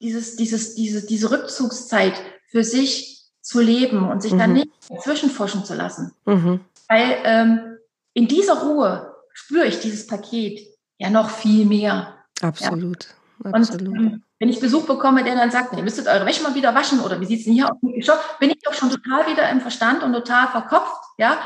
dieses, 0.00 0.36
dieses, 0.36 0.74
diese, 0.74 1.04
diese 1.04 1.30
Rückzugszeit 1.30 2.14
für 2.50 2.64
sich 2.64 3.26
zu 3.40 3.60
leben 3.60 4.08
und 4.08 4.22
sich 4.22 4.32
mhm. 4.32 4.38
dann 4.38 4.52
nicht 4.54 4.68
zwischenforschen 5.02 5.64
zu 5.64 5.74
lassen. 5.74 6.12
Mhm. 6.24 6.60
Weil 6.88 7.18
ähm, 7.24 7.78
in 8.14 8.28
dieser 8.28 8.62
Ruhe 8.62 9.14
spüre 9.32 9.66
ich 9.66 9.80
dieses 9.80 10.06
Paket 10.06 10.60
ja 10.98 11.10
noch 11.10 11.30
viel 11.30 11.64
mehr. 11.64 12.14
Absolut. 12.40 13.04
Ja. 13.44 13.50
Absolut. 13.52 13.88
Und 13.88 14.04
ähm, 14.04 14.22
wenn 14.40 14.48
ich 14.48 14.60
Besuch 14.60 14.86
bekomme, 14.86 15.24
der 15.24 15.34
dann 15.34 15.50
sagt, 15.50 15.76
ihr 15.76 15.82
müsstet 15.82 16.06
eure 16.06 16.26
Wäsche 16.26 16.42
mal 16.42 16.54
wieder 16.54 16.74
waschen 16.74 17.00
oder 17.00 17.20
wie 17.20 17.26
sieht 17.26 17.40
es 17.40 17.44
denn 17.44 17.54
hier 17.54 17.70
aus? 17.70 17.78
Bin 17.80 18.50
ich 18.50 18.58
doch 18.62 18.74
schon 18.74 18.90
total 18.90 19.26
wieder 19.30 19.48
im 19.50 19.60
Verstand 19.60 20.02
und 20.02 20.12
total 20.12 20.48
verkopft, 20.48 21.02
ja, 21.18 21.38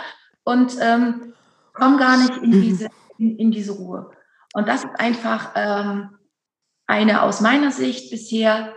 und 0.44 0.76
ähm, 0.80 1.34
komme 1.72 1.98
gar 1.98 2.16
nicht 2.18 2.36
in 2.42 2.50
diese, 2.50 2.88
in, 3.18 3.36
in, 3.38 3.50
diese 3.50 3.72
Ruhe. 3.72 4.10
Und 4.54 4.68
das 4.68 4.84
ist 4.84 4.98
einfach 4.98 5.52
ähm, 5.54 6.18
eine 6.86 7.22
aus 7.22 7.40
meiner 7.40 7.70
Sicht 7.70 8.10
bisher 8.10 8.74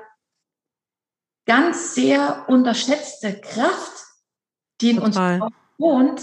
ganz 1.46 1.96
sehr 1.96 2.46
unterschätzte 2.48 3.40
Kraft, 3.40 4.06
die 4.82 4.92
in 4.92 4.98
Total. 4.98 5.42
uns 5.42 5.54
wohnt, 5.78 6.22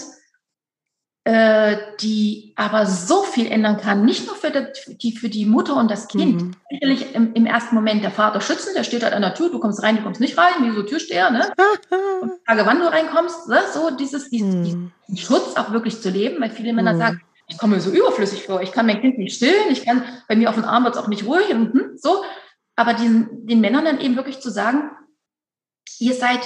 äh, 1.25 1.77
die 2.01 2.53
aber 2.57 2.87
so 2.87 3.23
viel 3.23 3.47
ändern 3.47 3.77
kann, 3.77 4.05
nicht 4.05 4.27
nur 4.27 4.35
für 4.35 4.51
die, 4.51 5.17
für 5.17 5.29
die 5.29 5.47
Mutter 5.47 5.77
und 5.77 5.89
das 5.89 6.09
Kind. 6.09 6.43
Mhm. 6.43 6.51
Sicherlich 6.69 7.15
im, 7.15 7.33
im, 7.35 7.47
ersten 7.47 7.77
Moment 7.77 8.03
der 8.03 8.11
Vater 8.11 8.41
schützen, 8.41 8.75
der 8.75 8.83
steht 8.83 9.05
halt 9.05 9.13
an 9.13 9.23
der 9.23 9.35
Tür, 9.35 9.49
du 9.49 9.61
kommst 9.61 9.83
rein, 9.85 9.97
du 9.97 10.03
kommst 10.03 10.21
nicht 10.21 10.37
rein, 10.37 10.55
wie 10.63 10.75
so 10.75 10.83
Türsteher, 10.83 11.31
ne? 11.31 11.53
und 12.23 12.33
frage, 12.45 12.67
wann 12.67 12.81
du 12.81 12.91
reinkommst, 12.91 13.49
ne? 13.49 13.61
so 13.73 13.91
dieses, 13.91 14.31
dieses, 14.31 14.53
mhm. 14.53 14.91
diesen 15.07 15.17
Schutz 15.17 15.55
auch 15.57 15.71
wirklich 15.71 16.01
zu 16.01 16.11
leben, 16.11 16.43
weil 16.43 16.51
viele 16.51 16.73
Männer 16.73 16.95
mhm. 16.95 16.99
sagen, 16.99 17.23
ich 17.47 17.59
komme 17.59 17.81
so 17.81 17.91
überflüssig 17.91 18.45
vor, 18.45 18.61
ich 18.63 18.73
kann 18.73 18.87
mein 18.87 19.01
Kind 19.01 19.19
nicht 19.19 19.37
stillen, 19.37 19.71
ich 19.71 19.85
kann, 19.85 20.03
bei 20.27 20.35
mir 20.35 20.49
auf 20.49 20.57
dem 20.57 20.65
Arm 20.65 20.85
wird 20.85 20.97
es 20.97 21.01
auch 21.01 21.09
nicht 21.09 21.25
ruhig 21.25 21.51
und 21.51 21.73
hm, 21.73 21.91
so. 21.97 22.25
Aber 22.75 22.95
diesen, 22.95 23.47
den 23.47 23.61
Männern 23.61 23.85
dann 23.85 24.01
eben 24.01 24.17
wirklich 24.17 24.41
zu 24.41 24.51
sagen, 24.51 24.91
ihr 26.01 26.15
seid 26.15 26.41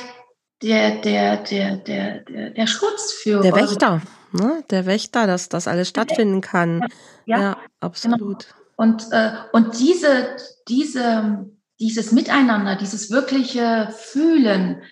der, 0.63 1.01
der, 1.01 1.37
der, 1.39 1.77
der, 1.77 2.21
der, 2.21 2.51
der 2.51 2.67
Schutz 2.67 3.13
für. 3.13 3.41
Der 3.41 3.55
Wächter, 3.55 4.01
ne? 4.33 4.65
Der 4.71 4.87
Wächter, 4.87 5.27
dass 5.27 5.49
das 5.49 5.69
alles 5.69 5.89
stattfinden 5.89 6.41
kann. 6.41 6.87
Ja, 7.27 7.41
ja 7.41 7.57
absolut. 7.81 8.21
Genau. 8.21 8.61
Und, 8.77 9.11
äh, 9.11 9.33
und 9.53 9.79
diese, 9.79 10.37
diese, 10.69 11.51
dieses 11.81 12.13
Miteinander, 12.13 12.77
dieses 12.77 13.11
wirkliche 13.11 13.93
Fühlen, 13.97 14.83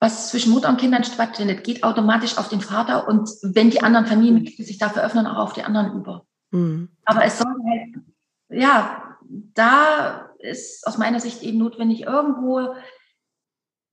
was 0.00 0.30
zwischen 0.30 0.52
Mutter 0.52 0.68
und 0.68 0.80
Kindern 0.80 1.04
stattfindet, 1.04 1.64
geht 1.64 1.82
automatisch 1.82 2.36
auf 2.36 2.48
den 2.48 2.60
Vater 2.60 3.08
und 3.08 3.28
wenn 3.42 3.70
die 3.70 3.82
anderen 3.82 4.06
Familienmitglieder 4.06 4.66
sich 4.66 4.78
dafür 4.78 5.02
öffnen, 5.02 5.26
auch 5.26 5.38
auf 5.38 5.52
die 5.52 5.62
anderen 5.62 5.94
über. 5.98 6.26
Mhm. 6.50 6.90
Aber 7.04 7.24
es 7.24 7.38
soll 7.38 7.46
halt, 7.46 8.04
ja, 8.50 9.16
da 9.54 10.30
ist 10.38 10.86
aus 10.86 10.98
meiner 10.98 11.20
Sicht 11.20 11.42
eben 11.42 11.58
notwendig, 11.58 12.02
irgendwo 12.02 12.74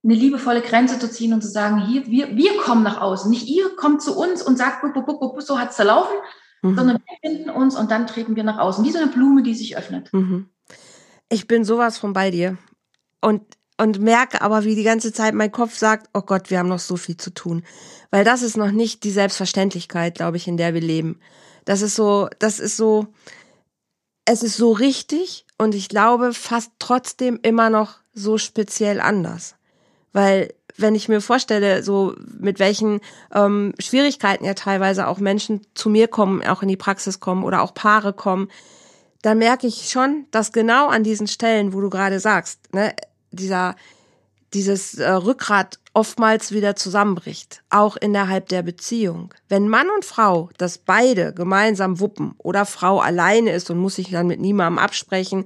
eine 0.04 0.16
liebevolle 0.16 0.62
Grenze 0.62 0.98
zu 0.98 1.10
ziehen 1.10 1.34
und 1.34 1.42
zu 1.42 1.50
sagen, 1.50 1.86
hier, 1.86 2.08
wir, 2.08 2.36
wir 2.36 2.58
kommen 2.58 2.84
nach 2.84 3.00
außen. 3.02 3.30
Nicht 3.30 3.48
ihr 3.48 3.76
kommt 3.76 4.02
zu 4.02 4.18
uns 4.18 4.42
und 4.42 4.58
sagt, 4.58 4.82
bup, 4.82 4.94
bup, 4.94 5.20
bup, 5.20 5.42
so 5.42 5.60
hat's 5.60 5.76
zerlaufen, 5.76 6.16
mhm. 6.64 6.76
sondern 6.76 6.98
wir 6.98 7.30
finden 7.30 7.50
uns 7.50 7.76
und 7.76 7.92
dann 7.92 8.08
treten 8.08 8.36
wir 8.36 8.44
nach 8.44 8.58
außen. 8.58 8.84
Wie 8.84 8.92
so 8.92 8.98
eine 8.98 9.12
Blume, 9.12 9.44
die 9.44 9.54
sich 9.54 9.78
öffnet. 9.78 10.12
Mhm. 10.12 10.50
Ich 11.30 11.48
bin 11.48 11.64
sowas 11.64 11.98
von 11.98 12.14
bei 12.14 12.32
dir. 12.32 12.58
Und, 13.22 13.44
und 13.78 14.00
merke 14.00 14.42
aber, 14.42 14.64
wie 14.64 14.76
die 14.76 14.84
ganze 14.84 15.14
Zeit 15.14 15.36
mein 15.36 15.52
Kopf 15.52 15.78
sagt, 15.78 16.10
oh 16.14 16.22
Gott, 16.22 16.50
wir 16.50 16.58
haben 16.58 16.70
noch 16.70 16.80
so 16.80 16.98
viel 16.98 17.18
zu 17.18 17.32
tun. 17.32 17.64
Weil 18.10 18.26
das 18.26 18.42
ist 18.42 18.58
noch 18.58 18.72
nicht 18.72 19.04
die 19.04 19.12
Selbstverständlichkeit, 19.12 20.16
glaube 20.16 20.38
ich, 20.38 20.48
in 20.48 20.58
der 20.58 20.74
wir 20.74 20.82
leben. 20.82 21.20
Das 21.66 21.84
ist 21.84 21.96
so, 21.96 22.28
das 22.40 22.60
ist 22.60 22.76
so, 22.76 23.08
es 24.26 24.42
ist 24.42 24.58
so 24.58 24.72
richtig 24.72 25.46
und 25.60 25.76
ich 25.76 25.90
glaube 25.90 26.34
fast 26.34 26.72
trotzdem 26.80 27.40
immer 27.44 27.70
noch 27.70 28.00
so 28.14 28.40
speziell 28.40 29.00
anders. 29.00 29.56
Weil 30.14 30.54
wenn 30.78 30.96
ich 30.96 31.10
mir 31.10 31.22
vorstelle, 31.22 31.84
so 31.84 32.16
mit 32.40 32.60
welchen 32.60 33.02
ähm, 33.34 33.74
Schwierigkeiten 33.80 34.46
ja 34.46 34.54
teilweise 34.54 35.08
auch 35.08 35.20
Menschen 35.20 35.62
zu 35.74 35.90
mir 35.90 36.08
kommen, 36.08 36.46
auch 36.46 36.62
in 36.62 36.68
die 36.68 36.78
Praxis 36.78 37.20
kommen 37.20 37.44
oder 37.44 37.62
auch 37.62 37.74
Paare 37.74 38.14
kommen, 38.14 38.50
dann 39.22 39.38
merke 39.38 39.68
ich 39.68 39.90
schon, 39.90 40.26
dass 40.32 40.52
genau 40.52 40.88
an 40.88 41.04
diesen 41.04 41.28
Stellen, 41.28 41.74
wo 41.74 41.82
du 41.82 41.90
gerade 41.90 42.20
sagst, 42.20 42.74
ne, 42.74 42.96
dieser 43.32 43.76
dieses 44.54 44.96
äh, 44.96 45.10
Rückgrat 45.10 45.80
oftmals 45.94 46.52
wieder 46.52 46.76
zusammenbricht, 46.76 47.64
auch 47.70 47.98
innerhalb 47.98 48.50
der 48.50 48.64
Beziehung. 48.64 49.34
Wenn 49.50 49.70
Mann 49.70 49.90
und 49.90 50.06
Frau 50.06 50.50
das 50.58 50.78
beide 50.78 51.34
gemeinsam 51.34 52.00
wuppen 52.00 52.34
oder 52.38 52.66
Frau 52.66 53.00
alleine 53.00 53.52
ist 53.52 53.70
und 53.70 53.78
muss 53.78 53.96
sich 53.96 54.10
dann 54.10 54.28
mit 54.28 54.40
niemandem 54.40 54.80
absprechen 54.80 55.46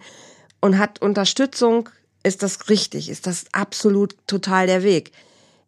und 0.59 0.77
hat 0.77 1.01
Unterstützung 1.01 1.89
ist 2.25 2.43
das 2.43 2.69
richtig, 2.69 3.09
ist 3.09 3.27
das 3.27 3.45
absolut 3.51 4.15
total 4.27 4.67
der 4.67 4.83
Weg. 4.83 5.11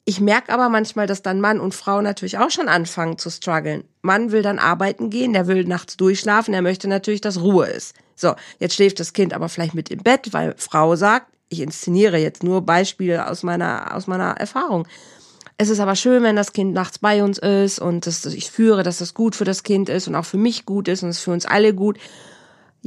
Ich 0.05 0.19
merke 0.21 0.53
aber 0.53 0.69
manchmal, 0.69 1.05
dass 1.05 1.21
dann 1.21 1.41
Mann 1.41 1.59
und 1.59 1.75
Frau 1.75 2.01
natürlich 2.01 2.37
auch 2.37 2.49
schon 2.49 2.69
anfangen 2.69 3.17
zu 3.17 3.29
strugglen. 3.29 3.83
Mann 4.01 4.31
will 4.31 4.41
dann 4.41 4.57
arbeiten 4.57 5.09
gehen, 5.09 5.33
der 5.33 5.47
will 5.47 5.65
nachts 5.65 5.97
durchschlafen, 5.97 6.53
er 6.53 6.61
möchte 6.61 6.87
natürlich, 6.87 7.21
dass 7.21 7.41
Ruhe 7.41 7.67
ist. 7.67 7.93
So, 8.15 8.33
jetzt 8.59 8.75
schläft 8.75 8.99
das 8.99 9.13
Kind 9.13 9.33
aber 9.33 9.49
vielleicht 9.49 9.75
mit 9.75 9.91
im 9.91 9.99
Bett, 9.99 10.33
weil 10.33 10.55
Frau 10.57 10.95
sagt, 10.95 11.27
ich 11.49 11.59
inszeniere 11.59 12.17
jetzt 12.17 12.41
nur 12.41 12.61
Beispiele 12.61 13.29
aus 13.29 13.43
meiner, 13.43 13.93
aus 13.95 14.07
meiner 14.07 14.31
Erfahrung. 14.31 14.87
Es 15.57 15.69
ist 15.69 15.79
aber 15.79 15.95
schön, 15.95 16.23
wenn 16.23 16.35
das 16.35 16.53
Kind 16.53 16.73
nachts 16.73 16.99
bei 16.99 17.23
uns 17.23 17.37
ist 17.37 17.79
und 17.79 18.07
dass 18.07 18.25
ich 18.25 18.49
führe, 18.49 18.83
dass 18.83 18.99
das 18.99 19.13
gut 19.13 19.35
für 19.35 19.45
das 19.45 19.63
Kind 19.63 19.89
ist 19.89 20.07
und 20.07 20.15
auch 20.15 20.25
für 20.25 20.37
mich 20.37 20.65
gut 20.65 20.87
ist 20.87 21.03
und 21.03 21.09
es 21.09 21.19
für 21.19 21.31
uns 21.31 21.45
alle 21.45 21.73
gut 21.73 21.97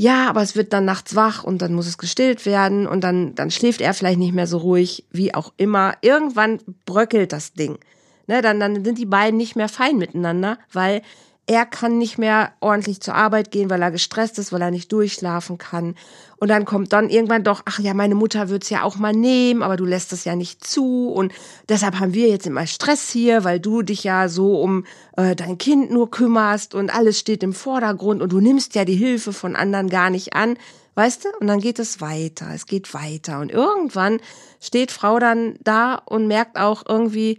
ja, 0.01 0.31
aber 0.31 0.41
es 0.41 0.57
wird 0.57 0.73
dann 0.73 0.87
nachts 0.87 1.15
wach 1.15 1.45
und 1.45 1.61
dann 1.61 1.75
muss 1.75 1.87
es 1.87 1.99
gestillt 1.99 2.47
werden 2.47 2.87
und 2.87 3.05
dann, 3.05 3.35
dann 3.35 3.51
schläft 3.51 3.83
er 3.83 3.93
vielleicht 3.93 4.19
nicht 4.19 4.33
mehr 4.33 4.47
so 4.47 4.57
ruhig, 4.57 5.05
wie 5.11 5.35
auch 5.35 5.53
immer. 5.59 5.93
Irgendwann 6.01 6.59
bröckelt 6.87 7.35
das 7.35 7.53
Ding. 7.53 7.79
Ne, 8.27 8.41
dann, 8.41 8.59
dann 8.61 8.83
sind 8.83 8.97
die 8.97 9.05
beiden 9.05 9.37
nicht 9.37 9.57
mehr 9.57 9.69
fein 9.69 9.99
miteinander, 9.99 10.57
weil 10.73 11.03
er 11.51 11.67
kann 11.67 11.99
nicht 11.99 12.17
mehr 12.17 12.53
ordentlich 12.61 13.01
zur 13.01 13.17
Arbeit 13.17 13.51
gehen, 13.51 13.71
weil 13.71 13.83
er 13.83 13.91
gestresst 13.91 14.39
ist, 14.39 14.53
weil 14.53 14.63
er 14.63 14.71
nicht 14.71 14.93
durchschlafen 14.93 15.59
kann. 15.59 15.97
Und 16.37 16.47
dann 16.47 16.65
kommt 16.65 16.93
dann 16.93 17.11
irgendwann 17.11 17.43
doch, 17.43 17.63
ach 17.65 17.81
ja, 17.81 17.93
meine 17.93 18.15
Mutter 18.15 18.49
wird's 18.49 18.71
ja 18.71 18.85
auch 18.85 18.99
mal 18.99 19.13
nehmen, 19.13 19.65
aber 19.65 19.77
du 19.77 19.85
lässt 19.85 20.13
es 20.13 20.23
ja 20.25 20.37
nicht 20.37 20.65
zu. 20.65 21.09
Und 21.09 21.33
deshalb 21.69 21.99
haben 21.99 22.15
wir 22.15 22.29
jetzt 22.29 22.47
immer 22.47 22.69
Stress 22.69 23.11
hier, 23.11 23.43
weil 23.43 23.59
du 23.59 23.83
dich 23.83 24.05
ja 24.05 24.29
so 24.29 24.61
um 24.61 24.85
äh, 25.17 25.35
dein 25.35 25.59
Kind 25.59 25.91
nur 25.91 26.13
kümmerst 26.13 26.77
und 26.77 26.95
alles 26.95 27.19
steht 27.19 27.43
im 27.43 27.53
Vordergrund 27.53 28.23
und 28.23 28.31
du 28.31 28.39
nimmst 28.39 28.77
ja 28.77 28.85
die 28.85 28.95
Hilfe 28.95 29.33
von 29.33 29.57
anderen 29.57 29.91
gar 29.91 30.11
nicht 30.11 30.35
an. 30.35 30.57
Weißt 30.95 31.25
du? 31.25 31.31
Und 31.41 31.49
dann 31.49 31.59
geht 31.59 31.81
es 31.81 32.01
weiter, 32.01 32.47
es 32.55 32.67
geht 32.67 32.95
weiter. 32.95 33.41
Und 33.41 33.51
irgendwann 33.51 34.21
steht 34.61 34.93
Frau 34.93 35.19
dann 35.19 35.57
da 35.65 35.97
und 35.97 36.29
merkt 36.29 36.59
auch 36.59 36.85
irgendwie, 36.89 37.39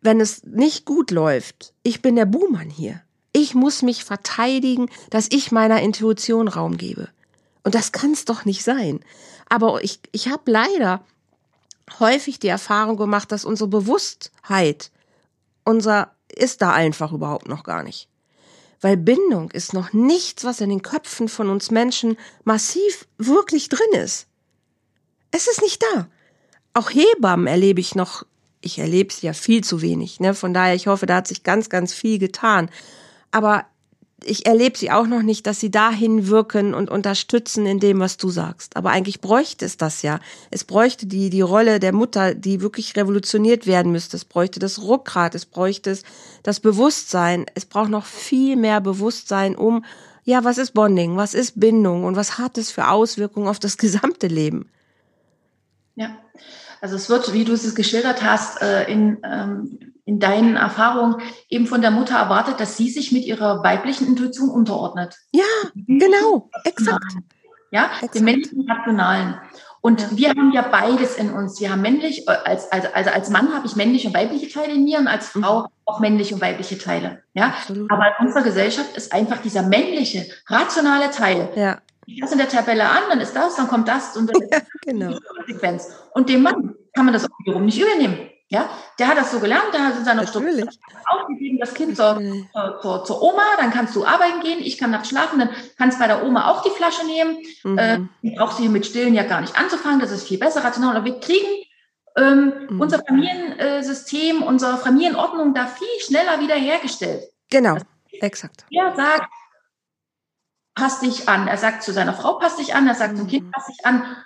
wenn 0.00 0.22
es 0.22 0.42
nicht 0.44 0.86
gut 0.86 1.10
läuft, 1.10 1.74
ich 1.82 2.00
bin 2.00 2.16
der 2.16 2.24
Buhmann 2.24 2.70
hier. 2.70 3.02
Ich 3.32 3.54
muss 3.54 3.82
mich 3.82 4.04
verteidigen, 4.04 4.90
dass 5.10 5.28
ich 5.30 5.52
meiner 5.52 5.80
Intuition 5.80 6.48
Raum 6.48 6.76
gebe. 6.76 7.08
Und 7.62 7.74
das 7.74 7.92
kann 7.92 8.12
es 8.12 8.24
doch 8.24 8.44
nicht 8.44 8.64
sein. 8.64 9.00
Aber 9.48 9.82
ich, 9.84 10.00
ich 10.12 10.28
habe 10.28 10.50
leider 10.50 11.04
häufig 11.98 12.38
die 12.38 12.48
Erfahrung 12.48 12.96
gemacht, 12.96 13.30
dass 13.32 13.44
unsere 13.44 13.68
Bewusstheit, 13.68 14.90
unser 15.64 16.14
ist 16.28 16.62
da 16.62 16.72
einfach 16.72 17.12
überhaupt 17.12 17.48
noch 17.48 17.64
gar 17.64 17.82
nicht. 17.82 18.08
Weil 18.80 18.96
Bindung 18.96 19.50
ist 19.50 19.74
noch 19.74 19.92
nichts, 19.92 20.44
was 20.44 20.60
in 20.60 20.70
den 20.70 20.82
Köpfen 20.82 21.28
von 21.28 21.50
uns 21.50 21.70
Menschen 21.70 22.16
massiv 22.44 23.06
wirklich 23.18 23.68
drin 23.68 23.92
ist. 23.92 24.26
Es 25.32 25.48
ist 25.48 25.60
nicht 25.60 25.82
da. 25.82 26.08
Auch 26.72 26.90
Hebammen 26.90 27.46
erlebe 27.46 27.80
ich 27.80 27.94
noch, 27.94 28.24
ich 28.60 28.78
erlebe 28.78 29.12
es 29.12 29.22
ja 29.22 29.32
viel 29.32 29.62
zu 29.62 29.82
wenig, 29.82 30.20
ne? 30.20 30.34
Von 30.34 30.54
daher, 30.54 30.74
ich 30.74 30.86
hoffe, 30.86 31.06
da 31.06 31.16
hat 31.16 31.28
sich 31.28 31.42
ganz, 31.42 31.68
ganz 31.68 31.92
viel 31.92 32.18
getan 32.18 32.70
aber 33.30 33.66
ich 34.24 34.46
erlebe 34.46 34.76
sie 34.76 34.90
auch 34.90 35.06
noch 35.06 35.22
nicht, 35.22 35.46
dass 35.46 35.60
sie 35.60 35.70
dahin 35.70 36.28
wirken 36.28 36.74
und 36.74 36.90
unterstützen 36.90 37.66
in 37.66 37.80
dem, 37.80 38.00
was 38.00 38.16
du 38.16 38.30
sagst. 38.30 38.76
Aber 38.76 38.90
eigentlich 38.90 39.20
bräuchte 39.20 39.64
es 39.64 39.76
das 39.76 40.02
ja. 40.02 40.20
Es 40.50 40.64
bräuchte 40.64 41.06
die, 41.06 41.30
die 41.30 41.40
Rolle 41.40 41.80
der 41.80 41.92
Mutter, 41.92 42.34
die 42.34 42.60
wirklich 42.60 42.96
revolutioniert 42.96 43.66
werden 43.66 43.92
müsste. 43.92 44.16
Es 44.16 44.24
bräuchte 44.24 44.60
das 44.60 44.82
Rückgrat, 44.82 45.34
es 45.34 45.46
bräuchte 45.46 45.96
das 46.42 46.60
Bewusstsein. 46.60 47.46
Es 47.54 47.64
braucht 47.64 47.90
noch 47.90 48.04
viel 48.04 48.56
mehr 48.56 48.80
Bewusstsein, 48.80 49.56
um, 49.56 49.84
ja, 50.24 50.44
was 50.44 50.58
ist 50.58 50.74
Bonding? 50.74 51.16
Was 51.16 51.34
ist 51.34 51.58
Bindung? 51.58 52.04
Und 52.04 52.14
was 52.14 52.38
hat 52.38 52.58
es 52.58 52.70
für 52.70 52.88
Auswirkungen 52.88 53.48
auf 53.48 53.58
das 53.58 53.78
gesamte 53.78 54.26
Leben? 54.26 54.68
Ja. 55.94 56.16
Also 56.80 56.96
es 56.96 57.08
wird, 57.08 57.32
wie 57.32 57.44
du 57.44 57.52
es 57.52 57.74
geschildert 57.74 58.22
hast, 58.22 58.62
äh, 58.62 58.90
in 58.90 59.18
ähm, 59.22 59.92
in 60.10 60.18
deinen 60.18 60.56
Erfahrungen 60.56 61.22
eben 61.48 61.68
von 61.68 61.82
der 61.82 61.92
Mutter 61.92 62.16
erwartet, 62.16 62.58
dass 62.58 62.76
sie 62.76 62.90
sich 62.90 63.12
mit 63.12 63.24
ihrer 63.24 63.62
weiblichen 63.62 64.08
Intuition 64.08 64.48
unterordnet. 64.48 65.16
Ja, 65.32 65.44
genau, 65.76 66.50
exakt. 66.64 67.04
Ja, 67.70 67.90
exakt. 67.94 68.16
dem 68.16 68.24
männlichen 68.24 68.68
Rationalen. 68.68 69.36
Und 69.80 70.00
ja. 70.00 70.08
wir 70.10 70.28
haben 70.30 70.52
ja 70.52 70.62
beides 70.62 71.16
in 71.16 71.30
uns. 71.30 71.60
Wir 71.60 71.70
haben 71.70 71.80
männlich, 71.80 72.26
äh, 72.26 72.32
als, 72.44 72.72
also, 72.72 72.88
also 72.92 73.10
als 73.10 73.30
Mann 73.30 73.54
habe 73.54 73.68
ich 73.68 73.76
männliche 73.76 74.08
und 74.08 74.14
weibliche 74.14 74.48
Teile 74.48 74.72
in 74.72 74.82
mir 74.82 74.98
und 74.98 75.06
als. 75.06 75.28
Frau 75.28 75.60
mhm. 75.60 75.66
auch 75.84 76.00
männliche 76.00 76.34
und 76.34 76.40
weibliche 76.40 76.76
Teile. 76.76 77.22
Ja, 77.32 77.46
Absolut. 77.46 77.88
aber 77.92 78.06
in 78.18 78.26
unserer 78.26 78.42
Gesellschaft 78.42 78.96
ist 78.96 79.12
einfach 79.12 79.40
dieser 79.40 79.62
männliche, 79.62 80.26
rationale 80.48 81.12
Teil. 81.12 81.50
Ja. 81.54 81.78
Das 82.20 82.32
in 82.32 82.38
der 82.38 82.48
Tabelle 82.48 82.88
an, 82.88 83.02
dann 83.10 83.20
ist 83.20 83.36
das, 83.36 83.54
dann 83.54 83.68
kommt 83.68 83.86
das 83.86 84.16
und 84.16 84.28
dann 84.28 84.42
ja, 84.50 84.58
genau. 84.82 85.16
Konsequenz. 85.36 85.88
Und 86.14 86.28
dem 86.28 86.42
Mann 86.42 86.74
kann 86.94 87.04
man 87.04 87.14
das 87.14 87.26
auch 87.26 87.38
wiederum 87.44 87.64
nicht 87.64 87.80
übernehmen. 87.80 88.28
Ja, 88.52 88.68
der 88.98 89.06
hat 89.06 89.16
das 89.16 89.30
so 89.30 89.38
gelernt, 89.38 89.72
der 89.72 89.86
hat 89.86 89.96
in 89.96 90.04
seiner 90.04 90.26
Struktur 90.26 90.68
aufgegeben, 91.06 91.58
das 91.60 91.72
Kind 91.72 91.96
zur, 91.96 92.20
zur, 92.82 93.04
zur, 93.04 93.22
Oma, 93.22 93.44
dann 93.56 93.70
kannst 93.70 93.94
du 93.94 94.04
arbeiten 94.04 94.40
gehen, 94.40 94.58
ich 94.58 94.76
kann 94.76 94.90
nachts 94.90 95.08
schlafen, 95.08 95.38
dann 95.38 95.50
kannst 95.78 96.00
bei 96.00 96.08
der 96.08 96.24
Oma 96.24 96.50
auch 96.50 96.62
die 96.62 96.70
Flasche 96.70 97.06
nehmen. 97.06 97.38
Mhm. 97.62 97.78
Äh, 97.78 97.98
die 98.22 98.30
brauchst 98.30 98.58
du 98.58 98.62
hier 98.62 98.70
mit 98.72 98.84
Stillen 98.84 99.14
ja 99.14 99.22
gar 99.22 99.40
nicht 99.40 99.56
anzufangen, 99.56 100.00
das 100.00 100.10
ist 100.10 100.26
viel 100.26 100.38
besser, 100.38 100.64
rational. 100.64 100.96
Aber 100.96 101.04
wir 101.04 101.20
kriegen 101.20 101.46
ähm, 102.16 102.52
mhm. 102.70 102.80
unser 102.80 102.98
Familiensystem, 103.04 104.42
unsere 104.42 104.78
Familienordnung 104.78 105.54
da 105.54 105.66
viel 105.68 106.00
schneller 106.00 106.40
wiederhergestellt. 106.40 107.22
Genau, 107.50 107.76
exakt. 108.20 108.66
Er 108.72 108.96
sagt, 108.96 109.30
passt 110.74 111.02
dich 111.02 111.28
an. 111.28 111.46
Er 111.46 111.56
sagt 111.56 111.84
zu 111.84 111.92
seiner 111.92 112.14
Frau, 112.14 112.38
passt 112.40 112.58
dich 112.58 112.74
an, 112.74 112.88
er 112.88 112.96
sagt 112.96 113.12
mhm. 113.12 113.18
zum 113.18 113.26
Kind, 113.28 113.52
passt 113.52 113.68
dich 113.68 113.86
an. 113.86 114.16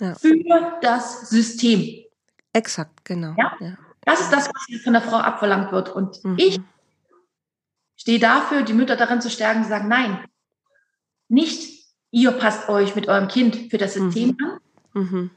Ja. 0.00 0.14
Für 0.16 0.78
das 0.80 1.30
System. 1.30 2.07
Exakt, 2.52 3.04
genau. 3.04 3.34
Ja? 3.38 3.56
ja? 3.60 3.76
Das 4.02 4.20
ist 4.20 4.32
das, 4.32 4.48
was 4.48 4.82
von 4.82 4.92
der 4.92 5.02
Frau 5.02 5.16
abverlangt 5.16 5.72
wird. 5.72 5.90
Und 5.90 6.24
mhm. 6.24 6.36
ich 6.38 6.60
stehe 7.96 8.18
dafür, 8.18 8.62
die 8.62 8.72
Mütter 8.72 8.96
darin 8.96 9.20
zu 9.20 9.30
stärken, 9.30 9.64
zu 9.64 9.68
sagen, 9.68 9.88
nein, 9.88 10.24
nicht 11.28 11.78
ihr 12.10 12.32
passt 12.32 12.68
euch 12.68 12.94
mit 12.94 13.08
eurem 13.08 13.28
Kind 13.28 13.70
für 13.70 13.78
das 13.78 13.94
System 13.94 14.36
mhm. 14.38 14.44
an, 14.44 14.60
mhm. 15.02 15.30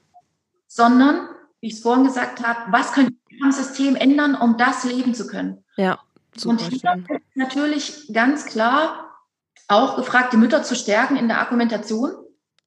sondern, 0.67 1.27
wie 1.59 1.67
ich 1.67 1.73
es 1.73 1.81
vorhin 1.81 2.05
gesagt 2.05 2.45
habe, 2.45 2.71
was 2.71 2.93
könnt 2.93 3.11
ihr 3.29 3.43
am 3.43 3.51
System 3.51 3.95
ändern, 3.95 4.35
um 4.35 4.57
das 4.57 4.83
leben 4.85 5.13
zu 5.13 5.27
können? 5.27 5.63
Ja. 5.75 5.99
Und 6.45 6.61
hier 6.61 6.77
ist 6.77 6.85
natürlich 7.35 8.09
ganz 8.13 8.45
klar 8.45 9.17
auch 9.67 9.97
gefragt, 9.97 10.31
die 10.31 10.37
Mütter 10.37 10.63
zu 10.63 10.75
stärken 10.75 11.17
in 11.17 11.27
der 11.27 11.39
Argumentation, 11.39 12.11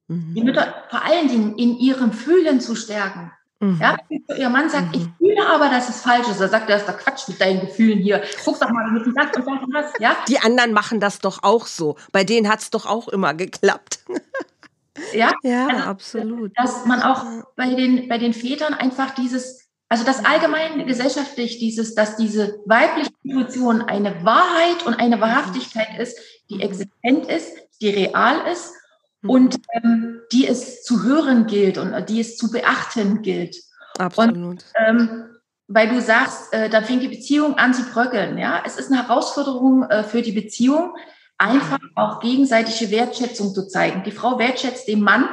die 0.08 0.40
mhm. 0.40 0.44
Mütter 0.44 0.84
vor 0.90 1.02
allen 1.02 1.28
Dingen 1.28 1.56
in 1.56 1.78
ihrem 1.78 2.12
Fühlen 2.12 2.60
zu 2.60 2.74
stärken. 2.76 3.32
Mhm. 3.64 3.80
Ja, 3.80 3.96
ihr 4.36 4.50
Mann 4.50 4.68
sagt, 4.68 4.94
mhm. 4.94 5.00
ich 5.00 5.08
fühle 5.16 5.46
aber, 5.46 5.70
dass 5.70 5.88
es 5.88 6.02
falsch 6.02 6.28
ist. 6.28 6.40
Er 6.40 6.48
sagt, 6.48 6.68
das 6.68 6.82
ist 6.82 6.88
doch 6.88 6.98
Quatsch 6.98 7.28
mit 7.28 7.40
deinen 7.40 7.60
Gefühlen 7.60 7.98
hier. 7.98 8.22
Guck 8.44 8.60
doch 8.60 8.68
mal, 8.68 8.90
mit 8.90 9.06
dem 9.06 9.14
das 9.14 9.36
und 9.36 9.46
das 9.46 9.62
und 9.62 9.74
das. 9.74 9.92
Ja? 9.98 10.16
Die 10.28 10.38
anderen 10.38 10.72
machen 10.72 11.00
das 11.00 11.18
doch 11.20 11.42
auch 11.42 11.66
so. 11.66 11.96
Bei 12.12 12.24
denen 12.24 12.50
hat 12.50 12.60
es 12.60 12.68
doch 12.68 12.84
auch 12.84 13.08
immer 13.08 13.32
geklappt. 13.32 14.00
ja, 15.14 15.32
ja 15.42 15.66
also, 15.66 15.82
absolut. 15.82 16.52
Dass 16.56 16.84
man 16.84 17.00
auch 17.02 17.24
bei 17.56 17.74
den, 17.74 18.06
bei 18.06 18.18
den 18.18 18.34
Vätern 18.34 18.74
einfach 18.74 19.14
dieses, 19.14 19.66
also 19.88 20.04
das 20.04 20.26
allgemein 20.26 20.86
gesellschaftlich, 20.86 21.58
dieses, 21.58 21.94
dass 21.94 22.16
diese 22.16 22.58
weibliche 22.66 23.10
Intuition 23.22 23.80
eine 23.80 24.26
Wahrheit 24.26 24.84
und 24.84 24.94
eine 24.94 25.22
Wahrhaftigkeit 25.22 25.98
ist, 25.98 26.18
die 26.50 26.60
existent 26.60 27.30
ist, 27.30 27.50
die 27.80 27.88
real 27.88 28.46
ist 28.52 28.74
Mhm. 28.74 28.83
Und 29.28 29.60
ähm, 29.72 30.20
die 30.32 30.46
es 30.46 30.82
zu 30.82 31.02
hören 31.02 31.46
gilt 31.46 31.78
und 31.78 31.92
äh, 31.92 32.04
die 32.04 32.20
es 32.20 32.36
zu 32.36 32.50
beachten 32.50 33.22
gilt. 33.22 33.56
Absolut. 33.98 34.36
Und, 34.36 34.64
ähm, 34.76 35.24
weil 35.66 35.88
du 35.88 36.00
sagst, 36.00 36.52
äh, 36.52 36.68
da 36.68 36.82
fängt 36.82 37.02
die 37.02 37.08
Beziehung 37.08 37.56
an 37.56 37.72
zu 37.72 37.84
bröckeln. 37.84 38.38
Ja, 38.38 38.62
es 38.66 38.76
ist 38.76 38.92
eine 38.92 39.06
Herausforderung 39.06 39.84
äh, 39.84 40.04
für 40.04 40.22
die 40.22 40.32
Beziehung, 40.32 40.94
einfach 41.38 41.78
auch 41.94 42.20
gegenseitige 42.20 42.90
Wertschätzung 42.90 43.54
zu 43.54 43.66
zeigen. 43.66 44.04
Die 44.04 44.12
Frau 44.12 44.38
wertschätzt 44.38 44.88
den 44.88 45.00
Mann 45.00 45.28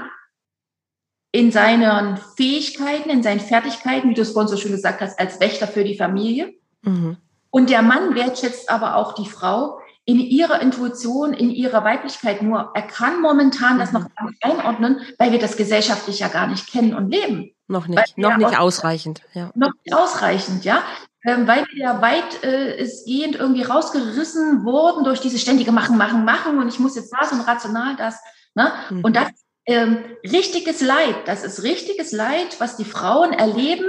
in 1.31 1.51
seinen 1.51 2.17
Fähigkeiten, 2.35 3.09
in 3.09 3.23
seinen 3.23 3.39
Fertigkeiten, 3.39 4.09
wie 4.09 4.13
du 4.13 4.21
es 4.21 4.31
vorhin 4.31 4.49
so 4.49 4.57
schön 4.57 4.71
gesagt 4.71 5.01
hast, 5.01 5.19
als 5.19 5.39
Wächter 5.39 5.67
für 5.67 5.83
die 5.83 5.97
Familie. 5.97 6.53
Mhm. 6.81 7.17
Und 7.49 7.69
der 7.69 7.81
Mann 7.81 8.15
wertschätzt 8.15 8.69
aber 8.69 8.95
auch 8.95 9.13
die 9.13 9.27
Frau 9.27 9.80
in 10.05 10.19
ihrer 10.19 10.61
Intuition, 10.61 11.33
in 11.33 11.51
ihrer 11.51 11.83
Weiblichkeit. 11.83 12.41
Nur 12.41 12.71
er 12.73 12.81
kann 12.81 13.21
momentan 13.21 13.79
das 13.79 13.91
noch 13.91 14.07
gar 14.15 14.29
nicht 14.29 14.43
einordnen, 14.43 15.01
weil 15.17 15.31
wir 15.31 15.39
das 15.39 15.57
gesellschaftlich 15.57 16.19
ja 16.19 16.27
gar 16.27 16.47
nicht 16.47 16.67
kennen 16.71 16.93
und 16.93 17.09
leben. 17.11 17.51
Noch 17.67 17.87
nicht, 17.87 18.17
noch 18.17 18.37
nicht 18.37 18.57
ausreichend. 18.59 19.21
Ja. 19.33 19.51
Noch 19.55 19.71
nicht 19.83 19.95
ausreichend, 19.95 20.65
ja. 20.65 20.83
Ähm, 21.23 21.47
weil 21.47 21.65
wir 21.67 21.77
ja 21.77 22.01
weit 22.01 22.43
äh, 22.43 22.83
irgendwie 23.05 23.61
rausgerissen 23.61 24.65
wurden 24.65 25.03
durch 25.03 25.21
diese 25.21 25.37
ständige 25.37 25.71
Machen, 25.71 25.95
Machen, 25.95 26.25
Machen 26.25 26.57
und 26.57 26.67
ich 26.67 26.79
muss 26.79 26.95
jetzt 26.95 27.13
das 27.13 27.31
und 27.31 27.41
rational 27.41 27.95
das. 27.95 28.19
Ne? 28.55 28.71
Mhm. 28.89 29.03
Und 29.03 29.15
das 29.15 29.29
ähm, 29.67 29.99
richtiges 30.23 30.81
Leid, 30.81 31.15
das 31.25 31.43
ist 31.43 31.61
richtiges 31.61 32.11
Leid, 32.11 32.59
was 32.59 32.75
die 32.75 32.85
Frauen 32.85 33.33
erleben, 33.33 33.85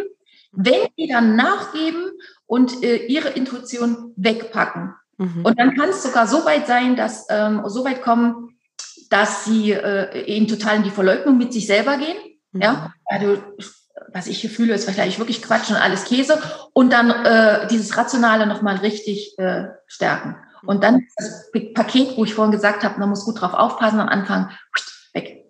wenn 0.52 0.86
sie 0.96 1.08
dann 1.08 1.34
nachgeben 1.34 2.10
und 2.44 2.82
äh, 2.82 3.06
ihre 3.06 3.30
Intuition 3.30 4.12
wegpacken. 4.16 4.94
Mhm. 5.22 5.44
Und 5.44 5.58
dann 5.58 5.74
kann 5.76 5.90
es 5.90 6.02
sogar 6.02 6.26
so 6.26 6.44
weit 6.44 6.66
sein, 6.66 6.96
dass 6.96 7.26
ähm, 7.30 7.62
so 7.66 7.84
weit 7.84 8.02
kommen, 8.02 8.56
dass 9.10 9.44
sie 9.44 9.72
äh, 9.72 10.24
eben 10.24 10.48
total 10.48 10.76
in 10.76 10.82
die 10.82 10.90
Verleugnung 10.90 11.38
mit 11.38 11.52
sich 11.52 11.66
selber 11.66 11.96
gehen. 11.96 12.16
Mhm. 12.52 12.62
Ja, 12.62 12.94
also 13.06 13.38
was 14.12 14.26
ich 14.26 14.40
hier 14.40 14.50
fühle, 14.50 14.74
ist 14.74 14.88
vielleicht 14.88 15.18
wirklich 15.18 15.42
Quatsch 15.42 15.70
und 15.70 15.76
alles 15.76 16.04
Käse. 16.04 16.40
Und 16.72 16.92
dann 16.92 17.10
äh, 17.10 17.66
dieses 17.68 17.96
Rationale 17.96 18.46
nochmal 18.46 18.76
richtig 18.76 19.38
äh, 19.38 19.68
stärken. 19.86 20.36
Und 20.64 20.84
dann 20.84 21.06
das 21.16 21.50
Paket, 21.74 22.16
wo 22.16 22.24
ich 22.24 22.34
vorhin 22.34 22.52
gesagt 22.52 22.84
habe, 22.84 22.98
man 23.00 23.08
muss 23.08 23.24
gut 23.24 23.40
drauf 23.40 23.54
aufpassen 23.54 24.00
am 24.00 24.08
Anfang, 24.08 24.50
weg. 25.12 25.44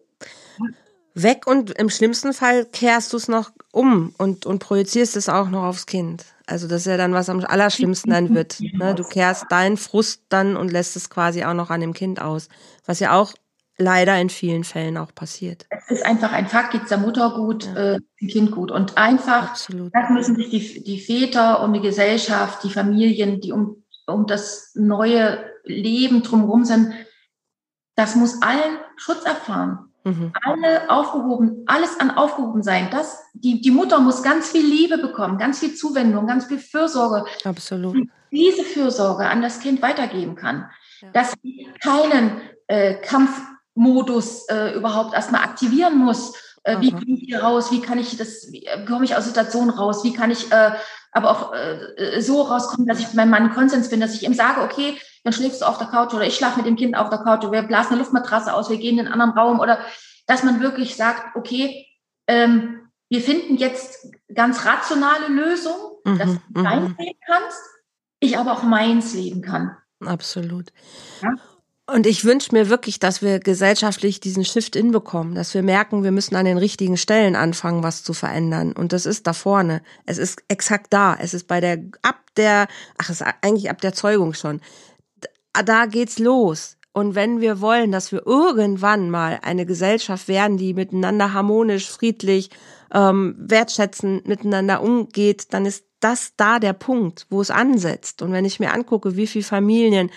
Weg 1.15 1.47
und 1.47 1.71
im 1.73 1.91
schlimmsten 1.91 2.33
Fall 2.33 2.65
kehrst 2.65 3.13
du 3.13 3.19
es 3.19 3.29
noch 3.29 3.51
um 3.71 4.15
und, 4.17 4.47
und 4.47 4.61
projizierst 4.61 5.17
es 5.17 5.29
auch 5.29 5.51
noch 5.51 5.65
aufs 5.65 5.87
Kind. 5.87 6.25
Also 6.47 6.69
das 6.69 6.83
ist 6.83 6.87
ja 6.87 6.97
dann, 6.97 7.13
was 7.13 7.29
am 7.29 7.45
allerschlimmsten 7.45 8.11
dann 8.11 8.35
wird. 8.35 8.61
Ne? 8.61 8.95
Du 8.95 9.05
kehrst 9.05 9.47
deinen 9.51 9.77
Frust 9.77 10.23
dann 10.29 10.57
und 10.57 10.73
lässt 10.73 10.97
es 10.97 11.11
quasi 11.11 11.45
auch 11.45 11.55
noch 11.55 11.71
an 11.71 11.81
dem 11.81 11.93
Kind 11.93 12.21
aus. 12.21 12.49
Was 12.85 13.01
ja 13.01 13.17
auch 13.17 13.33
leider 13.79 14.21
in 14.21 14.29
vielen 14.29 14.65
Fällen 14.65 14.97
auch 14.97 15.15
passiert. 15.15 15.67
Es 15.71 15.91
ist 15.91 16.07
einfach 16.07 16.33
ein 16.33 16.47
Fakt, 16.47 16.73
geht 16.73 16.83
es 16.83 16.89
der 16.91 16.99
Mutter 16.99 17.35
gut, 17.35 17.67
ja. 17.67 17.95
äh, 17.95 17.99
dem 18.21 18.29
Kind 18.29 18.51
gut. 18.53 18.71
Und 18.71 18.97
einfach, 18.99 19.51
Absolut. 19.51 19.93
das 19.95 20.11
müssen 20.11 20.37
sich 20.37 20.51
die, 20.51 20.85
die 20.85 21.01
Väter 21.01 21.63
und 21.63 21.73
die 21.73 21.81
Gesellschaft, 21.81 22.63
die 22.65 22.71
Familien, 22.71 23.41
die 23.41 23.53
um 23.53 23.83
um 24.07 24.27
das 24.27 24.73
neue 24.75 25.45
Leben 25.65 26.23
drumherum 26.23 26.65
sind, 26.65 26.93
das 27.95 28.17
muss 28.17 28.43
allen 28.43 28.79
Schutz 28.97 29.25
erfahren. 29.25 29.92
Mhm. 30.05 30.33
Alle 30.43 30.91
aufgehoben, 30.91 31.63
alles 31.67 31.99
an 32.01 32.11
aufgehoben 32.11 32.63
sein. 32.63 32.89
Das, 32.91 33.23
die, 33.35 33.61
die 33.61 33.71
Mutter 33.71 34.01
muss 34.01 34.23
ganz 34.23 34.51
viel 34.51 34.67
Liebe 34.67 34.99
bekommen, 34.99 35.39
ganz 35.39 35.61
viel 35.61 35.75
Zuwendung, 35.75 36.27
ganz 36.27 36.47
viel 36.47 36.59
Fürsorge. 36.59 37.25
Absolut. 37.45 38.09
Diese 38.31 38.65
Fürsorge 38.65 39.29
an 39.29 39.43
das 39.43 39.61
Kind 39.61 39.83
weitergeben 39.83 40.35
kann. 40.35 40.69
Ja. 41.01 41.11
Dass 41.13 41.35
sie 41.43 41.69
keinen 41.83 42.41
äh, 42.67 42.95
Kampfmodus 42.95 44.49
äh, 44.49 44.75
überhaupt 44.75 45.15
erstmal 45.15 45.43
aktivieren 45.43 45.99
muss. 45.99 46.35
Äh, 46.65 46.81
wie 46.81 46.93
komme 46.93 47.05
ich 47.07 47.25
hier 47.27 47.43
raus? 47.43 47.73
Wie 47.73 47.81
kann 47.81 47.99
ich 47.99 48.17
das, 48.17 48.51
wie 48.51 48.67
äh, 48.67 48.85
komme 48.85 49.05
ich 49.05 49.17
aus 49.17 49.25
Situationen 49.25 49.71
raus? 49.71 50.05
Wie 50.05 50.13
kann 50.13 50.31
ich 50.31 50.51
äh, 50.53 50.73
aber 51.13 51.31
auch 51.31 51.53
äh, 51.53 52.21
so 52.21 52.43
rauskommen, 52.43 52.87
dass 52.87 52.99
ich 52.99 53.07
mit 53.09 53.17
meinem 53.17 53.31
Mann 53.31 53.53
Konsens 53.53 53.91
bin, 53.91 54.01
dass 54.01 54.15
ich 54.15 54.23
ihm 54.23 54.35
sage, 54.35 54.63
okay, 54.63 54.99
dann 55.25 55.33
schläfst 55.33 55.61
du 55.61 55.67
auf 55.67 55.79
der 55.79 55.89
Couch 55.89 56.15
oder 56.15 56.27
ich 56.27 56.37
schlafe 56.37 56.59
mit 56.59 56.67
dem 56.67 56.77
Kind 56.77 56.97
auf 56.97 57.11
der 57.11 57.19
Couch 57.19 57.45
oder 57.45 57.53
wir 57.53 57.63
blasen 57.63 57.93
eine 57.93 58.01
Luftmatratze 58.01 58.55
aus, 58.55 58.71
wir 58.71 58.79
gehen 58.79 58.99
in 58.99 59.07
einen 59.07 59.21
anderen 59.21 59.39
Raum 59.39 59.61
oder 59.61 59.79
dass 60.27 60.43
man 60.43 60.61
wirklich 60.61 60.97
sagt, 60.97 61.37
okay, 61.37 61.87
ähm, 62.27 62.89
wir 63.11 63.21
finden 63.21 63.57
jetzt 63.57 64.09
ganz 64.35 64.65
rationale 64.65 65.29
Lösungen, 65.29 65.99
mhm, 66.05 66.19
dass 66.19 66.31
du 66.31 66.61
mhm. 66.61 66.65
dein 66.65 66.97
Leben 66.99 67.19
kannst, 67.27 67.61
ich 68.21 68.39
aber 68.39 68.53
auch 68.53 68.63
meins 68.63 69.13
leben 69.15 69.43
kann. 69.43 69.77
Absolut. 70.01 70.73
Ja? 71.21 71.35
Und 71.87 72.07
ich 72.07 72.25
wünsche 72.25 72.55
mir 72.55 72.69
wirklich, 72.69 73.01
dass 73.01 73.23
wir 73.23 73.41
gesellschaftlich 73.41 74.21
diesen 74.21 74.45
Shift 74.45 74.77
hinbekommen, 74.77 75.35
dass 75.35 75.53
wir 75.53 75.63
merken, 75.63 76.05
wir 76.05 76.13
müssen 76.13 76.37
an 76.37 76.45
den 76.45 76.59
richtigen 76.59 76.97
Stellen 76.97 77.35
anfangen, 77.35 77.83
was 77.83 78.05
zu 78.05 78.15
verändern. 78.15 78.73
Und 78.73 78.93
das 78.93 79.05
ist 79.05 79.27
da 79.27 79.33
vorne. 79.33 79.83
Es 80.07 80.17
ist 80.19 80.43
exakt 80.49 80.93
da. 80.93 81.17
Es 81.19 81.35
ist 81.35 81.49
bei 81.49 81.61
der, 81.61 81.79
ab 82.03 82.21
der, 82.37 82.69
ach, 82.99 83.11
es 83.11 83.21
ist 83.21 83.27
eigentlich 83.43 83.69
ab 83.69 83.81
der 83.81 83.95
Zeugung 83.95 84.33
schon. 84.33 84.61
Da 85.53 85.87
geht's 85.87 86.19
los. 86.19 86.77
Und 86.93 87.15
wenn 87.15 87.41
wir 87.41 87.61
wollen, 87.61 87.91
dass 87.91 88.13
wir 88.13 88.27
irgendwann 88.27 89.11
mal 89.11 89.41
eine 89.43 89.67
Gesellschaft 89.67 90.29
werden, 90.29 90.59
die 90.59 90.75
miteinander 90.75 91.33
harmonisch, 91.33 91.91
friedlich, 91.91 92.51
ähm, 92.93 93.35
wertschätzend 93.39 94.29
miteinander 94.29 94.83
umgeht, 94.83 95.53
dann 95.53 95.67
ist 95.67 95.85
das 96.01 96.35
da 96.37 96.59
der 96.59 96.75
Punkt, 96.75 97.27
wo 97.31 97.41
es 97.41 97.51
ansetzt. 97.51 98.23
Und 98.23 98.33
wenn 98.33 98.45
ich 98.45 98.61
mir 98.61 98.73
angucke, 98.73 99.17
wie 99.17 99.27
viele 99.27 99.45
Familien 99.45 100.11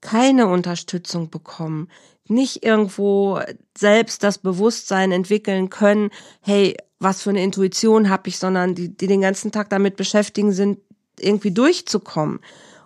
keine 0.00 0.48
Unterstützung 0.48 1.30
bekommen, 1.30 1.88
nicht 2.28 2.64
irgendwo 2.64 3.40
selbst 3.76 4.22
das 4.22 4.38
Bewusstsein 4.38 5.12
entwickeln 5.12 5.68
können, 5.68 6.10
hey, 6.40 6.76
was 6.98 7.22
für 7.22 7.30
eine 7.30 7.42
Intuition 7.42 8.08
habe 8.08 8.28
ich, 8.28 8.38
sondern 8.38 8.74
die, 8.74 8.96
die 8.96 9.06
den 9.06 9.22
ganzen 9.22 9.52
Tag 9.52 9.70
damit 9.70 9.96
beschäftigen 9.96 10.52
sind, 10.52 10.78
irgendwie 11.18 11.50
durchzukommen 11.50 12.40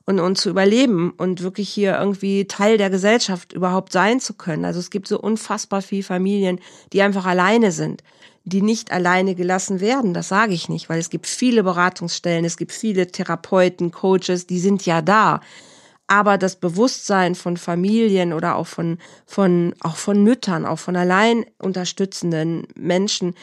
und, 0.06 0.20
und 0.20 0.38
zu 0.38 0.50
überleben 0.50 1.12
und 1.16 1.42
wirklich 1.42 1.68
hier 1.68 1.98
irgendwie 1.98 2.46
Teil 2.46 2.78
der 2.78 2.90
Gesellschaft 2.90 3.52
überhaupt 3.52 3.92
sein 3.92 4.20
zu 4.20 4.34
können. 4.34 4.64
Also 4.64 4.80
es 4.80 4.90
gibt 4.90 5.08
so 5.08 5.20
unfassbar 5.20 5.82
viele 5.82 6.02
Familien, 6.02 6.60
die 6.92 7.02
einfach 7.02 7.26
alleine 7.26 7.72
sind, 7.72 8.02
die 8.44 8.62
nicht 8.62 8.92
alleine 8.92 9.34
gelassen 9.34 9.80
werden. 9.80 10.14
Das 10.14 10.28
sage 10.28 10.54
ich 10.54 10.68
nicht, 10.68 10.88
weil 10.88 11.00
es 11.00 11.10
gibt 11.10 11.26
viele 11.26 11.62
Beratungsstellen, 11.62 12.44
es 12.44 12.56
gibt 12.56 12.72
viele 12.72 13.06
Therapeuten, 13.06 13.90
Coaches, 13.90 14.46
die 14.46 14.60
sind 14.60 14.84
ja 14.86 15.02
da 15.02 15.40
aber 16.06 16.38
das 16.38 16.56
Bewusstsein 16.56 17.34
von 17.34 17.56
Familien 17.56 18.32
oder 18.32 18.56
auch 18.56 18.66
von, 18.66 18.98
von, 19.26 19.74
auch 19.80 19.96
von 19.96 20.22
Müttern, 20.22 20.66
auch 20.66 20.78
von 20.78 20.96
allein 20.96 21.46
unterstützenden 21.58 22.66
Menschen, 22.76 23.34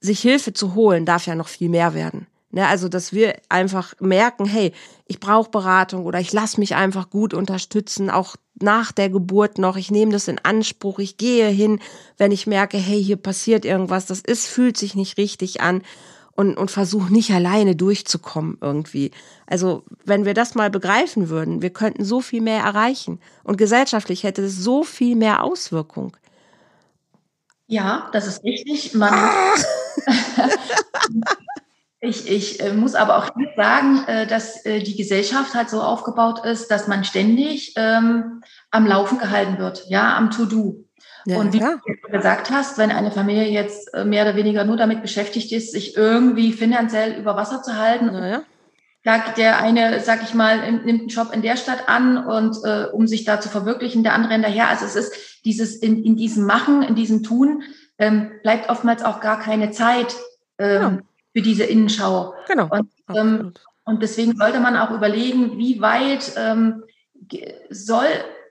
sich 0.00 0.20
Hilfe 0.20 0.52
zu 0.52 0.74
holen, 0.74 1.06
darf 1.06 1.26
ja 1.26 1.34
noch 1.34 1.48
viel 1.48 1.68
mehr 1.68 1.94
werden. 1.94 2.26
Ne, 2.50 2.66
also, 2.66 2.88
dass 2.88 3.12
wir 3.12 3.36
einfach 3.50 3.92
merken, 4.00 4.46
hey, 4.46 4.72
ich 5.04 5.20
brauche 5.20 5.50
Beratung 5.50 6.06
oder 6.06 6.18
ich 6.18 6.32
lasse 6.32 6.58
mich 6.58 6.74
einfach 6.74 7.10
gut 7.10 7.34
unterstützen, 7.34 8.08
auch 8.08 8.36
nach 8.54 8.90
der 8.90 9.10
Geburt 9.10 9.58
noch. 9.58 9.76
Ich 9.76 9.90
nehme 9.90 10.12
das 10.12 10.28
in 10.28 10.38
Anspruch. 10.38 10.98
Ich 10.98 11.18
gehe 11.18 11.48
hin, 11.48 11.78
wenn 12.16 12.32
ich 12.32 12.46
merke, 12.46 12.78
hey, 12.78 13.04
hier 13.04 13.18
passiert 13.18 13.66
irgendwas. 13.66 14.06
Das 14.06 14.20
ist, 14.20 14.46
fühlt 14.46 14.78
sich 14.78 14.94
nicht 14.94 15.18
richtig 15.18 15.60
an 15.60 15.82
und, 16.38 16.56
und 16.56 16.70
versuche 16.70 17.12
nicht 17.12 17.32
alleine 17.32 17.74
durchzukommen 17.74 18.58
irgendwie. 18.60 19.10
Also 19.48 19.82
wenn 20.04 20.24
wir 20.24 20.34
das 20.34 20.54
mal 20.54 20.70
begreifen 20.70 21.30
würden, 21.30 21.62
wir 21.62 21.70
könnten 21.70 22.04
so 22.04 22.20
viel 22.20 22.40
mehr 22.40 22.62
erreichen 22.62 23.18
und 23.42 23.58
gesellschaftlich 23.58 24.22
hätte 24.22 24.42
es 24.42 24.56
so 24.56 24.84
viel 24.84 25.16
mehr 25.16 25.42
Auswirkung. 25.42 26.16
Ja, 27.66 28.08
das 28.12 28.28
ist 28.28 28.44
richtig. 28.44 28.94
Man, 28.94 29.12
ah! 29.12 29.54
ich, 32.00 32.30
ich 32.30 32.60
äh, 32.60 32.72
muss 32.72 32.94
aber 32.94 33.18
auch 33.18 33.30
sagen, 33.56 34.04
äh, 34.06 34.28
dass 34.28 34.64
äh, 34.64 34.80
die 34.80 34.94
Gesellschaft 34.94 35.54
halt 35.54 35.68
so 35.70 35.82
aufgebaut 35.82 36.44
ist, 36.44 36.70
dass 36.70 36.86
man 36.86 37.02
ständig 37.02 37.72
ähm, 37.74 38.44
am 38.70 38.86
Laufen 38.86 39.18
gehalten 39.18 39.58
wird, 39.58 39.86
ja, 39.88 40.16
am 40.16 40.30
To-Do. 40.30 40.87
Ja, 41.28 41.38
und 41.38 41.52
wie 41.52 41.58
klar. 41.58 41.80
du 41.86 42.10
gesagt 42.10 42.50
hast, 42.50 42.78
wenn 42.78 42.90
eine 42.90 43.10
Familie 43.10 43.48
jetzt 43.48 43.92
äh, 43.92 44.06
mehr 44.06 44.22
oder 44.22 44.34
weniger 44.34 44.64
nur 44.64 44.78
damit 44.78 45.02
beschäftigt 45.02 45.52
ist, 45.52 45.72
sich 45.72 45.94
irgendwie 45.94 46.54
finanziell 46.54 47.20
über 47.20 47.36
Wasser 47.36 47.62
zu 47.62 47.76
halten, 47.76 48.14
ja. 48.14 48.42
der 49.36 49.58
eine, 49.58 50.00
sag 50.00 50.22
ich 50.22 50.32
mal, 50.32 50.70
nimmt 50.70 50.88
einen 50.88 51.08
Job 51.08 51.28
in 51.34 51.42
der 51.42 51.58
Stadt 51.58 51.86
an 51.86 52.16
und 52.26 52.56
äh, 52.64 52.86
um 52.90 53.06
sich 53.06 53.26
da 53.26 53.40
zu 53.40 53.50
verwirklichen, 53.50 54.02
der 54.02 54.14
andere 54.14 54.32
hinterher. 54.32 54.68
Also 54.68 54.86
es 54.86 54.96
ist 54.96 55.44
dieses 55.44 55.76
in, 55.76 56.02
in 56.02 56.16
diesem 56.16 56.46
Machen, 56.46 56.82
in 56.82 56.94
diesem 56.94 57.22
Tun, 57.22 57.62
ähm, 57.98 58.30
bleibt 58.42 58.70
oftmals 58.70 59.04
auch 59.04 59.20
gar 59.20 59.38
keine 59.38 59.70
Zeit 59.70 60.16
ähm, 60.58 60.82
ja. 60.82 60.98
für 61.34 61.42
diese 61.42 61.64
Innenschau. 61.64 62.34
Genau. 62.46 62.70
Und, 62.70 62.90
ähm, 63.14 63.52
und 63.84 64.02
deswegen 64.02 64.34
sollte 64.34 64.60
man 64.60 64.76
auch 64.76 64.92
überlegen, 64.92 65.58
wie 65.58 65.82
weit 65.82 66.32
ähm, 66.38 66.84
soll 67.68 68.06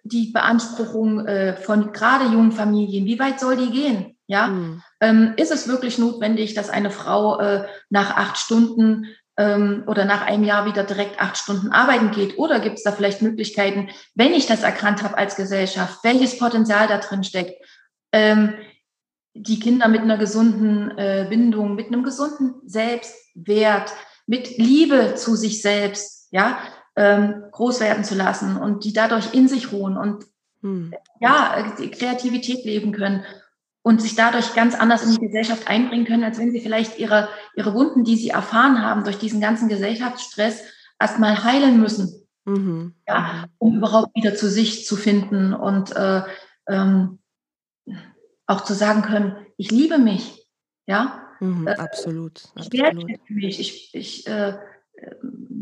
die 0.08 0.32
Beanspruchung 0.32 1.26
äh, 1.26 1.56
von 1.56 1.92
gerade 1.92 2.26
jungen 2.26 2.52
Familien, 2.52 3.06
wie 3.06 3.20
weit 3.20 3.40
soll 3.40 3.58
die 3.58 3.72
gehen? 3.72 4.18
Ja, 4.28 4.48
mhm. 4.48 4.84
ähm, 5.00 5.34
ist 5.38 5.52
es 5.52 5.68
wirklich 5.68 5.98
notwendig, 5.98 6.54
dass 6.54 6.70
eine 6.70 6.92
Frau 6.92 7.40
äh, 7.40 7.66
nach 7.90 8.18
acht 8.18 8.38
Stunden 8.38 9.06
ähm, 9.38 9.84
oder 9.88 10.04
nach 10.04 10.26
einem 10.26 10.44
Jahr 10.44 10.66
wieder 10.66 10.84
direkt 10.84 11.22
acht 11.22 11.38
Stunden 11.38 11.72
arbeiten 11.72 12.12
geht? 12.12 12.38
Oder 12.38 12.60
gibt 12.60 12.78
es 12.78 12.84
da 12.84 12.92
vielleicht 12.92 13.22
Möglichkeiten, 13.22 13.90
wenn 14.16 14.34
ich 14.34 14.46
das 14.46 14.64
erkannt 14.64 15.02
habe 15.02 15.18
als 15.18 15.38
Gesellschaft, 15.38 16.04
welches 16.04 16.38
Potenzial 16.38 16.88
da 16.88 16.98
drin 16.98 17.24
steckt, 17.24 17.54
ähm, 18.12 18.54
die 19.34 19.60
Kinder 19.60 19.88
mit 19.88 20.02
einer 20.02 20.18
gesunden 20.18 20.98
äh, 20.98 21.28
Bindung, 21.30 21.76
mit 21.76 21.88
einem 21.88 22.04
gesunden 22.04 22.56
Selbstwert, 22.66 23.94
mit 24.26 24.58
Liebe 24.58 25.16
zu 25.16 25.36
sich 25.36 25.62
selbst, 25.62 26.28
ja, 26.32 26.60
ähm, 26.98 27.44
groß 27.52 27.80
werden 27.80 28.04
zu 28.04 28.16
lassen 28.16 28.58
und 28.58 28.84
die 28.84 28.92
dadurch 28.92 29.34
in 29.34 29.48
sich 29.48 29.72
ruhen 29.72 29.98
und 29.98 30.26
hm. 30.62 30.94
ja, 31.22 31.76
die 31.80 31.92
Kreativität 31.92 32.66
leben 32.66 32.92
können 32.92 33.24
und 33.84 34.02
sich 34.02 34.16
dadurch 34.16 34.56
ganz 34.56 34.76
anders 34.76 35.04
in 35.06 35.12
die 35.12 35.28
Gesellschaft 35.28 35.68
einbringen 35.68 36.06
können, 36.06 36.24
als 36.24 36.40
wenn 36.40 36.52
sie 36.52 36.60
vielleicht 36.60 36.98
ihre, 36.98 37.30
ihre 37.56 37.74
Wunden, 37.76 38.04
die 38.04 38.18
sie 38.18 38.30
erfahren 38.30 38.82
haben 38.82 39.04
durch 39.04 39.20
diesen 39.20 39.40
ganzen 39.40 39.70
Gesellschaftsstress, 39.70 40.64
erstmal 41.00 41.44
heilen 41.44 41.80
müssen. 41.80 42.28
Mhm. 42.46 42.96
Ja, 43.08 43.46
um 43.60 43.78
überhaupt 43.78 44.16
wieder 44.16 44.36
zu 44.36 44.50
sich 44.50 44.86
zu 44.86 44.96
finden 44.96 45.54
und 45.54 45.96
äh, 45.96 46.24
ähm, 46.68 47.20
auch 48.48 48.62
zu 48.62 48.74
sagen 48.74 49.04
können, 49.04 49.36
ich 49.58 49.70
liebe 49.70 50.00
mich. 50.00 50.48
Ja, 50.88 51.28
mhm, 51.40 51.68
absolut. 51.68 52.44
Ich 52.56 52.72
werde 52.74 53.06
mich, 53.28 53.60
ich, 53.60 53.94
ich 53.94 54.28
äh, 54.28 54.58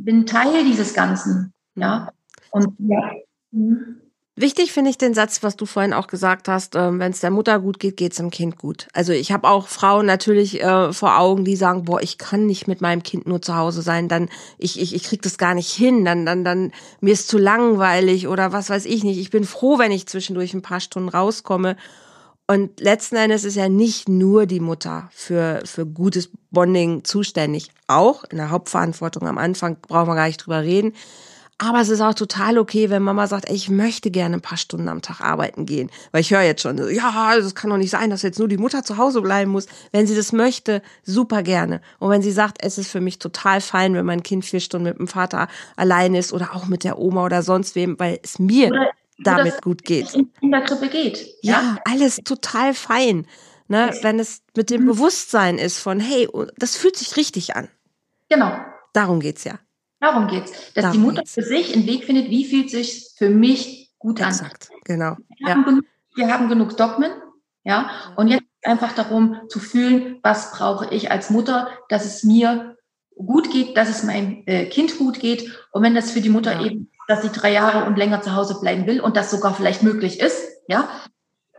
bin 0.05 0.25
Teil 0.25 0.63
dieses 0.63 0.93
Ganzen. 0.93 1.53
Ja. 1.75 2.11
Und 2.51 2.67
ja. 2.79 3.11
Mhm. 3.51 4.01
Wichtig 4.37 4.73
finde 4.73 4.89
ich 4.89 4.97
den 4.97 5.13
Satz, 5.13 5.43
was 5.43 5.55
du 5.55 5.65
vorhin 5.65 5.93
auch 5.93 6.07
gesagt 6.07 6.49
hast, 6.49 6.75
äh, 6.75 6.99
wenn 6.99 7.11
es 7.11 7.21
der 7.21 7.31
Mutter 7.31 7.57
gut 7.57 7.79
geht, 7.79 7.95
geht 7.95 8.11
es 8.11 8.17
dem 8.17 8.31
Kind 8.31 8.57
gut. 8.57 8.89
Also 8.91 9.13
ich 9.13 9.31
habe 9.31 9.47
auch 9.47 9.69
Frauen 9.69 10.05
natürlich 10.05 10.61
äh, 10.61 10.91
vor 10.91 11.17
Augen, 11.17 11.45
die 11.45 11.55
sagen, 11.55 11.85
boah, 11.85 12.01
ich 12.01 12.17
kann 12.17 12.45
nicht 12.45 12.67
mit 12.67 12.81
meinem 12.81 13.01
Kind 13.01 13.27
nur 13.27 13.41
zu 13.41 13.55
Hause 13.55 13.81
sein, 13.81 14.09
dann 14.09 14.27
ich 14.57 14.77
ich 14.81 14.93
ich 14.93 15.03
krieg 15.03 15.21
das 15.21 15.37
gar 15.37 15.53
nicht 15.53 15.71
hin, 15.71 16.03
dann 16.03 16.25
dann 16.25 16.43
dann 16.43 16.73
mir 16.99 17.13
ist 17.13 17.29
zu 17.29 17.37
langweilig 17.37 18.27
oder 18.27 18.51
was 18.51 18.69
weiß 18.69 18.85
ich 18.85 19.05
nicht. 19.05 19.19
Ich 19.19 19.29
bin 19.29 19.45
froh, 19.45 19.79
wenn 19.79 19.93
ich 19.93 20.05
zwischendurch 20.05 20.53
ein 20.53 20.61
paar 20.61 20.81
Stunden 20.81 21.07
rauskomme 21.07 21.77
und 22.47 22.79
letzten 22.79 23.15
Endes 23.15 23.43
ist 23.43 23.55
ja 23.55 23.69
nicht 23.69 24.07
nur 24.07 24.45
die 24.45 24.59
Mutter 24.59 25.09
für, 25.11 25.61
für 25.65 25.85
gutes 25.85 26.29
Bonding 26.51 27.03
zuständig. 27.03 27.71
Auch 27.87 28.23
in 28.25 28.37
der 28.37 28.51
Hauptverantwortung 28.51 29.27
am 29.27 29.39
Anfang 29.39 29.77
brauchen 29.81 30.09
wir 30.09 30.15
gar 30.15 30.27
nicht 30.27 30.45
drüber 30.45 30.61
reden. 30.61 30.93
Aber 31.57 31.79
es 31.79 31.87
ist 31.87 32.01
auch 32.01 32.13
total 32.13 32.57
okay, 32.57 32.89
wenn 32.89 33.01
Mama 33.01 33.27
sagt, 33.27 33.49
ey, 33.49 33.55
ich 33.55 33.69
möchte 33.69 34.11
gerne 34.11 34.35
ein 34.35 34.41
paar 34.41 34.57
Stunden 34.57 34.89
am 34.89 35.01
Tag 35.01 35.21
arbeiten 35.21 35.65
gehen. 35.65 35.89
Weil 36.11 36.21
ich 36.21 36.31
höre 36.31 36.41
jetzt 36.41 36.61
schon, 36.61 36.77
ja, 36.93 37.35
das 37.37 37.55
kann 37.55 37.69
doch 37.69 37.77
nicht 37.77 37.91
sein, 37.91 38.09
dass 38.09 38.23
jetzt 38.23 38.39
nur 38.39 38.49
die 38.49 38.57
Mutter 38.57 38.83
zu 38.83 38.97
Hause 38.97 39.21
bleiben 39.21 39.51
muss. 39.51 39.67
Wenn 39.93 40.05
sie 40.05 40.15
das 40.15 40.33
möchte, 40.33 40.81
super 41.03 41.43
gerne. 41.43 41.81
Und 41.97 42.09
wenn 42.09 42.21
sie 42.21 42.33
sagt, 42.33 42.57
es 42.59 42.77
ist 42.77 42.91
für 42.91 42.99
mich 42.99 43.19
total 43.19 43.61
fein, 43.61 43.93
wenn 43.95 44.05
mein 44.05 44.21
Kind 44.21 44.43
vier 44.43 44.59
Stunden 44.59 44.89
mit 44.89 44.99
dem 44.99 45.07
Vater 45.07 45.47
allein 45.77 46.13
ist 46.13 46.33
oder 46.33 46.53
auch 46.53 46.67
mit 46.67 46.83
der 46.83 46.99
Oma 46.99 47.25
oder 47.25 47.41
sonst 47.41 47.75
wem, 47.75 47.97
weil 47.99 48.19
es 48.21 48.37
mir 48.37 48.67
oder 48.67 48.91
damit 49.19 49.61
gut 49.61 49.83
geht. 49.83 50.13
In 50.13 50.51
der 50.51 50.61
Grippe 50.61 50.89
geht. 50.89 51.25
Ja, 51.41 51.61
ja 51.61 51.77
alles 51.85 52.17
total 52.17 52.73
fein. 52.73 53.27
Ne, 53.67 53.97
wenn 54.03 54.19
es 54.19 54.43
mit 54.55 54.69
dem 54.69 54.83
mhm. 54.83 54.87
Bewusstsein 54.87 55.57
ist 55.57 55.79
von, 55.79 55.99
hey, 55.99 56.27
oh, 56.31 56.45
das 56.57 56.75
fühlt 56.75 56.95
sich 56.95 57.17
richtig 57.17 57.55
an. 57.55 57.67
Genau. 58.29 58.55
Darum 58.93 59.19
geht's 59.19 59.43
ja. 59.43 59.59
Darum 59.99 60.27
geht's, 60.27 60.51
dass 60.73 60.83
Darum 60.83 60.91
die 60.91 60.99
Mutter 60.99 61.21
geht's. 61.21 61.33
für 61.33 61.41
sich 61.41 61.73
einen 61.73 61.87
Weg 61.87 62.03
findet, 62.03 62.29
wie 62.29 62.45
fühlt 62.45 62.69
sich 62.69 63.09
für 63.17 63.29
mich 63.31 63.91
gut 63.97 64.21
an. 64.21 64.29
Exakt, 64.29 64.69
genau. 64.83 65.17
Wir, 65.39 65.47
ja. 65.47 65.55
haben 65.55 65.65
genug, 65.65 65.85
wir 66.15 66.27
haben 66.31 66.47
genug 66.47 66.77
Dogmen, 66.77 67.11
ja, 67.63 67.89
und 68.15 68.27
jetzt 68.27 68.45
einfach 68.61 68.93
darum 68.93 69.39
zu 69.49 69.59
fühlen, 69.59 70.19
was 70.21 70.51
brauche 70.51 70.93
ich 70.93 71.09
als 71.09 71.31
Mutter, 71.31 71.69
dass 71.89 72.05
es 72.05 72.23
mir 72.23 72.77
gut 73.15 73.51
geht, 73.51 73.75
dass 73.77 73.89
es 73.89 74.03
meinem 74.03 74.43
äh, 74.45 74.65
Kind 74.65 74.97
gut 74.97 75.19
geht. 75.19 75.49
Und 75.71 75.81
wenn 75.81 75.95
das 75.95 76.11
für 76.11 76.21
die 76.21 76.29
Mutter 76.29 76.53
ja. 76.53 76.65
eben, 76.65 76.91
dass 77.07 77.21
sie 77.21 77.29
drei 77.29 77.51
Jahre 77.51 77.85
und 77.85 77.97
länger 77.97 78.21
zu 78.21 78.35
Hause 78.35 78.59
bleiben 78.59 78.87
will 78.87 78.99
und 78.99 79.17
das 79.17 79.31
sogar 79.31 79.53
vielleicht 79.53 79.83
möglich 79.83 80.19
ist, 80.19 80.41
ja, 80.67 80.89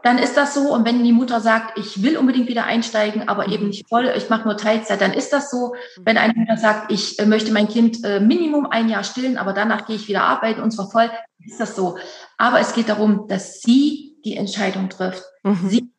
dann 0.07 0.19
ist 0.19 0.37
das 0.37 0.55
so. 0.55 0.73
Und 0.73 0.85
wenn 0.85 1.03
die 1.03 1.13
Mutter 1.13 1.41
sagt, 1.41 1.77
ich 1.79 2.01
will 2.03 2.17
unbedingt 2.17 2.49
wieder 2.49 2.65
einsteigen, 2.65 3.29
aber 3.29 3.49
eben 3.49 3.65
mhm. 3.65 3.71
nicht 3.71 3.89
voll, 3.89 4.13
ich 4.17 4.31
mache 4.31 4.45
nur 4.45 4.57
Teilzeit, 4.57 5.01
dann 5.01 5.13
ist 5.13 5.33
das 5.33 5.51
so. 5.51 5.75
Mhm. 5.75 6.03
Wenn 6.05 6.19
eine 6.19 6.35
Mutter 6.35 6.57
sagt, 6.57 6.93
ich 6.93 7.19
äh, 7.19 7.27
möchte 7.27 7.53
mein 7.53 7.67
Kind 7.67 8.05
äh, 8.05 8.21
Minimum 8.21 8.67
ein 8.67 8.89
Jahr 8.89 9.03
stillen, 9.03 9.37
aber 9.37 9.53
danach 9.53 9.87
gehe 9.87 9.97
ich 9.97 10.07
wieder 10.07 10.23
arbeiten 10.23 10.61
und 10.61 10.71
zwar 10.71 10.91
voll, 10.91 11.11
ist 11.45 11.59
das 11.59 11.75
so. 11.75 11.99
Aber 12.39 12.61
es 12.61 12.73
geht 12.73 12.89
darum, 12.89 13.27
dass 13.27 13.61
sie 13.61 14.17
die 14.25 14.37
Entscheidung 14.37 14.89
trifft. 14.91 15.25
Mhm. 15.43 15.69
Sie 15.69 15.91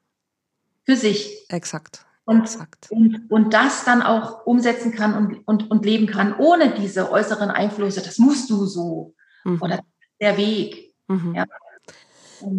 für 0.85 0.95
sich. 0.95 1.45
Exakt. 1.49 2.05
Und, 2.23 2.41
Exakt. 2.41 2.87
Und, 2.89 3.29
und 3.29 3.53
das 3.53 3.83
dann 3.83 4.01
auch 4.01 4.45
umsetzen 4.45 4.93
kann 4.93 5.15
und, 5.15 5.47
und, 5.47 5.69
und 5.69 5.85
leben 5.85 6.07
kann, 6.07 6.33
ohne 6.37 6.73
diese 6.73 7.11
äußeren 7.11 7.49
Einflüsse. 7.49 8.01
Das 8.01 8.17
musst 8.17 8.49
du 8.49 8.65
so. 8.65 9.15
Mhm. 9.43 9.61
Oder 9.61 9.83
der 10.19 10.37
Weg. 10.37 10.93
Mhm. 11.07 11.35
Ja. 11.35 11.45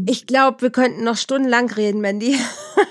Ich 0.07 0.27
glaube, 0.27 0.63
wir 0.63 0.71
könnten 0.71 1.05
noch 1.05 1.17
stundenlang 1.17 1.71
reden, 1.71 2.01
Mandy. 2.01 2.37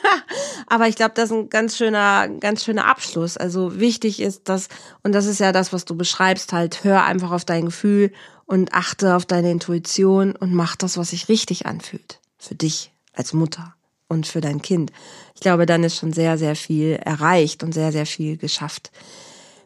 Aber 0.68 0.88
ich 0.88 0.96
glaube, 0.96 1.14
das 1.16 1.32
ist 1.32 1.36
ein 1.36 1.50
ganz 1.50 1.78
schöner, 1.78 2.28
ganz 2.28 2.64
schöner 2.64 2.86
Abschluss. 2.86 3.38
Also 3.38 3.80
wichtig 3.80 4.22
ist, 4.22 4.50
dass, 4.50 4.68
und 5.04 5.14
das 5.14 5.26
ist 5.26 5.40
ja 5.40 5.52
das, 5.52 5.74
was 5.74 5.86
du 5.86 5.96
beschreibst, 5.96 6.54
halt, 6.54 6.84
hör 6.84 7.04
einfach 7.04 7.32
auf 7.32 7.46
dein 7.46 7.66
Gefühl 7.66 8.12
und 8.46 8.74
achte 8.74 9.16
auf 9.16 9.26
deine 9.26 9.52
Intuition 9.52 10.36
und 10.36 10.54
mach 10.54 10.76
das, 10.76 10.98
was 10.98 11.10
sich 11.10 11.30
richtig 11.30 11.66
anfühlt. 11.66 12.20
Für 12.38 12.56
dich 12.56 12.92
als 13.14 13.34
Mutter 13.34 13.76
und 14.08 14.28
für 14.28 14.42
dein 14.42 14.62
Kind. 14.62 14.92
Ich 15.36 15.42
glaube, 15.42 15.66
dann 15.66 15.84
ist 15.84 15.98
schon 15.98 16.14
sehr, 16.14 16.38
sehr 16.38 16.56
viel 16.56 16.94
erreicht 17.04 17.64
und 17.64 17.74
sehr, 17.74 17.92
sehr 17.92 18.06
viel 18.06 18.38
geschafft. 18.38 18.92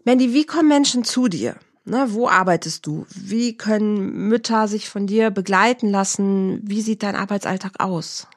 Mandy, 0.03 0.33
wie 0.33 0.45
kommen 0.45 0.67
Menschen 0.67 1.03
zu 1.03 1.27
dir? 1.27 1.55
Ne, 1.83 2.07
wo 2.09 2.27
arbeitest 2.27 2.85
du? 2.85 3.05
Wie 3.09 3.57
können 3.57 4.27
Mütter 4.27 4.67
sich 4.67 4.89
von 4.89 5.07
dir 5.07 5.31
begleiten 5.31 5.89
lassen? 5.89 6.59
Wie 6.63 6.81
sieht 6.81 7.01
dein 7.01 7.15
Arbeitsalltag 7.15 7.79
aus? 7.79 8.27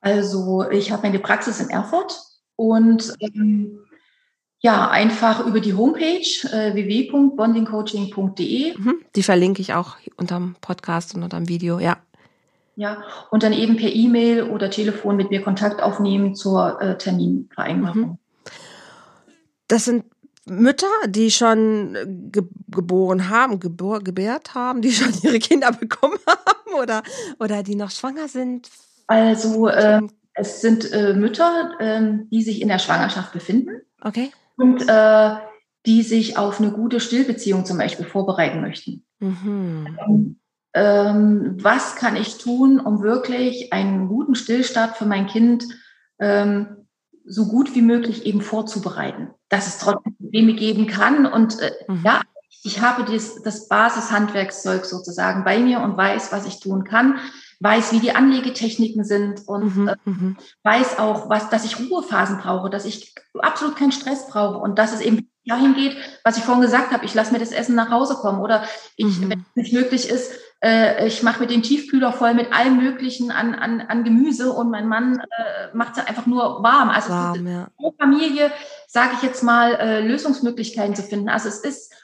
Also 0.00 0.70
ich 0.70 0.92
habe 0.92 1.02
meine 1.02 1.18
Praxis 1.18 1.58
in 1.58 1.68
Erfurt 1.68 2.16
und 2.54 3.12
ähm, 3.18 3.80
ja, 4.60 4.88
einfach 4.88 5.44
über 5.46 5.60
die 5.60 5.74
Homepage 5.74 6.48
äh, 6.52 6.74
www.bondingcoaching.de. 6.74 8.78
Mhm, 8.78 9.02
die 9.14 9.22
verlinke 9.22 9.60
ich 9.60 9.74
auch 9.74 9.96
unterm 10.16 10.56
Podcast 10.60 11.14
und 11.14 11.24
unterm 11.24 11.48
Video, 11.48 11.80
ja. 11.80 11.98
Ja, 12.76 13.02
und 13.30 13.42
dann 13.42 13.52
eben 13.52 13.76
per 13.76 13.92
E-Mail 13.92 14.44
oder 14.44 14.70
Telefon 14.70 15.16
mit 15.16 15.30
mir 15.30 15.42
Kontakt 15.42 15.82
aufnehmen 15.82 16.34
zur 16.34 16.80
äh, 16.80 16.96
Terminvereinbarung. 16.98 18.00
Mhm. 18.00 18.18
Das 19.66 19.84
sind 19.84 20.04
Mütter, 20.48 20.86
die 21.08 21.30
schon 21.30 22.30
ge 22.30 22.44
geboren 22.68 23.28
haben, 23.28 23.58
gebor 23.58 24.00
gebärt 24.00 24.54
haben, 24.54 24.82
die 24.82 24.92
schon 24.92 25.12
ihre 25.22 25.38
Kinder 25.38 25.72
bekommen 25.72 26.18
haben 26.26 26.74
oder, 26.80 27.02
oder 27.38 27.62
die 27.62 27.74
noch 27.74 27.90
schwanger 27.90 28.28
sind? 28.28 28.68
Also 29.06 29.68
äh, 29.68 30.02
es 30.34 30.60
sind 30.60 30.90
äh, 30.92 31.14
Mütter, 31.14 31.72
äh, 31.78 32.24
die 32.30 32.42
sich 32.42 32.60
in 32.60 32.68
der 32.68 32.78
Schwangerschaft 32.78 33.32
befinden. 33.32 33.82
Okay. 34.00 34.30
Und 34.56 34.88
äh, 34.88 35.36
die 35.86 36.02
sich 36.02 36.36
auf 36.36 36.60
eine 36.60 36.72
gute 36.72 37.00
Stillbeziehung 37.00 37.64
zum 37.64 37.78
Beispiel 37.78 38.06
vorbereiten 38.06 38.60
möchten. 38.60 39.04
Mhm. 39.20 39.96
Ähm, 40.06 40.40
ähm, 40.74 41.56
was 41.60 41.96
kann 41.96 42.16
ich 42.16 42.38
tun, 42.38 42.80
um 42.80 43.02
wirklich 43.02 43.72
einen 43.72 44.08
guten 44.08 44.34
Stillstart 44.34 44.96
für 44.96 45.06
mein 45.06 45.26
Kind 45.26 45.64
ähm, 46.18 46.85
so 47.26 47.46
gut 47.46 47.74
wie 47.74 47.82
möglich 47.82 48.24
eben 48.24 48.40
vorzubereiten, 48.40 49.30
dass 49.48 49.66
es 49.66 49.78
trotzdem 49.78 50.16
Probleme 50.16 50.54
geben 50.54 50.86
kann. 50.86 51.26
Und 51.26 51.60
äh, 51.60 51.72
mhm. 51.88 52.02
ja, 52.04 52.20
ich 52.62 52.80
habe 52.80 53.04
dies, 53.04 53.42
das 53.42 53.68
Basishandwerkszeug 53.68 54.84
sozusagen 54.84 55.44
bei 55.44 55.58
mir 55.58 55.80
und 55.80 55.96
weiß, 55.96 56.32
was 56.32 56.46
ich 56.46 56.60
tun 56.60 56.84
kann, 56.84 57.18
weiß, 57.60 57.92
wie 57.92 58.00
die 58.00 58.14
Anlegetechniken 58.14 59.04
sind 59.04 59.42
und 59.46 59.76
mhm, 59.76 59.88
äh, 59.88 59.96
mhm. 60.04 60.36
weiß 60.62 60.98
auch, 60.98 61.28
was, 61.28 61.48
dass 61.48 61.64
ich 61.64 61.78
Ruhephasen 61.78 62.38
brauche, 62.38 62.70
dass 62.70 62.84
ich 62.84 63.14
absolut 63.38 63.76
keinen 63.76 63.92
Stress 63.92 64.28
brauche 64.28 64.58
und 64.58 64.78
dass 64.78 64.92
es 64.92 65.00
eben 65.00 65.30
dahin 65.46 65.74
geht, 65.74 65.96
was 66.24 66.36
ich 66.36 66.44
vorhin 66.44 66.62
gesagt 66.62 66.92
habe, 66.92 67.04
ich 67.04 67.14
lasse 67.14 67.32
mir 67.32 67.38
das 67.38 67.52
Essen 67.52 67.76
nach 67.76 67.90
Hause 67.90 68.16
kommen 68.16 68.40
oder 68.40 68.64
ich, 68.96 69.18
mhm. 69.18 69.30
wenn 69.30 69.40
es 69.40 69.56
nicht 69.56 69.72
möglich 69.72 70.08
ist, 70.08 70.32
äh, 70.66 71.06
ich 71.06 71.22
mache 71.22 71.40
mir 71.40 71.46
den 71.46 71.62
Tiefkühler 71.62 72.12
voll 72.12 72.34
mit 72.34 72.52
allem 72.52 72.78
Möglichen 72.78 73.30
an, 73.30 73.54
an, 73.54 73.80
an 73.80 74.02
Gemüse 74.02 74.52
und 74.52 74.70
mein 74.70 74.88
Mann 74.88 75.20
äh, 75.20 75.76
macht 75.76 75.96
es 75.96 76.06
einfach 76.06 76.26
nur 76.26 76.62
warm. 76.62 76.90
Also 76.90 77.10
warm, 77.10 77.34
es 77.34 77.40
ist 77.40 77.46
ja. 77.46 77.68
pro 77.76 77.94
Familie, 77.96 78.50
sage 78.88 79.12
ich 79.16 79.22
jetzt 79.22 79.44
mal, 79.44 79.74
äh, 79.74 80.00
Lösungsmöglichkeiten 80.00 80.96
zu 80.96 81.04
finden. 81.04 81.28
Also 81.28 81.48
es 81.48 81.60
ist 81.60 81.94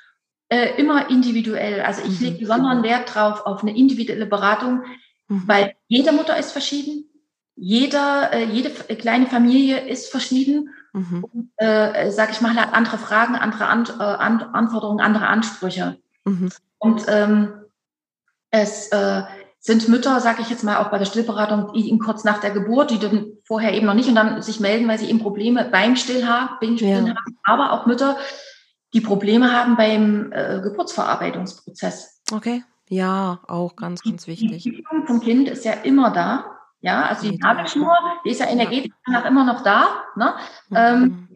äh, 0.48 0.80
immer 0.80 1.10
individuell. 1.10 1.80
Also 1.80 2.02
ich 2.02 2.20
mhm. 2.20 2.26
lege 2.26 2.38
besonderen 2.38 2.84
Wert 2.84 3.12
drauf 3.12 3.44
auf 3.46 3.62
eine 3.62 3.76
individuelle 3.76 4.26
Beratung, 4.26 4.84
mhm. 5.26 5.42
weil 5.46 5.74
jede 5.88 6.12
Mutter 6.12 6.36
ist 6.36 6.52
verschieden, 6.52 7.08
jeder, 7.56 8.32
äh, 8.32 8.44
jede 8.44 8.70
kleine 8.70 9.26
Familie 9.26 9.88
ist 9.88 10.10
verschieden. 10.10 10.68
Mhm. 10.92 11.24
Und, 11.24 11.50
äh, 11.56 12.10
sag 12.10 12.30
ich 12.30 12.40
mal, 12.40 12.54
hat 12.54 12.74
andere 12.74 12.98
Fragen, 12.98 13.34
andere 13.34 13.66
An 13.66 13.86
äh, 13.98 14.02
An 14.02 14.40
Anforderungen, 14.40 15.00
andere 15.00 15.26
Ansprüche. 15.26 15.98
Mhm. 16.24 16.50
Und 16.78 17.04
ähm, 17.08 17.61
es 18.52 18.88
äh, 18.88 19.22
sind 19.58 19.88
Mütter, 19.88 20.20
sage 20.20 20.42
ich 20.42 20.50
jetzt 20.50 20.62
mal 20.62 20.76
auch 20.78 20.90
bei 20.90 20.98
der 20.98 21.06
Stillberatung, 21.06 21.72
die 21.72 21.98
kurz 21.98 22.22
nach 22.22 22.38
der 22.38 22.50
Geburt, 22.50 22.90
die 22.90 22.98
dann 22.98 23.32
vorher 23.44 23.72
eben 23.74 23.86
noch 23.86 23.94
nicht 23.94 24.08
und 24.08 24.14
dann 24.14 24.42
sich 24.42 24.60
melden, 24.60 24.86
weil 24.86 24.98
sie 24.98 25.08
eben 25.08 25.20
Probleme 25.20 25.68
beim 25.70 25.96
Stillen 25.96 26.28
haben, 26.28 26.76
ja. 26.76 26.96
haben, 26.98 27.14
aber 27.44 27.72
auch 27.72 27.86
Mütter, 27.86 28.16
die 28.92 29.00
Probleme 29.00 29.52
haben 29.52 29.76
beim 29.76 30.30
äh, 30.32 30.60
Geburtsverarbeitungsprozess. 30.62 32.22
Okay, 32.30 32.62
ja, 32.88 33.40
auch 33.48 33.74
ganz, 33.76 34.02
ganz 34.02 34.26
wichtig. 34.26 34.64
Die 34.64 34.72
Bildung 34.72 35.06
vom 35.06 35.20
Kind 35.20 35.48
ist 35.48 35.64
ja 35.64 35.72
immer 35.72 36.10
da. 36.10 36.44
Ja, 36.80 37.06
also 37.06 37.30
die 37.30 37.38
Nabelschnur, 37.38 37.96
die 38.24 38.30
ist 38.30 38.40
ja 38.40 38.48
energetisch 38.48 38.92
ja. 39.06 39.20
immer 39.20 39.44
noch 39.44 39.62
da. 39.62 40.02
Ne? 40.16 40.34
Mhm. 40.68 40.76
Ähm, 40.76 41.28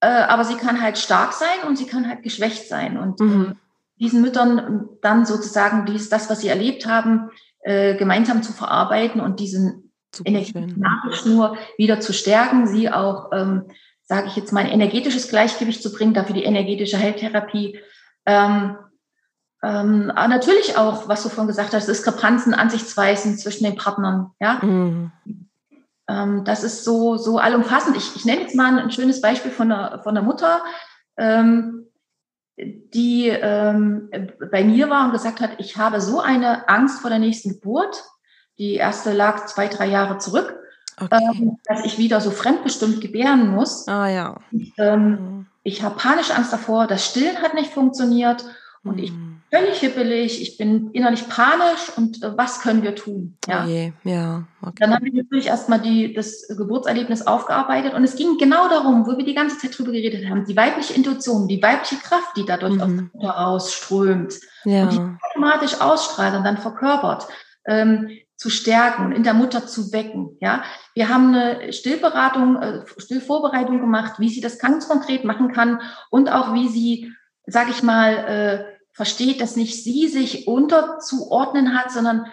äh, 0.00 0.06
aber 0.06 0.44
sie 0.44 0.54
kann 0.54 0.80
halt 0.80 0.96
stark 0.96 1.32
sein 1.32 1.66
und 1.66 1.76
sie 1.76 1.86
kann 1.86 2.08
halt 2.08 2.22
geschwächt 2.22 2.68
sein. 2.68 2.96
Und 2.96 3.18
mhm. 3.18 3.58
Diesen 3.98 4.20
Müttern 4.20 4.88
dann 5.02 5.24
sozusagen 5.24 5.86
dies, 5.86 6.08
das, 6.08 6.28
was 6.30 6.40
sie 6.40 6.48
erlebt 6.48 6.86
haben, 6.86 7.30
äh, 7.60 7.96
gemeinsam 7.96 8.42
zu 8.42 8.52
verarbeiten 8.52 9.20
und 9.20 9.40
diesen 9.40 9.92
Energienachschnur 10.24 11.56
wieder 11.76 12.00
zu 12.00 12.12
stärken, 12.12 12.66
sie 12.66 12.90
auch, 12.90 13.30
ähm, 13.32 13.64
sage 14.02 14.28
ich 14.28 14.36
jetzt 14.36 14.52
mal, 14.52 14.64
ein 14.64 14.70
energetisches 14.70 15.28
Gleichgewicht 15.28 15.82
zu 15.82 15.92
bringen, 15.92 16.14
dafür 16.14 16.34
die 16.34 16.44
energetische 16.44 16.98
Heiltherapie. 16.98 17.78
Ähm, 18.24 18.76
ähm, 19.62 20.12
aber 20.14 20.28
natürlich 20.28 20.76
auch, 20.76 21.08
was 21.08 21.22
du 21.22 21.28
vorhin 21.28 21.48
gesagt 21.48 21.74
hast, 21.74 21.88
Diskrepanzen, 21.88 22.54
Ansichtsweisen 22.54 23.36
zwischen 23.36 23.64
den 23.64 23.76
Partnern. 23.76 24.30
Ja, 24.38 24.60
mhm. 24.62 25.12
ähm, 26.08 26.44
das 26.44 26.62
ist 26.62 26.84
so 26.84 27.16
so 27.16 27.38
allumfassend. 27.38 27.96
Ich, 27.96 28.14
ich 28.14 28.24
nenne 28.24 28.42
jetzt 28.42 28.54
mal 28.54 28.78
ein 28.78 28.90
schönes 28.90 29.20
Beispiel 29.20 29.50
von 29.50 29.70
der 29.70 30.00
von 30.04 30.14
der 30.14 30.22
Mutter. 30.22 30.62
Ähm, 31.16 31.85
die 32.56 33.28
ähm, 33.28 34.10
bei 34.50 34.64
mir 34.64 34.88
war 34.88 35.06
und 35.06 35.12
gesagt 35.12 35.40
hat, 35.40 35.50
ich 35.58 35.76
habe 35.76 36.00
so 36.00 36.20
eine 36.20 36.68
Angst 36.68 37.00
vor 37.00 37.10
der 37.10 37.18
nächsten 37.18 37.50
Geburt. 37.50 38.04
Die 38.58 38.74
erste 38.74 39.12
lag 39.12 39.46
zwei, 39.46 39.68
drei 39.68 39.86
Jahre 39.86 40.18
zurück, 40.18 40.56
okay. 40.98 41.18
ähm, 41.34 41.58
dass 41.66 41.84
ich 41.84 41.98
wieder 41.98 42.22
so 42.22 42.30
fremdbestimmt 42.30 43.02
gebären 43.02 43.54
muss. 43.54 43.86
Ah 43.86 44.08
ja. 44.08 44.36
Ich, 44.50 44.72
ähm, 44.78 45.10
mhm. 45.10 45.46
ich 45.62 45.82
habe 45.82 45.96
panische 45.96 46.34
Angst 46.34 46.52
davor, 46.52 46.86
das 46.86 47.04
Stillen 47.04 47.42
hat 47.42 47.52
nicht 47.52 47.72
funktioniert 47.74 48.44
und 48.86 48.96
mhm. 48.96 49.02
ich 49.02 49.12
völlig 49.50 49.78
hippelig, 49.78 50.42
ich 50.42 50.58
bin 50.58 50.90
innerlich 50.90 51.28
panisch 51.28 51.96
und 51.96 52.22
äh, 52.22 52.36
was 52.36 52.60
können 52.60 52.82
wir 52.82 52.94
tun? 52.94 53.36
Ja, 53.46 53.62
okay. 53.62 53.92
ja. 54.04 54.44
Okay. 54.60 54.74
Dann 54.80 54.94
haben 54.94 55.04
wir 55.04 55.22
natürlich 55.22 55.46
erstmal 55.46 55.80
die, 55.80 56.12
das 56.12 56.46
Geburtserlebnis 56.48 57.26
aufgearbeitet 57.26 57.94
und 57.94 58.04
es 58.04 58.16
ging 58.16 58.38
genau 58.38 58.68
darum, 58.68 59.06
wo 59.06 59.16
wir 59.16 59.24
die 59.24 59.34
ganze 59.34 59.58
Zeit 59.58 59.78
drüber 59.78 59.92
geredet 59.92 60.28
haben, 60.28 60.44
die 60.44 60.56
weibliche 60.56 60.94
Intuition, 60.94 61.48
die 61.48 61.62
weibliche 61.62 61.96
Kraft, 61.96 62.36
die 62.36 62.44
dadurch 62.44 62.74
mhm. 62.74 63.10
herausströmt 63.18 64.34
ja. 64.64 64.82
und 64.82 64.92
die 64.92 65.00
automatisch 65.30 65.80
ausstrahlt 65.80 66.34
und 66.34 66.44
dann 66.44 66.58
verkörpert. 66.58 67.26
Ähm, 67.66 68.10
zu 68.38 68.50
stärken, 68.50 69.12
in 69.12 69.22
der 69.22 69.32
Mutter 69.32 69.66
zu 69.66 69.94
wecken. 69.94 70.36
Ja, 70.42 70.62
wir 70.94 71.08
haben 71.08 71.34
eine 71.34 71.72
Stillberatung, 71.72 72.56
äh, 72.56 72.82
Stillvorbereitung 72.98 73.80
gemacht, 73.80 74.18
wie 74.18 74.28
sie 74.28 74.42
das 74.42 74.58
ganz 74.58 74.88
konkret 74.88 75.24
machen 75.24 75.52
kann 75.52 75.80
und 76.10 76.30
auch 76.30 76.52
wie 76.52 76.68
sie, 76.68 77.14
sage 77.46 77.70
ich 77.70 77.82
mal, 77.82 78.12
äh, 78.12 78.75
versteht, 78.96 79.42
dass 79.42 79.56
nicht 79.56 79.84
sie 79.84 80.08
sich 80.08 80.48
unterzuordnen 80.48 81.78
hat, 81.78 81.92
sondern 81.92 82.26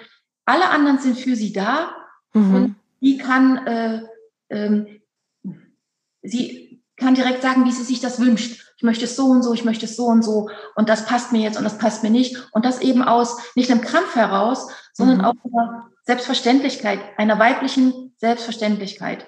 alle 0.46 0.70
anderen 0.70 0.98
sind 0.98 1.20
für 1.20 1.36
sie 1.36 1.52
da 1.52 1.94
mhm. 2.34 2.56
und 2.56 2.76
sie 3.02 3.18
kann, 3.18 3.68
äh, 3.68 4.02
ähm, 4.50 5.02
sie 6.22 6.82
kann 6.96 7.16
direkt 7.16 7.42
sagen, 7.42 7.66
wie 7.66 7.72
sie 7.72 7.84
sich 7.84 8.00
das 8.00 8.20
wünscht. 8.20 8.74
ich 8.78 8.84
möchte 8.84 9.04
es 9.04 9.18
so 9.18 9.26
und 9.26 9.44
so, 9.44 9.54
ich 9.54 9.66
möchte 9.66 9.86
es 9.86 9.98
so 9.98 10.06
und 10.06 10.24
so 10.24 10.50
und 10.76 10.88
das 10.88 11.06
passt 11.06 11.34
mir 11.34 11.42
jetzt 11.42 11.58
und 11.58 11.66
das 11.66 11.78
passt 11.78 12.02
mir 12.02 12.10
nicht. 12.10 12.48
Und 12.54 12.64
das 12.64 12.80
eben 12.80 13.04
aus 13.04 13.38
nicht 13.56 13.70
einem 13.70 13.82
Krampf 13.82 14.16
heraus, 14.16 14.70
sondern 14.94 15.18
mhm. 15.18 15.26
aus 15.26 15.36
einer 15.44 15.92
Selbstverständlichkeit, 16.06 17.00
einer 17.18 17.40
weiblichen 17.40 18.16
Selbstverständlichkeit. 18.18 19.28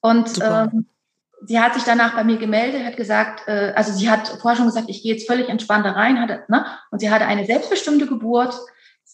Und 0.00 0.38
ähm, 0.42 0.86
sie 1.46 1.60
hat 1.60 1.74
sich 1.74 1.84
danach 1.84 2.14
bei 2.14 2.24
mir 2.24 2.36
gemeldet, 2.36 2.84
hat 2.84 2.96
gesagt, 2.96 3.46
äh, 3.48 3.72
also 3.76 3.92
sie 3.92 4.10
hat 4.10 4.28
vorher 4.40 4.56
schon 4.56 4.66
gesagt, 4.66 4.88
ich 4.88 5.02
gehe 5.02 5.14
jetzt 5.14 5.26
völlig 5.26 5.48
entspannt 5.48 5.86
da 5.86 5.92
rein, 5.92 6.20
hatte, 6.20 6.44
ne? 6.48 6.66
und 6.90 7.00
sie 7.00 7.10
hatte 7.10 7.26
eine 7.26 7.46
selbstbestimmte 7.46 8.06
Geburt. 8.06 8.54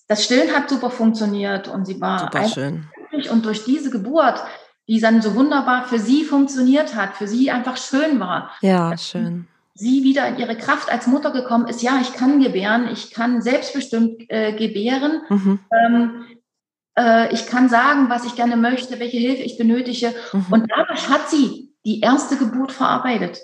Das 0.09 0.25
Stillen 0.25 0.55
hat 0.55 0.68
super 0.68 0.91
funktioniert 0.91 1.68
und 1.68 1.87
sie 1.87 2.01
war 2.01 2.18
super 2.20 2.49
schön. 2.49 2.89
Und 3.31 3.47
durch 3.47 3.64
diese 3.64 3.91
Geburt 3.91 4.43
die 4.89 5.01
dann 5.01 5.22
so 5.22 5.35
wunderbar 5.35 5.85
für 5.85 5.99
sie 5.99 6.25
funktioniert 6.25 6.95
hat, 6.95 7.16
für 7.16 7.27
sie 7.27 7.51
einfach 7.51 7.77
schön 7.77 8.20
war. 8.20 8.51
Ja, 8.61 8.97
schön. 8.99 9.47
Sie 9.75 10.05
wieder 10.05 10.29
in 10.29 10.39
ihre 10.39 10.57
Kraft 10.57 10.93
als 10.93 11.07
Mutter 11.07 11.33
gekommen 11.33 11.66
ist, 11.66 11.83
ja, 11.83 11.99
ich 12.01 12.12
kann 12.12 12.41
gebären, 12.41 12.89
ich 12.93 13.11
kann 13.11 13.43
selbstbestimmt 13.43 14.25
äh, 14.29 14.53
gebären. 14.53 15.22
Mhm. 15.29 15.59
Ähm, 15.72 16.25
äh, 16.97 17.33
ich 17.35 17.47
kann 17.47 17.68
sagen, 17.68 18.09
was 18.09 18.25
ich 18.25 18.37
gerne 18.37 18.57
möchte, 18.57 19.01
welche 19.01 19.16
Hilfe 19.16 19.43
ich 19.43 19.59
benötige. 19.59 20.14
Mhm. 20.33 20.47
Und 20.51 20.70
dadurch 20.70 21.09
hat 21.09 21.29
sie 21.29 21.74
die 21.85 22.01
erste 22.01 22.37
Geburt 22.37 22.72
verarbeitet. 22.72 23.41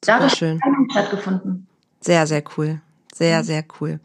Dadurch 0.00 0.34
schön. 0.34 0.60
hat 0.60 0.72
stattgefunden. 0.90 1.68
Sehr, 2.00 2.26
sehr 2.26 2.42
cool. 2.56 2.80
Sehr, 3.14 3.44
sehr 3.44 3.64
cool. 3.80 4.00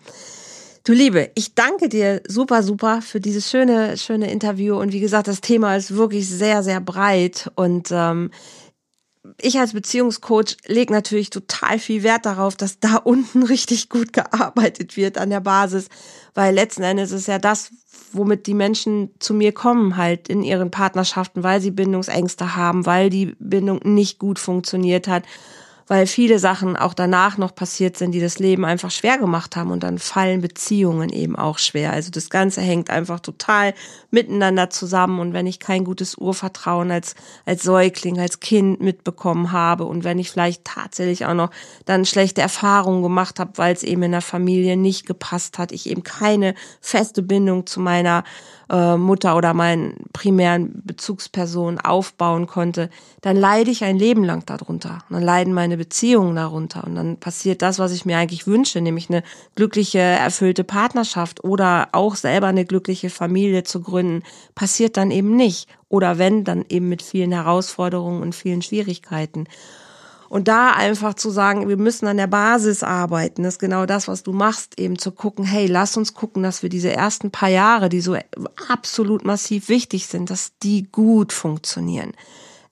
Du 0.83 0.93
Liebe, 0.93 1.31
ich 1.35 1.53
danke 1.55 1.89
dir 1.89 2.21
super, 2.27 2.63
super 2.63 3.01
für 3.01 3.19
dieses 3.19 3.49
schöne, 3.49 3.97
schöne 3.97 4.31
Interview. 4.31 4.79
Und 4.79 4.93
wie 4.93 4.99
gesagt, 4.99 5.27
das 5.27 5.41
Thema 5.41 5.75
ist 5.75 5.95
wirklich 5.95 6.29
sehr, 6.29 6.63
sehr 6.63 6.79
breit. 6.79 7.51
Und 7.55 7.89
ähm, 7.91 8.31
ich 9.39 9.59
als 9.59 9.73
Beziehungscoach 9.73 10.57
lege 10.65 10.91
natürlich 10.91 11.29
total 11.29 11.79
viel 11.79 12.03
Wert 12.03 12.25
darauf, 12.25 12.55
dass 12.55 12.79
da 12.79 12.95
unten 13.03 13.43
richtig 13.43 13.89
gut 13.89 14.13
gearbeitet 14.13 14.97
wird 14.97 15.17
an 15.17 15.29
der 15.29 15.41
Basis. 15.41 15.89
Weil 16.33 16.53
letzten 16.53 16.83
Endes 16.83 17.11
ist 17.11 17.27
ja 17.27 17.39
das, 17.39 17.71
womit 18.11 18.47
die 18.47 18.53
Menschen 18.53 19.11
zu 19.19 19.33
mir 19.33 19.51
kommen, 19.51 19.97
halt 19.97 20.27
in 20.27 20.43
ihren 20.43 20.71
Partnerschaften, 20.71 21.43
weil 21.43 21.61
sie 21.61 21.71
Bindungsängste 21.71 22.55
haben, 22.55 22.85
weil 22.85 23.09
die 23.09 23.35
Bindung 23.39 23.79
nicht 23.83 24.19
gut 24.19 24.39
funktioniert 24.39 25.07
hat 25.07 25.23
weil 25.88 26.05
viele 26.05 26.38
Sachen 26.39 26.75
auch 26.75 26.93
danach 26.93 27.38
noch 27.38 27.55
passiert 27.55 27.97
sind, 27.97 28.11
die 28.11 28.19
das 28.19 28.39
Leben 28.39 28.65
einfach 28.65 28.91
schwer 28.91 29.17
gemacht 29.17 29.55
haben 29.55 29.71
und 29.71 29.83
dann 29.83 29.97
fallen 29.97 30.41
Beziehungen 30.41 31.09
eben 31.09 31.35
auch 31.35 31.57
schwer. 31.57 31.93
Also 31.93 32.11
das 32.11 32.29
Ganze 32.29 32.61
hängt 32.61 32.89
einfach 32.89 33.19
total 33.19 33.73
miteinander 34.11 34.69
zusammen 34.69 35.19
und 35.19 35.33
wenn 35.33 35.47
ich 35.47 35.59
kein 35.59 35.85
gutes 35.85 36.15
Urvertrauen 36.15 36.91
als, 36.91 37.15
als 37.45 37.63
Säugling, 37.63 38.19
als 38.19 38.39
Kind 38.39 38.81
mitbekommen 38.81 39.51
habe 39.51 39.85
und 39.85 40.03
wenn 40.03 40.19
ich 40.19 40.29
vielleicht 40.29 40.65
tatsächlich 40.65 41.25
auch 41.25 41.33
noch 41.33 41.51
dann 41.85 42.05
schlechte 42.05 42.41
Erfahrungen 42.41 43.01
gemacht 43.01 43.39
habe, 43.39 43.51
weil 43.55 43.73
es 43.73 43.83
eben 43.83 44.03
in 44.03 44.11
der 44.11 44.21
Familie 44.21 44.77
nicht 44.77 45.05
gepasst 45.05 45.57
hat, 45.57 45.71
ich 45.71 45.89
eben 45.89 46.03
keine 46.03 46.53
feste 46.81 47.21
Bindung 47.21 47.65
zu 47.65 47.79
meiner 47.79 48.23
äh, 48.70 48.97
Mutter 48.97 49.36
oder 49.36 49.53
meinen 49.53 49.95
primären 50.13 50.82
Bezugsperson 50.84 51.80
aufbauen 51.80 52.47
konnte, 52.47 52.89
dann 53.22 53.38
leide 53.38 53.72
ich 53.72 53.84
ein 53.84 53.97
Leben 53.97 54.24
lang 54.24 54.45
darunter. 54.45 54.99
Und 55.09 55.15
dann 55.15 55.24
leiden 55.24 55.53
meine 55.53 55.78
Beziehungen 55.78 56.36
darunter. 56.36 56.84
Und 56.84 56.95
dann 56.95 57.18
passiert 57.18 57.61
das, 57.61 57.80
was 57.80 57.91
ich 57.91 58.05
mir 58.05 58.18
eigentlich 58.18 58.47
wünsche, 58.47 58.82
nämlich 58.82 59.09
eine 59.09 59.24
glückliche, 59.55 59.99
erfüllte 59.99 60.63
Partnerschaft 60.63 61.43
oder 61.43 61.89
auch 61.91 62.15
selber 62.15 62.47
eine 62.47 62.65
glückliche 62.65 63.09
Familie 63.09 63.63
zu 63.63 63.82
gründen, 63.82 64.24
passiert 64.55 64.97
dann 64.97 65.11
eben 65.11 65.36
nicht. 65.36 65.70
Oder 65.89 66.18
wenn, 66.18 66.43
dann 66.43 66.65
eben 66.68 66.89
mit 66.89 67.01
vielen 67.01 67.32
Herausforderungen 67.32 68.22
und 68.22 68.36
vielen 68.36 68.61
Schwierigkeiten. 68.61 69.45
Und 70.30 70.47
da 70.47 70.71
einfach 70.71 71.13
zu 71.13 71.30
sagen, 71.30 71.69
wir 71.69 71.78
müssen 71.78 72.07
an 72.07 72.17
der 72.17 72.28
Basis 72.28 72.84
arbeiten, 72.84 73.45
ist 73.45 73.59
genau 73.59 73.86
das, 73.86 74.07
was 74.07 74.23
du 74.23 74.34
machst, 74.34 74.80
eben 74.80 74.97
zu 74.97 75.11
gucken, 75.11 75.45
hey, 75.45 75.67
lass 75.67 75.97
uns 75.97 76.13
gucken, 76.13 76.43
dass 76.43 76.63
wir 76.63 76.69
diese 76.69 76.91
ersten 76.91 77.32
paar 77.32 77.49
Jahre, 77.49 77.89
die 77.89 78.01
so 78.01 78.17
absolut 78.69 79.23
massiv 79.25 79.69
wichtig 79.69 80.07
sind, 80.07 80.30
dass 80.30 80.57
die 80.61 80.84
gut 80.91 81.32
funktionieren. 81.32 82.13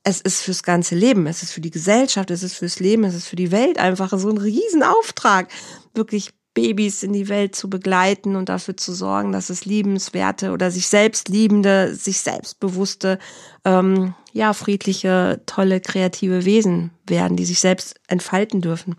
Es 0.04 0.22
ist 0.22 0.42
fürs 0.42 0.64
ganze 0.64 0.96
Leben, 0.96 1.26
es 1.26 1.42
ist 1.42 1.52
für 1.52 1.62
die 1.62 1.72
Gesellschaft, 1.72 2.30
es 2.30 2.44
ist 2.44 2.56
fürs 2.56 2.80
Leben, 2.80 3.06
es 3.06 3.16
ist 3.16 3.28
für 3.28 3.36
die 3.36 3.52
Welt 3.52 3.80
einfach 3.80 4.14
so 4.18 4.30
ein 4.30 4.38
Riesenauftrag, 4.38 5.48
wirklich 5.96 6.32
Babys 6.56 7.04
in 7.04 7.14
die 7.14 7.30
Welt 7.30 7.56
zu 7.56 7.70
begleiten 7.70 8.36
und 8.36 8.50
dafür 8.50 8.76
zu 8.78 8.94
sorgen, 8.94 9.32
dass 9.32 9.50
es 9.50 9.66
liebenswerte 9.66 10.52
oder 10.52 10.72
sich 10.72 10.88
selbst 10.88 11.30
liebende, 11.30 11.94
sich 11.94 12.22
selbstbewusste, 12.22 13.20
ähm, 13.66 14.16
ja, 14.36 14.52
friedliche, 14.52 15.42
tolle, 15.46 15.80
kreative 15.80 16.44
Wesen 16.44 16.92
werden, 17.08 17.38
die 17.38 17.46
sich 17.46 17.62
selbst 17.62 17.96
entfalten 18.08 18.60
dürfen. 18.60 18.98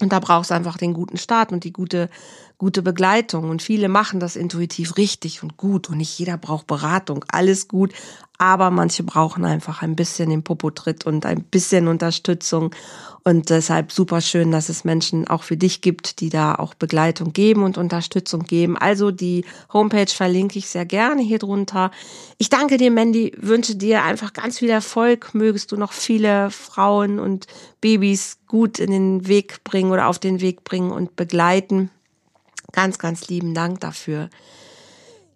Und 0.00 0.12
da 0.12 0.18
braucht 0.18 0.46
es 0.46 0.50
einfach 0.50 0.76
den 0.76 0.94
guten 0.94 1.16
Start 1.16 1.52
und 1.52 1.62
die 1.62 1.72
gute, 1.72 2.10
gute 2.64 2.80
Begleitung. 2.80 3.50
Und 3.50 3.60
viele 3.60 3.90
machen 3.90 4.20
das 4.20 4.36
intuitiv 4.36 4.96
richtig 4.96 5.42
und 5.42 5.58
gut. 5.58 5.90
Und 5.90 5.98
nicht 5.98 6.18
jeder 6.18 6.38
braucht 6.38 6.66
Beratung. 6.66 7.22
Alles 7.28 7.68
gut. 7.68 7.92
Aber 8.38 8.70
manche 8.70 9.02
brauchen 9.02 9.44
einfach 9.44 9.82
ein 9.82 9.94
bisschen 9.94 10.30
den 10.30 10.42
Popotritt 10.42 11.04
und 11.04 11.26
ein 11.26 11.42
bisschen 11.42 11.88
Unterstützung. 11.88 12.74
Und 13.22 13.50
deshalb 13.50 13.92
super 13.92 14.22
schön, 14.22 14.50
dass 14.50 14.70
es 14.70 14.82
Menschen 14.82 15.28
auch 15.28 15.42
für 15.42 15.58
dich 15.58 15.82
gibt, 15.82 16.20
die 16.20 16.30
da 16.30 16.54
auch 16.54 16.72
Begleitung 16.72 17.34
geben 17.34 17.64
und 17.64 17.76
Unterstützung 17.76 18.44
geben. 18.44 18.78
Also 18.78 19.10
die 19.10 19.44
Homepage 19.70 20.10
verlinke 20.10 20.58
ich 20.58 20.68
sehr 20.68 20.86
gerne 20.86 21.20
hier 21.20 21.38
drunter. 21.38 21.90
Ich 22.38 22.48
danke 22.48 22.78
dir, 22.78 22.90
Mandy, 22.90 23.34
wünsche 23.36 23.76
dir 23.76 24.02
einfach 24.04 24.32
ganz 24.32 24.58
viel 24.58 24.70
Erfolg. 24.70 25.34
Mögest 25.34 25.70
du 25.70 25.76
noch 25.76 25.92
viele 25.92 26.50
Frauen 26.50 27.18
und 27.18 27.46
Babys 27.82 28.38
gut 28.46 28.78
in 28.78 28.90
den 28.90 29.28
Weg 29.28 29.64
bringen 29.64 29.92
oder 29.92 30.08
auf 30.08 30.18
den 30.18 30.40
Weg 30.40 30.64
bringen 30.64 30.92
und 30.92 31.14
begleiten. 31.14 31.90
Ganz, 32.74 32.98
ganz 32.98 33.28
lieben 33.28 33.54
Dank 33.54 33.78
dafür. 33.80 34.30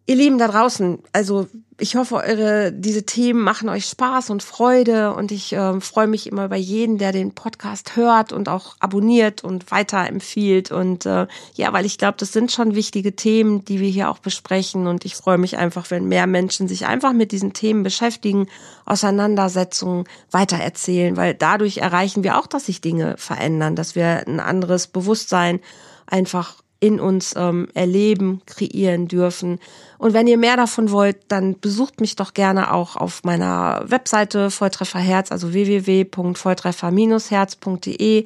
Ihr 0.06 0.16
Lieben 0.16 0.38
da 0.38 0.48
draußen, 0.48 0.98
also 1.12 1.46
ich 1.78 1.94
hoffe, 1.94 2.16
eure 2.16 2.72
diese 2.72 3.04
Themen 3.04 3.40
machen 3.40 3.68
euch 3.68 3.84
Spaß 3.84 4.30
und 4.30 4.42
Freude 4.42 5.14
und 5.14 5.30
ich 5.30 5.52
äh, 5.52 5.80
freue 5.80 6.08
mich 6.08 6.26
immer 6.26 6.46
über 6.46 6.56
jeden, 6.56 6.98
der 6.98 7.12
den 7.12 7.36
Podcast 7.36 7.94
hört 7.94 8.32
und 8.32 8.48
auch 8.48 8.74
abonniert 8.80 9.44
und 9.44 9.70
weiterempfiehlt 9.70 10.72
und 10.72 11.06
äh, 11.06 11.28
ja, 11.54 11.72
weil 11.72 11.86
ich 11.86 11.96
glaube, 11.96 12.16
das 12.18 12.32
sind 12.32 12.50
schon 12.50 12.74
wichtige 12.74 13.14
Themen, 13.14 13.64
die 13.64 13.78
wir 13.78 13.88
hier 13.88 14.10
auch 14.10 14.18
besprechen 14.18 14.88
und 14.88 15.04
ich 15.04 15.14
freue 15.14 15.38
mich 15.38 15.58
einfach, 15.58 15.92
wenn 15.92 16.08
mehr 16.08 16.26
Menschen 16.26 16.66
sich 16.66 16.86
einfach 16.86 17.12
mit 17.12 17.30
diesen 17.30 17.52
Themen 17.52 17.84
beschäftigen, 17.84 18.48
Auseinandersetzungen 18.84 20.08
weitererzählen, 20.32 21.16
weil 21.16 21.34
dadurch 21.34 21.76
erreichen 21.76 22.24
wir 22.24 22.36
auch, 22.38 22.48
dass 22.48 22.66
sich 22.66 22.80
Dinge 22.80 23.16
verändern, 23.16 23.76
dass 23.76 23.94
wir 23.94 24.26
ein 24.26 24.40
anderes 24.40 24.88
Bewusstsein 24.88 25.60
einfach 26.06 26.56
in 26.80 27.00
uns 27.00 27.34
ähm, 27.36 27.66
erleben, 27.74 28.40
kreieren 28.46 29.08
dürfen. 29.08 29.58
Und 29.98 30.12
wenn 30.12 30.28
ihr 30.28 30.38
mehr 30.38 30.56
davon 30.56 30.92
wollt, 30.92 31.16
dann 31.28 31.58
besucht 31.58 32.00
mich 32.00 32.16
doch 32.16 32.34
gerne 32.34 32.72
auch 32.72 32.96
auf 32.96 33.24
meiner 33.24 33.82
Webseite 33.86 34.50
Volltreffer 34.50 35.00
Herz, 35.00 35.32
also 35.32 35.52
www.volltreffer-herz.de 35.52 38.24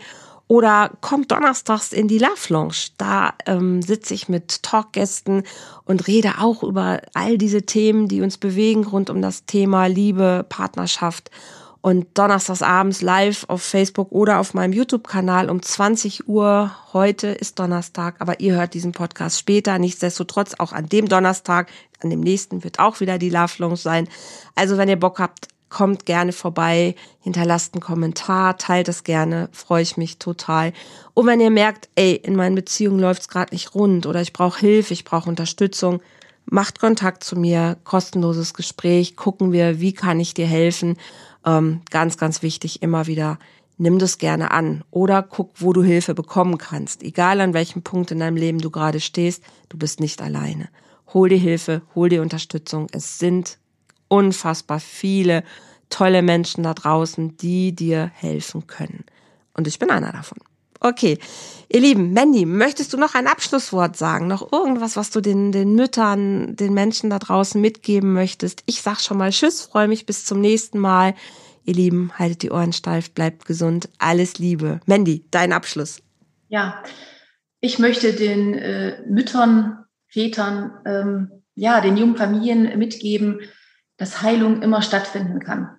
oder 0.48 0.90
kommt 1.00 1.30
donnerstags 1.30 1.92
in 1.94 2.08
die 2.08 2.18
Love 2.18 2.48
Lounge. 2.48 2.88
Da 2.98 3.32
ähm, 3.46 3.80
sitze 3.80 4.12
ich 4.12 4.28
mit 4.28 4.62
Talkgästen 4.62 5.44
und 5.86 6.06
rede 6.06 6.32
auch 6.40 6.62
über 6.62 7.00
all 7.14 7.38
diese 7.38 7.62
Themen, 7.62 8.06
die 8.06 8.20
uns 8.20 8.36
bewegen 8.36 8.84
rund 8.84 9.08
um 9.08 9.22
das 9.22 9.46
Thema 9.46 9.86
Liebe, 9.86 10.44
Partnerschaft 10.46 11.30
und 11.82 12.06
donnerstags 12.16 12.62
abends 12.62 13.02
live 13.02 13.44
auf 13.48 13.60
Facebook 13.60 14.12
oder 14.12 14.38
auf 14.38 14.54
meinem 14.54 14.72
YouTube-Kanal 14.72 15.50
um 15.50 15.60
20 15.60 16.28
Uhr. 16.28 16.70
Heute 16.92 17.26
ist 17.26 17.58
Donnerstag, 17.58 18.14
aber 18.20 18.38
ihr 18.38 18.54
hört 18.54 18.74
diesen 18.74 18.92
Podcast 18.92 19.38
später. 19.38 19.78
Nichtsdestotrotz 19.78 20.54
auch 20.58 20.72
an 20.72 20.88
dem 20.88 21.08
Donnerstag, 21.08 21.68
an 22.00 22.10
dem 22.10 22.20
nächsten 22.20 22.62
wird 22.62 22.78
auch 22.78 23.00
wieder 23.00 23.18
die 23.18 23.30
Love 23.30 23.54
Lounge 23.58 23.76
sein. 23.76 24.08
Also 24.54 24.78
wenn 24.78 24.88
ihr 24.88 24.98
Bock 24.98 25.18
habt, 25.18 25.48
kommt 25.70 26.06
gerne 26.06 26.32
vorbei, 26.32 26.94
hinterlasst 27.20 27.74
einen 27.74 27.80
Kommentar, 27.80 28.58
teilt 28.58 28.88
es 28.88 29.02
gerne, 29.02 29.48
freue 29.52 29.82
ich 29.82 29.96
mich 29.96 30.18
total. 30.18 30.72
Und 31.14 31.26
wenn 31.26 31.40
ihr 31.40 31.50
merkt, 31.50 31.88
ey, 31.96 32.14
in 32.14 32.36
meinen 32.36 32.54
Beziehungen 32.54 33.00
läuft 33.00 33.22
es 33.22 33.28
gerade 33.28 33.52
nicht 33.52 33.74
rund 33.74 34.06
oder 34.06 34.20
ich 34.20 34.32
brauche 34.32 34.60
Hilfe, 34.60 34.92
ich 34.92 35.04
brauche 35.04 35.28
Unterstützung, 35.28 36.00
macht 36.44 36.78
Kontakt 36.78 37.24
zu 37.24 37.36
mir, 37.36 37.76
kostenloses 37.82 38.54
Gespräch, 38.54 39.16
gucken 39.16 39.50
wir, 39.50 39.80
wie 39.80 39.94
kann 39.94 40.20
ich 40.20 40.34
dir 40.34 40.46
helfen 40.46 40.96
ähm, 41.44 41.82
ganz, 41.90 42.16
ganz 42.16 42.42
wichtig, 42.42 42.82
immer 42.82 43.06
wieder, 43.06 43.38
nimm 43.78 43.98
das 43.98 44.18
gerne 44.18 44.50
an 44.50 44.84
oder 44.90 45.22
guck, 45.22 45.50
wo 45.56 45.72
du 45.72 45.82
Hilfe 45.82 46.14
bekommen 46.14 46.58
kannst. 46.58 47.02
Egal 47.02 47.40
an 47.40 47.54
welchem 47.54 47.82
Punkt 47.82 48.10
in 48.10 48.20
deinem 48.20 48.36
Leben 48.36 48.58
du 48.58 48.70
gerade 48.70 49.00
stehst, 49.00 49.42
du 49.68 49.76
bist 49.76 50.00
nicht 50.00 50.22
alleine. 50.22 50.68
Hol 51.12 51.28
dir 51.28 51.38
Hilfe, 51.38 51.82
hol 51.94 52.08
dir 52.08 52.22
Unterstützung. 52.22 52.86
Es 52.92 53.18
sind 53.18 53.58
unfassbar 54.08 54.80
viele 54.80 55.42
tolle 55.90 56.22
Menschen 56.22 56.64
da 56.64 56.74
draußen, 56.74 57.36
die 57.36 57.74
dir 57.74 58.10
helfen 58.14 58.66
können. 58.66 59.04
Und 59.54 59.66
ich 59.66 59.78
bin 59.78 59.90
einer 59.90 60.12
davon. 60.12 60.38
Okay, 60.84 61.18
ihr 61.68 61.80
Lieben, 61.80 62.12
Mandy, 62.12 62.44
möchtest 62.44 62.92
du 62.92 62.96
noch 62.96 63.14
ein 63.14 63.28
Abschlusswort 63.28 63.96
sagen? 63.96 64.26
Noch 64.26 64.52
irgendwas, 64.52 64.96
was 64.96 65.10
du 65.10 65.20
den, 65.20 65.52
den 65.52 65.76
Müttern, 65.76 66.56
den 66.56 66.74
Menschen 66.74 67.08
da 67.08 67.20
draußen 67.20 67.60
mitgeben 67.60 68.12
möchtest? 68.12 68.64
Ich 68.66 68.82
sag 68.82 68.98
schon 68.98 69.16
mal 69.16 69.30
Tschüss, 69.30 69.62
freue 69.62 69.86
mich 69.86 70.06
bis 70.06 70.24
zum 70.24 70.40
nächsten 70.40 70.80
Mal. 70.80 71.14
Ihr 71.64 71.74
Lieben, 71.74 72.10
haltet 72.18 72.42
die 72.42 72.50
Ohren 72.50 72.72
steif, 72.72 73.12
bleibt 73.12 73.46
gesund. 73.46 73.88
Alles 73.98 74.38
Liebe. 74.40 74.80
Mandy, 74.86 75.24
dein 75.30 75.52
Abschluss. 75.52 76.02
Ja, 76.48 76.82
ich 77.60 77.78
möchte 77.78 78.12
den 78.12 78.54
äh, 78.54 79.00
Müttern, 79.08 79.84
Vätern, 80.08 80.72
ähm, 80.84 81.30
ja, 81.54 81.80
den 81.80 81.96
jungen 81.96 82.16
Familien 82.16 82.76
mitgeben, 82.76 83.38
dass 83.98 84.22
Heilung 84.22 84.62
immer 84.62 84.82
stattfinden 84.82 85.38
kann. 85.38 85.76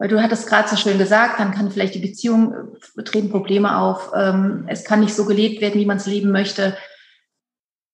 Weil 0.00 0.08
du 0.08 0.22
hattest 0.22 0.48
gerade 0.48 0.66
so 0.66 0.76
schön 0.76 0.96
gesagt, 0.96 1.38
dann 1.38 1.52
kann 1.52 1.70
vielleicht 1.70 1.94
die 1.94 1.98
Beziehung, 1.98 2.54
äh, 2.96 3.02
treten 3.02 3.30
Probleme 3.30 3.76
auf, 3.76 4.10
ähm, 4.16 4.64
es 4.66 4.82
kann 4.82 5.00
nicht 5.00 5.14
so 5.14 5.26
gelebt 5.26 5.60
werden, 5.60 5.78
wie 5.78 5.84
man 5.84 5.98
es 5.98 6.06
leben 6.06 6.32
möchte. 6.32 6.74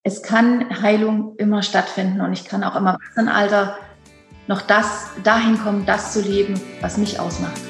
Es 0.05 0.23
kann 0.23 0.81
Heilung 0.83 1.35
immer 1.37 1.65
stattfinden 1.65 2.21
und 2.21 2.33
ich 2.33 2.45
kann 2.45 2.63
auch 2.63 2.77
im 2.77 2.87
Erwachsenenalter 2.87 3.77
noch 4.47 4.63
das 4.63 5.09
dahin 5.25 5.59
kommen, 5.59 5.85
das 5.85 6.13
zu 6.13 6.21
leben, 6.21 6.61
was 6.81 6.97
mich 6.97 7.19
ausmacht. 7.19 7.61